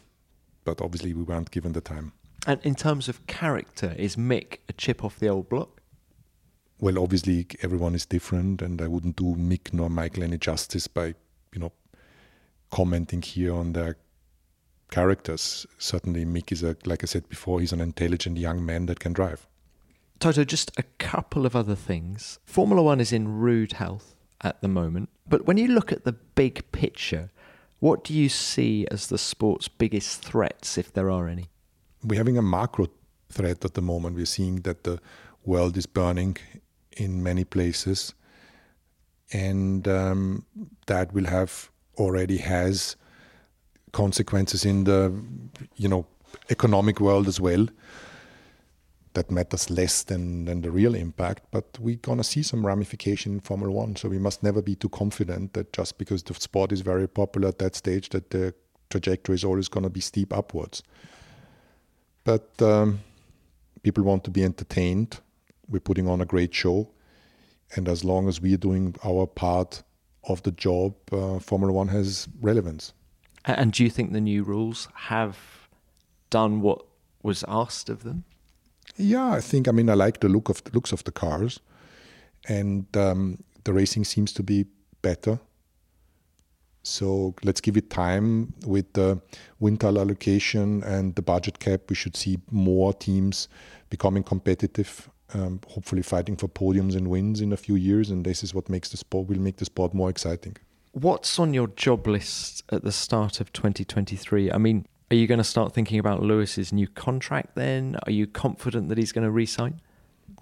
but 0.63 0.81
obviously 0.81 1.13
we 1.13 1.23
weren't 1.23 1.51
given 1.51 1.73
the 1.73 1.81
time. 1.81 2.13
And 2.45 2.59
in 2.63 2.75
terms 2.75 3.09
of 3.09 3.25
character, 3.27 3.95
is 3.97 4.15
Mick 4.15 4.59
a 4.69 4.73
chip 4.73 5.03
off 5.03 5.19
the 5.19 5.29
old 5.29 5.49
block? 5.49 5.81
Well, 6.79 6.99
obviously 6.99 7.47
everyone 7.61 7.95
is 7.95 8.05
different, 8.05 8.61
and 8.61 8.81
I 8.81 8.87
wouldn't 8.87 9.15
do 9.15 9.35
Mick 9.35 9.73
nor 9.73 9.89
Michael 9.89 10.23
any 10.23 10.37
justice 10.37 10.87
by, 10.87 11.15
you 11.53 11.59
know, 11.59 11.71
commenting 12.71 13.21
here 13.21 13.53
on 13.53 13.73
their 13.73 13.97
characters. 14.91 15.65
Certainly, 15.77 16.25
Mick 16.25 16.51
is 16.51 16.63
a, 16.63 16.75
like 16.85 17.03
I 17.03 17.05
said 17.05 17.29
before, 17.29 17.61
he's 17.61 17.71
an 17.71 17.79
intelligent 17.79 18.37
young 18.37 18.65
man 18.65 18.87
that 18.87 18.99
can 18.99 19.13
drive. 19.13 19.47
Toto, 20.19 20.43
just 20.43 20.71
a 20.77 20.83
couple 20.99 21.45
of 21.45 21.55
other 21.55 21.75
things. 21.75 22.39
Formula 22.45 22.81
One 22.83 22.99
is 22.99 23.13
in 23.13 23.39
rude 23.39 23.73
health 23.73 24.15
at 24.41 24.61
the 24.61 24.67
moment, 24.67 25.09
but 25.27 25.45
when 25.45 25.57
you 25.57 25.67
look 25.67 25.91
at 25.91 26.03
the 26.03 26.11
big 26.11 26.69
picture, 26.73 27.31
what 27.83 28.05
do 28.05 28.13
you 28.13 28.29
see 28.29 28.87
as 28.91 29.07
the 29.07 29.17
sport's 29.17 29.67
biggest 29.67 30.23
threats, 30.23 30.77
if 30.77 30.93
there 30.93 31.11
are 31.11 31.27
any? 31.27 31.49
We're 32.01 32.17
having 32.17 32.37
a 32.37 32.41
macro 32.41 32.87
threat 33.27 33.65
at 33.65 33.73
the 33.73 33.81
moment. 33.81 34.15
We're 34.15 34.25
seeing 34.25 34.61
that 34.61 34.85
the 34.85 35.01
world 35.43 35.75
is 35.75 35.85
burning 35.85 36.37
in 36.95 37.21
many 37.21 37.43
places, 37.43 38.13
and 39.33 39.85
um, 39.85 40.45
that 40.85 41.11
will 41.11 41.25
have 41.25 41.69
already 41.97 42.37
has 42.37 42.95
consequences 43.91 44.63
in 44.63 44.85
the 44.85 45.11
you 45.75 45.89
know 45.89 46.05
economic 46.49 47.01
world 47.01 47.27
as 47.27 47.41
well 47.41 47.67
that 49.13 49.29
matters 49.29 49.69
less 49.69 50.03
than, 50.03 50.45
than 50.45 50.61
the 50.61 50.71
real 50.71 50.95
impact. 50.95 51.43
But 51.51 51.77
we're 51.79 51.95
going 51.95 52.17
to 52.17 52.23
see 52.23 52.43
some 52.43 52.65
ramification 52.65 53.33
in 53.33 53.39
Formula 53.39 53.71
One. 53.71 53.95
So 53.95 54.09
we 54.09 54.19
must 54.19 54.43
never 54.43 54.61
be 54.61 54.75
too 54.75 54.89
confident 54.89 55.53
that 55.53 55.71
just 55.73 55.97
because 55.97 56.23
the 56.23 56.33
sport 56.33 56.71
is 56.71 56.81
very 56.81 57.07
popular 57.07 57.49
at 57.49 57.59
that 57.59 57.75
stage, 57.75 58.09
that 58.09 58.31
the 58.31 58.53
trajectory 58.89 59.35
is 59.35 59.43
always 59.43 59.67
going 59.67 59.83
to 59.83 59.89
be 59.89 60.01
steep 60.01 60.33
upwards. 60.33 60.83
But 62.23 62.49
um, 62.61 63.01
people 63.83 64.03
want 64.03 64.23
to 64.23 64.31
be 64.31 64.43
entertained. 64.43 65.19
We're 65.67 65.79
putting 65.79 66.07
on 66.07 66.21
a 66.21 66.25
great 66.25 66.53
show. 66.53 66.89
And 67.75 67.87
as 67.87 68.03
long 68.03 68.27
as 68.27 68.41
we're 68.41 68.57
doing 68.57 68.95
our 69.03 69.25
part 69.25 69.83
of 70.25 70.41
the 70.43 70.51
job, 70.51 70.93
uh, 71.11 71.39
Formula 71.39 71.73
One 71.73 71.89
has 71.89 72.27
relevance. 72.41 72.93
And 73.45 73.73
do 73.73 73.83
you 73.83 73.89
think 73.89 74.13
the 74.13 74.21
new 74.21 74.43
rules 74.43 74.87
have 74.93 75.37
done 76.29 76.61
what 76.61 76.85
was 77.21 77.43
asked 77.47 77.89
of 77.89 78.03
them? 78.03 78.23
Yeah, 78.95 79.31
I 79.31 79.41
think. 79.41 79.67
I 79.67 79.71
mean, 79.71 79.89
I 79.89 79.93
like 79.93 80.19
the 80.19 80.29
look 80.29 80.49
of 80.49 80.63
the 80.63 80.71
looks 80.71 80.91
of 80.91 81.03
the 81.03 81.11
cars, 81.11 81.59
and 82.47 82.85
um, 82.95 83.43
the 83.63 83.73
racing 83.73 84.05
seems 84.05 84.31
to 84.33 84.43
be 84.43 84.65
better. 85.01 85.39
So 86.83 87.33
let's 87.43 87.61
give 87.61 87.77
it 87.77 87.89
time 87.89 88.53
with 88.65 88.91
the 88.93 89.21
wind 89.59 89.79
tunnel 89.79 90.01
allocation 90.01 90.83
and 90.83 91.15
the 91.15 91.21
budget 91.21 91.59
cap. 91.59 91.81
We 91.89 91.95
should 91.95 92.17
see 92.17 92.39
more 92.51 92.93
teams 92.93 93.47
becoming 93.89 94.23
competitive. 94.23 95.09
Um, 95.33 95.61
hopefully, 95.67 96.03
fighting 96.03 96.35
for 96.35 96.47
podiums 96.47 96.95
and 96.95 97.07
wins 97.07 97.41
in 97.41 97.53
a 97.53 97.57
few 97.57 97.75
years, 97.75 98.11
and 98.11 98.23
this 98.23 98.43
is 98.43 98.53
what 98.53 98.69
makes 98.69 98.89
the 98.89 98.97
sport 98.97 99.27
will 99.27 99.39
make 99.39 99.57
the 99.57 99.65
sport 99.65 99.93
more 99.93 100.09
exciting. 100.09 100.57
What's 100.91 101.39
on 101.39 101.55
your 101.55 101.67
job 101.69 102.05
list 102.05 102.63
at 102.69 102.83
the 102.83 102.91
start 102.91 103.39
of 103.39 103.51
2023? 103.51 104.51
I 104.51 104.57
mean, 104.59 104.85
are 105.13 105.15
you 105.15 105.27
going 105.27 105.37
to 105.37 105.43
start 105.43 105.73
thinking 105.73 105.99
about 105.99 106.23
Lewis's 106.23 106.73
new 106.73 106.87
contract 106.87 107.53
then? 107.53 107.97
Are 108.07 108.11
you 108.11 108.25
confident 108.25 108.89
that 108.89 108.97
he's 108.97 109.11
going 109.11 109.23
to 109.23 109.29
resign? 109.29 109.79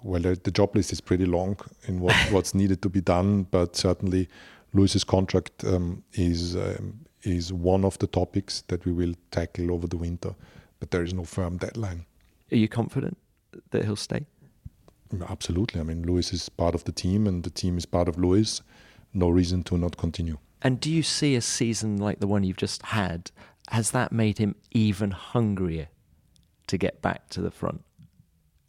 Well, 0.02 0.22
the 0.22 0.50
job 0.50 0.74
list 0.74 0.92
is 0.92 1.00
pretty 1.00 1.26
long 1.26 1.58
in 1.86 2.00
what, 2.00 2.14
what's 2.30 2.54
needed 2.54 2.80
to 2.80 2.88
be 2.88 3.02
done, 3.02 3.42
but 3.42 3.76
certainly 3.76 4.30
Lewis's 4.72 5.04
contract 5.04 5.62
um, 5.64 6.02
is 6.14 6.56
um, 6.56 7.00
is 7.22 7.52
one 7.52 7.84
of 7.84 7.98
the 7.98 8.06
topics 8.06 8.62
that 8.68 8.84
we 8.86 8.92
will 8.92 9.14
tackle 9.30 9.70
over 9.70 9.86
the 9.86 9.98
winter, 9.98 10.34
but 10.80 10.90
there 10.90 11.04
is 11.04 11.12
no 11.12 11.24
firm 11.24 11.58
deadline. 11.58 12.06
Are 12.50 12.56
you 12.56 12.66
confident 12.66 13.18
that 13.70 13.84
he'll 13.84 13.94
stay? 13.94 14.26
Absolutely. 15.28 15.80
I 15.80 15.84
mean, 15.84 16.02
Lewis 16.02 16.32
is 16.32 16.48
part 16.48 16.74
of 16.74 16.84
the 16.84 16.92
team, 16.92 17.26
and 17.26 17.44
the 17.44 17.50
team 17.50 17.76
is 17.76 17.84
part 17.84 18.08
of 18.08 18.18
Lewis. 18.18 18.62
No 19.12 19.28
reason 19.28 19.62
to 19.64 19.76
not 19.76 19.98
continue. 19.98 20.38
And 20.62 20.80
do 20.80 20.90
you 20.90 21.02
see 21.02 21.34
a 21.34 21.40
season 21.40 21.98
like 21.98 22.20
the 22.20 22.26
one 22.26 22.44
you've 22.44 22.56
just 22.56 22.82
had 22.82 23.30
has 23.72 23.90
that 23.92 24.12
made 24.12 24.36
him 24.36 24.54
even 24.70 25.10
hungrier 25.10 25.88
to 26.66 26.76
get 26.76 27.00
back 27.00 27.30
to 27.30 27.40
the 27.40 27.50
front? 27.50 27.82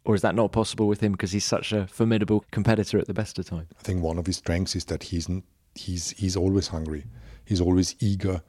Or 0.06 0.14
is 0.14 0.22
that 0.22 0.34
not 0.34 0.50
possible 0.50 0.88
with 0.88 1.00
him 1.00 1.12
because 1.12 1.32
he's 1.32 1.44
such 1.44 1.72
a 1.72 1.86
formidable 1.86 2.44
competitor 2.50 2.98
at 2.98 3.06
the 3.06 3.14
best 3.14 3.38
of 3.38 3.46
times? 3.46 3.68
I 3.78 3.82
think 3.82 4.02
one 4.02 4.18
of 4.18 4.26
his 4.26 4.38
strengths 4.38 4.74
is 4.74 4.86
that 4.86 5.04
he's 5.04 5.28
he's 5.74 6.10
he's 6.10 6.36
always 6.36 6.68
hungry. 6.68 7.04
He's 7.44 7.60
always 7.60 7.94
eager. 8.00 8.42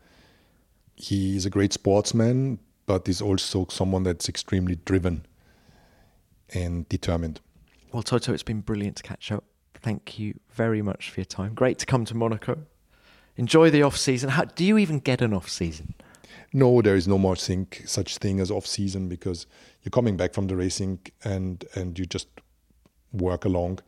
He 0.95 1.35
is 1.35 1.45
a 1.45 1.49
great 1.49 1.73
sportsman, 1.73 2.59
but 2.85 3.05
he's 3.05 3.21
also 3.21 3.67
someone 3.69 4.03
that's 4.03 4.29
extremely 4.29 4.75
driven 4.85 5.25
and 6.53 6.87
determined. 6.87 7.41
Well, 7.91 8.03
Toto, 8.03 8.33
it's 8.33 8.43
been 8.43 8.61
brilliant 8.61 8.97
to 8.97 9.03
catch 9.03 9.31
up. 9.31 9.43
Thank 9.73 10.17
you 10.17 10.39
very 10.53 10.81
much 10.81 11.09
for 11.09 11.19
your 11.19 11.25
time. 11.25 11.53
Great 11.53 11.79
to 11.79 11.85
come 11.85 12.05
to 12.05 12.15
Monaco. 12.15 12.59
Enjoy 13.35 13.69
the 13.69 13.83
off 13.83 13.97
season. 13.97 14.29
How, 14.29 14.45
do 14.45 14.63
you 14.63 14.77
even 14.77 14.99
get 14.99 15.21
an 15.21 15.33
off 15.33 15.49
season? 15.49 15.95
No, 16.53 16.81
there 16.81 16.95
is 16.95 17.07
no 17.07 17.17
more 17.17 17.35
thing, 17.35 17.67
such 17.85 18.17
thing 18.17 18.39
as 18.39 18.51
off 18.51 18.65
season 18.65 19.09
because 19.09 19.45
you're 19.83 19.91
coming 19.91 20.17
back 20.17 20.33
from 20.33 20.47
the 20.47 20.55
racing 20.55 20.99
and 21.23 21.65
and 21.75 21.97
you 21.99 22.05
just 22.05 22.27
work 23.11 23.45
along. 23.45 23.79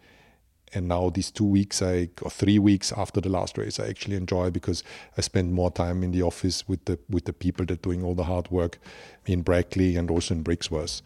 And 0.73 0.89
now 0.89 1.09
these 1.09 1.31
two 1.31 1.45
weeks, 1.45 1.81
I 1.81 2.09
or 2.21 2.29
three 2.29 2.59
weeks 2.59 2.91
after 2.91 3.21
the 3.21 3.29
last 3.29 3.57
race, 3.57 3.79
I 3.79 3.87
actually 3.87 4.17
enjoy 4.17 4.49
because 4.49 4.83
I 5.17 5.21
spend 5.21 5.53
more 5.53 5.71
time 5.71 6.03
in 6.03 6.11
the 6.11 6.23
office 6.23 6.67
with 6.67 6.83
the 6.85 6.99
with 7.09 7.25
the 7.25 7.33
people 7.33 7.65
that 7.65 7.73
are 7.73 7.81
doing 7.81 8.03
all 8.03 8.15
the 8.15 8.25
hard 8.25 8.51
work 8.51 8.79
in 9.25 9.41
Brackley 9.43 9.95
and 9.95 10.11
also 10.11 10.33
in 10.33 10.43
Brixworth. 10.43 11.01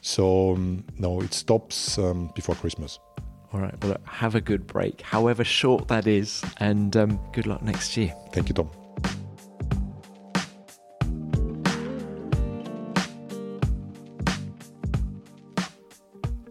So 0.00 0.52
um, 0.52 0.84
no, 0.96 1.20
it 1.20 1.34
stops 1.34 1.98
um, 1.98 2.30
before 2.34 2.54
Christmas. 2.54 2.98
All 3.52 3.60
right. 3.60 3.74
Well, 3.82 3.96
have 4.04 4.36
a 4.36 4.40
good 4.40 4.66
break, 4.66 5.00
however 5.00 5.42
short 5.42 5.88
that 5.88 6.06
is, 6.06 6.42
and 6.58 6.96
um, 6.96 7.18
good 7.32 7.46
luck 7.46 7.62
next 7.62 7.96
year. 7.96 8.14
Thank 8.32 8.48
you, 8.48 8.54
Tom. 8.54 8.70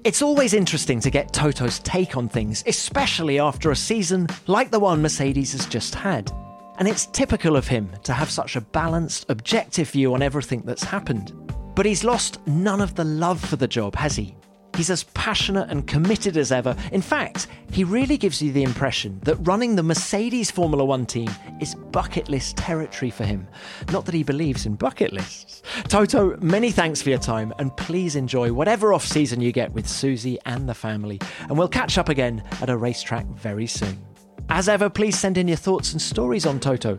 It's 0.10 0.24
always 0.24 0.56
interesting 0.56 1.00
to 1.02 1.12
get 1.12 1.34
Toto's 1.34 1.78
take 1.78 2.18
on 2.18 2.30
things, 2.30 2.64
especially 2.66 3.38
after 3.38 3.70
a 3.70 3.76
season 3.76 4.26
like 4.48 4.72
the 4.72 4.80
one 4.80 5.04
Mercedes 5.04 5.52
has 5.52 5.68
just 5.68 5.94
had. 5.94 6.32
And 6.80 6.88
it's 6.88 7.06
typical 7.06 7.56
of 7.56 7.68
him 7.68 7.92
to 8.06 8.14
have 8.14 8.32
such 8.32 8.56
a 8.56 8.62
balanced, 8.62 9.28
objective 9.30 9.88
view 9.92 10.16
on 10.16 10.24
everything 10.24 10.64
that's 10.66 10.84
happened. 10.84 11.34
But 11.76 11.86
he's 11.86 12.04
lost 12.04 12.40
none 12.48 12.82
of 12.82 12.96
the 12.96 13.04
love 13.04 13.40
for 13.40 13.56
the 13.56 13.68
job, 13.68 13.96
has 13.98 14.16
he? 14.16 14.36
He's 14.80 14.90
as 14.90 15.04
passionate 15.04 15.70
and 15.70 15.86
committed 15.86 16.38
as 16.38 16.54
ever. 16.54 16.74
In 16.94 17.02
fact, 17.02 17.48
he 17.70 17.84
really 17.84 18.16
gives 18.16 18.42
you 18.42 18.54
the 18.54 18.64
impression 18.64 19.20
that 19.24 19.36
running 19.46 19.76
the 19.76 19.84
Mercedes 19.84 20.50
Formula 20.50 20.86
One 20.86 21.06
team 21.06 21.30
is 21.60 21.76
bucket 21.76 22.30
list 22.30 22.56
territory 22.56 23.12
for 23.12 23.26
him. 23.26 23.46
Not 23.92 24.06
that 24.06 24.14
he 24.14 24.24
believes 24.24 24.66
in 24.66 24.76
bucket 24.76 25.12
lists. 25.12 25.64
Toto, 25.90 26.38
many 26.38 26.72
thanks 26.72 27.02
for 27.02 27.10
your 27.10 27.20
time, 27.20 27.52
and 27.60 27.76
please 27.76 28.16
enjoy 28.16 28.54
whatever 28.54 28.94
off 28.94 29.06
season 29.06 29.42
you 29.42 29.52
get 29.52 29.70
with 29.74 29.86
Susie 29.86 30.40
and 30.46 30.70
the 30.70 30.74
family. 30.74 31.20
And 31.50 31.58
we'll 31.58 31.68
catch 31.68 31.98
up 31.98 32.08
again 32.08 32.42
at 32.62 32.70
a 32.70 32.78
racetrack 32.78 33.26
very 33.26 33.68
soon. 33.68 34.00
As 34.48 34.70
ever, 34.70 34.90
please 34.90 35.20
send 35.20 35.38
in 35.38 35.50
your 35.50 35.58
thoughts 35.58 35.92
and 35.92 36.02
stories 36.02 36.46
on 36.46 36.58
Toto. 36.58 36.98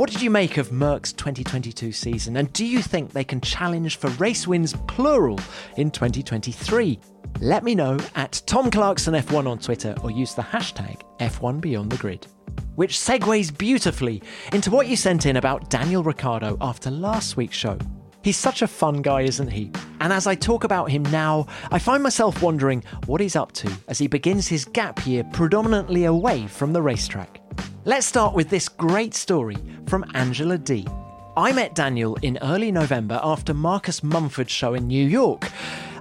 What 0.00 0.10
did 0.10 0.22
you 0.22 0.30
make 0.30 0.56
of 0.56 0.72
Merc's 0.72 1.12
2022 1.12 1.92
season, 1.92 2.38
and 2.38 2.50
do 2.54 2.64
you 2.64 2.80
think 2.80 3.12
they 3.12 3.22
can 3.22 3.38
challenge 3.42 3.98
for 3.98 4.08
race 4.12 4.46
wins 4.46 4.72
plural 4.88 5.38
in 5.76 5.90
2023? 5.90 6.98
Let 7.42 7.64
me 7.64 7.74
know 7.74 7.98
at 8.14 8.40
Tom 8.46 8.70
Clarkson 8.70 9.12
F1 9.12 9.46
on 9.46 9.58
Twitter 9.58 9.94
or 10.02 10.10
use 10.10 10.32
the 10.32 10.40
hashtag 10.40 11.02
F1 11.18 11.60
Beyond 11.60 11.92
the 11.92 11.98
Grid. 11.98 12.26
Which 12.76 12.96
segues 12.96 13.54
beautifully 13.54 14.22
into 14.54 14.70
what 14.70 14.86
you 14.86 14.96
sent 14.96 15.26
in 15.26 15.36
about 15.36 15.68
Daniel 15.68 16.02
Ricciardo 16.02 16.56
after 16.62 16.90
last 16.90 17.36
week's 17.36 17.58
show. 17.58 17.76
He's 18.24 18.38
such 18.38 18.62
a 18.62 18.66
fun 18.66 19.02
guy, 19.02 19.20
isn't 19.20 19.48
he? 19.48 19.70
And 20.00 20.14
as 20.14 20.26
I 20.26 20.34
talk 20.34 20.64
about 20.64 20.90
him 20.90 21.02
now, 21.02 21.46
I 21.70 21.78
find 21.78 22.02
myself 22.02 22.40
wondering 22.40 22.82
what 23.04 23.20
he's 23.20 23.36
up 23.36 23.52
to 23.52 23.70
as 23.86 23.98
he 23.98 24.06
begins 24.06 24.48
his 24.48 24.64
gap 24.64 25.06
year 25.06 25.24
predominantly 25.24 26.04
away 26.04 26.46
from 26.46 26.72
the 26.72 26.80
racetrack. 26.80 27.39
Let's 27.84 28.06
start 28.06 28.34
with 28.34 28.50
this 28.50 28.68
great 28.68 29.14
story 29.14 29.56
from 29.86 30.04
Angela 30.14 30.58
D. 30.58 30.86
I 31.36 31.52
met 31.52 31.74
Daniel 31.74 32.16
in 32.22 32.38
early 32.42 32.70
November 32.70 33.18
after 33.22 33.54
Marcus 33.54 34.02
Mumford's 34.02 34.50
show 34.52 34.74
in 34.74 34.86
New 34.86 35.06
York. 35.06 35.50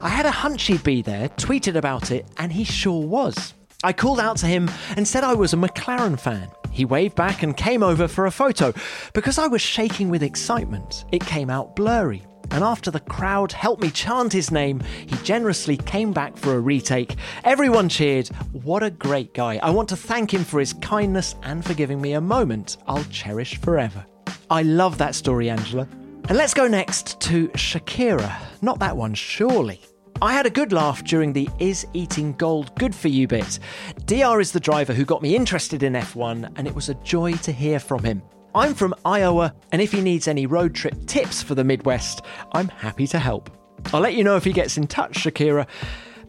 I 0.01 0.09
had 0.09 0.25
a 0.25 0.31
hunch 0.31 0.63
he'd 0.63 0.83
be 0.83 1.01
there, 1.01 1.29
tweeted 1.29 1.75
about 1.75 2.11
it, 2.11 2.25
and 2.37 2.51
he 2.51 2.63
sure 2.63 3.05
was. 3.05 3.53
I 3.83 3.93
called 3.93 4.19
out 4.19 4.37
to 4.37 4.45
him 4.45 4.69
and 4.97 5.07
said 5.07 5.23
I 5.23 5.35
was 5.35 5.53
a 5.53 5.57
McLaren 5.57 6.19
fan. 6.19 6.49
He 6.71 6.85
waved 6.85 7.15
back 7.15 7.43
and 7.43 7.55
came 7.55 7.83
over 7.83 8.07
for 8.07 8.25
a 8.25 8.31
photo. 8.31 8.73
Because 9.13 9.37
I 9.37 9.47
was 9.47 9.61
shaking 9.61 10.09
with 10.09 10.23
excitement, 10.23 11.05
it 11.11 11.25
came 11.25 11.49
out 11.49 11.75
blurry. 11.75 12.23
And 12.51 12.63
after 12.63 12.91
the 12.91 12.99
crowd 12.99 13.51
helped 13.51 13.81
me 13.81 13.91
chant 13.91 14.33
his 14.33 14.51
name, 14.51 14.81
he 15.05 15.15
generously 15.17 15.77
came 15.77 16.11
back 16.11 16.35
for 16.35 16.55
a 16.55 16.59
retake. 16.59 17.15
Everyone 17.43 17.89
cheered. 17.89 18.27
What 18.51 18.83
a 18.83 18.89
great 18.89 19.33
guy. 19.33 19.59
I 19.61 19.69
want 19.69 19.89
to 19.89 19.95
thank 19.95 20.33
him 20.33 20.43
for 20.43 20.59
his 20.59 20.73
kindness 20.73 21.35
and 21.43 21.63
for 21.63 21.73
giving 21.73 22.01
me 22.01 22.13
a 22.13 22.21
moment 22.21 22.77
I'll 22.87 23.03
cherish 23.05 23.57
forever. 23.57 24.05
I 24.49 24.63
love 24.63 24.97
that 24.97 25.15
story, 25.15 25.49
Angela. 25.49 25.87
And 26.27 26.37
let's 26.37 26.53
go 26.53 26.67
next 26.67 27.19
to 27.21 27.47
Shakira. 27.49 28.35
Not 28.61 28.79
that 28.79 28.97
one, 28.97 29.13
surely. 29.13 29.81
I 30.21 30.33
had 30.33 30.45
a 30.45 30.49
good 30.49 30.73
laugh 30.73 31.03
during 31.03 31.31
the 31.31 31.47
Is 31.59 31.87
Eating 31.93 32.33
Gold 32.33 32.75
Good 32.77 32.93
For 32.93 33.07
You 33.07 33.27
bit. 33.27 33.59
DR 34.05 34.41
is 34.41 34.51
the 34.51 34.59
driver 34.59 34.93
who 34.93 35.05
got 35.05 35.21
me 35.21 35.35
interested 35.35 35.81
in 35.81 35.93
F1, 35.93 36.51
and 36.57 36.67
it 36.67 36.75
was 36.75 36.89
a 36.89 36.95
joy 36.95 37.33
to 37.33 37.51
hear 37.51 37.79
from 37.79 38.03
him. 38.03 38.21
I'm 38.55 38.73
from 38.73 38.95
Iowa, 39.05 39.53
and 39.71 39.81
if 39.81 39.91
he 39.91 40.01
needs 40.01 40.27
any 40.27 40.47
road 40.47 40.73
trip 40.73 40.95
tips 41.05 41.43
for 41.43 41.53
the 41.53 41.63
Midwest, 41.63 42.21
I'm 42.53 42.67
happy 42.67 43.05
to 43.07 43.19
help. 43.19 43.51
I'll 43.93 44.01
let 44.01 44.15
you 44.15 44.23
know 44.23 44.37
if 44.37 44.43
he 44.43 44.51
gets 44.51 44.77
in 44.77 44.87
touch, 44.87 45.13
Shakira. 45.13 45.67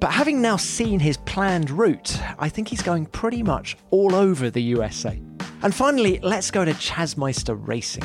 But 0.00 0.12
having 0.12 0.42
now 0.42 0.56
seen 0.56 1.00
his 1.00 1.16
planned 1.16 1.70
route, 1.70 2.20
I 2.38 2.48
think 2.48 2.68
he's 2.68 2.82
going 2.82 3.06
pretty 3.06 3.42
much 3.42 3.76
all 3.90 4.14
over 4.14 4.50
the 4.50 4.62
USA. 4.62 5.20
And 5.62 5.74
finally, 5.74 6.20
let's 6.22 6.50
go 6.50 6.64
to 6.64 6.72
Chasmeister 6.72 7.56
Racing. 7.56 8.04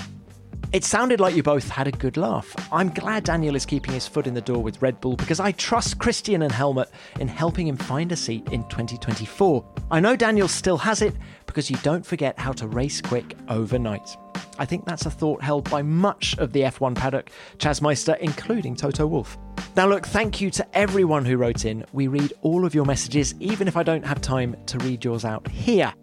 It 0.75 0.83
sounded 0.83 1.21
like 1.21 1.37
you 1.37 1.41
both 1.41 1.69
had 1.69 1.87
a 1.87 1.91
good 1.93 2.17
laugh. 2.17 2.53
I'm 2.69 2.89
glad 2.89 3.23
Daniel 3.23 3.55
is 3.55 3.65
keeping 3.65 3.93
his 3.93 4.09
foot 4.09 4.27
in 4.27 4.33
the 4.33 4.41
door 4.41 4.61
with 4.61 4.81
Red 4.81 4.99
Bull 4.99 5.15
because 5.15 5.39
I 5.39 5.53
trust 5.53 5.99
Christian 5.99 6.41
and 6.41 6.51
Helmut 6.51 6.91
in 7.21 7.29
helping 7.29 7.65
him 7.65 7.77
find 7.77 8.11
a 8.11 8.15
seat 8.17 8.45
in 8.51 8.61
2024. 8.67 9.65
I 9.89 10.01
know 10.01 10.17
Daniel 10.17 10.49
still 10.49 10.75
has 10.79 11.01
it 11.01 11.15
because 11.45 11.71
you 11.71 11.77
don't 11.77 12.05
forget 12.05 12.37
how 12.37 12.51
to 12.51 12.67
race 12.67 12.99
quick 12.99 13.37
overnight. 13.47 14.17
I 14.59 14.65
think 14.65 14.83
that's 14.83 15.05
a 15.05 15.09
thought 15.09 15.41
held 15.41 15.69
by 15.69 15.81
much 15.81 16.37
of 16.39 16.51
the 16.51 16.63
F1 16.63 16.93
paddock, 16.93 17.31
Chasmeister, 17.57 18.17
including 18.19 18.75
Toto 18.75 19.07
Wolff. 19.07 19.37
Now, 19.77 19.87
look, 19.87 20.05
thank 20.05 20.41
you 20.41 20.51
to 20.51 20.77
everyone 20.77 21.23
who 21.23 21.37
wrote 21.37 21.63
in. 21.63 21.85
We 21.93 22.07
read 22.07 22.33
all 22.41 22.65
of 22.65 22.75
your 22.75 22.85
messages, 22.85 23.33
even 23.39 23.69
if 23.69 23.77
I 23.77 23.83
don't 23.83 24.05
have 24.05 24.19
time 24.19 24.57
to 24.65 24.77
read 24.79 25.05
yours 25.05 25.23
out 25.23 25.47
here. 25.47 25.93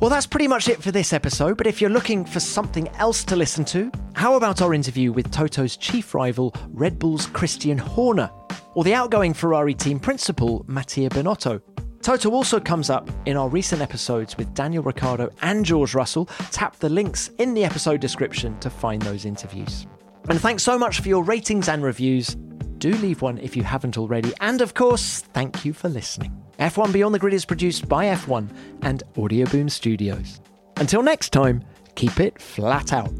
Well, 0.00 0.08
that's 0.08 0.26
pretty 0.26 0.48
much 0.48 0.70
it 0.70 0.82
for 0.82 0.90
this 0.90 1.12
episode, 1.12 1.58
but 1.58 1.66
if 1.66 1.78
you're 1.78 1.90
looking 1.90 2.24
for 2.24 2.40
something 2.40 2.88
else 2.96 3.22
to 3.24 3.36
listen 3.36 3.66
to, 3.66 3.92
how 4.14 4.36
about 4.36 4.62
our 4.62 4.72
interview 4.72 5.12
with 5.12 5.30
Toto's 5.30 5.76
chief 5.76 6.14
rival, 6.14 6.54
Red 6.70 6.98
Bull's 6.98 7.26
Christian 7.26 7.76
Horner, 7.76 8.30
or 8.74 8.82
the 8.82 8.94
outgoing 8.94 9.34
Ferrari 9.34 9.74
team 9.74 10.00
principal, 10.00 10.64
Mattia 10.66 11.10
Binotto? 11.10 11.60
Toto 12.00 12.30
also 12.30 12.58
comes 12.58 12.88
up 12.88 13.10
in 13.26 13.36
our 13.36 13.50
recent 13.50 13.82
episodes 13.82 14.38
with 14.38 14.54
Daniel 14.54 14.82
Ricciardo 14.82 15.28
and 15.42 15.66
George 15.66 15.94
Russell. 15.94 16.30
Tap 16.50 16.76
the 16.76 16.88
links 16.88 17.28
in 17.36 17.52
the 17.52 17.66
episode 17.66 18.00
description 18.00 18.58
to 18.60 18.70
find 18.70 19.02
those 19.02 19.26
interviews. 19.26 19.86
And 20.30 20.40
thanks 20.40 20.62
so 20.62 20.78
much 20.78 21.00
for 21.00 21.08
your 21.08 21.24
ratings 21.24 21.68
and 21.68 21.82
reviews. 21.82 22.38
Do 22.80 22.92
leave 22.92 23.20
one 23.20 23.36
if 23.36 23.58
you 23.58 23.62
haven't 23.62 23.98
already. 23.98 24.32
And 24.40 24.62
of 24.62 24.72
course, 24.72 25.20
thank 25.34 25.66
you 25.66 25.74
for 25.74 25.90
listening. 25.90 26.42
F1 26.58 26.94
Beyond 26.94 27.14
the 27.14 27.18
Grid 27.18 27.34
is 27.34 27.44
produced 27.44 27.86
by 27.90 28.06
F1 28.06 28.48
and 28.80 29.02
Audioboom 29.16 29.70
Studios. 29.70 30.40
Until 30.78 31.02
next 31.02 31.30
time, 31.30 31.62
keep 31.94 32.18
it 32.18 32.40
flat 32.40 32.94
out. 32.94 33.12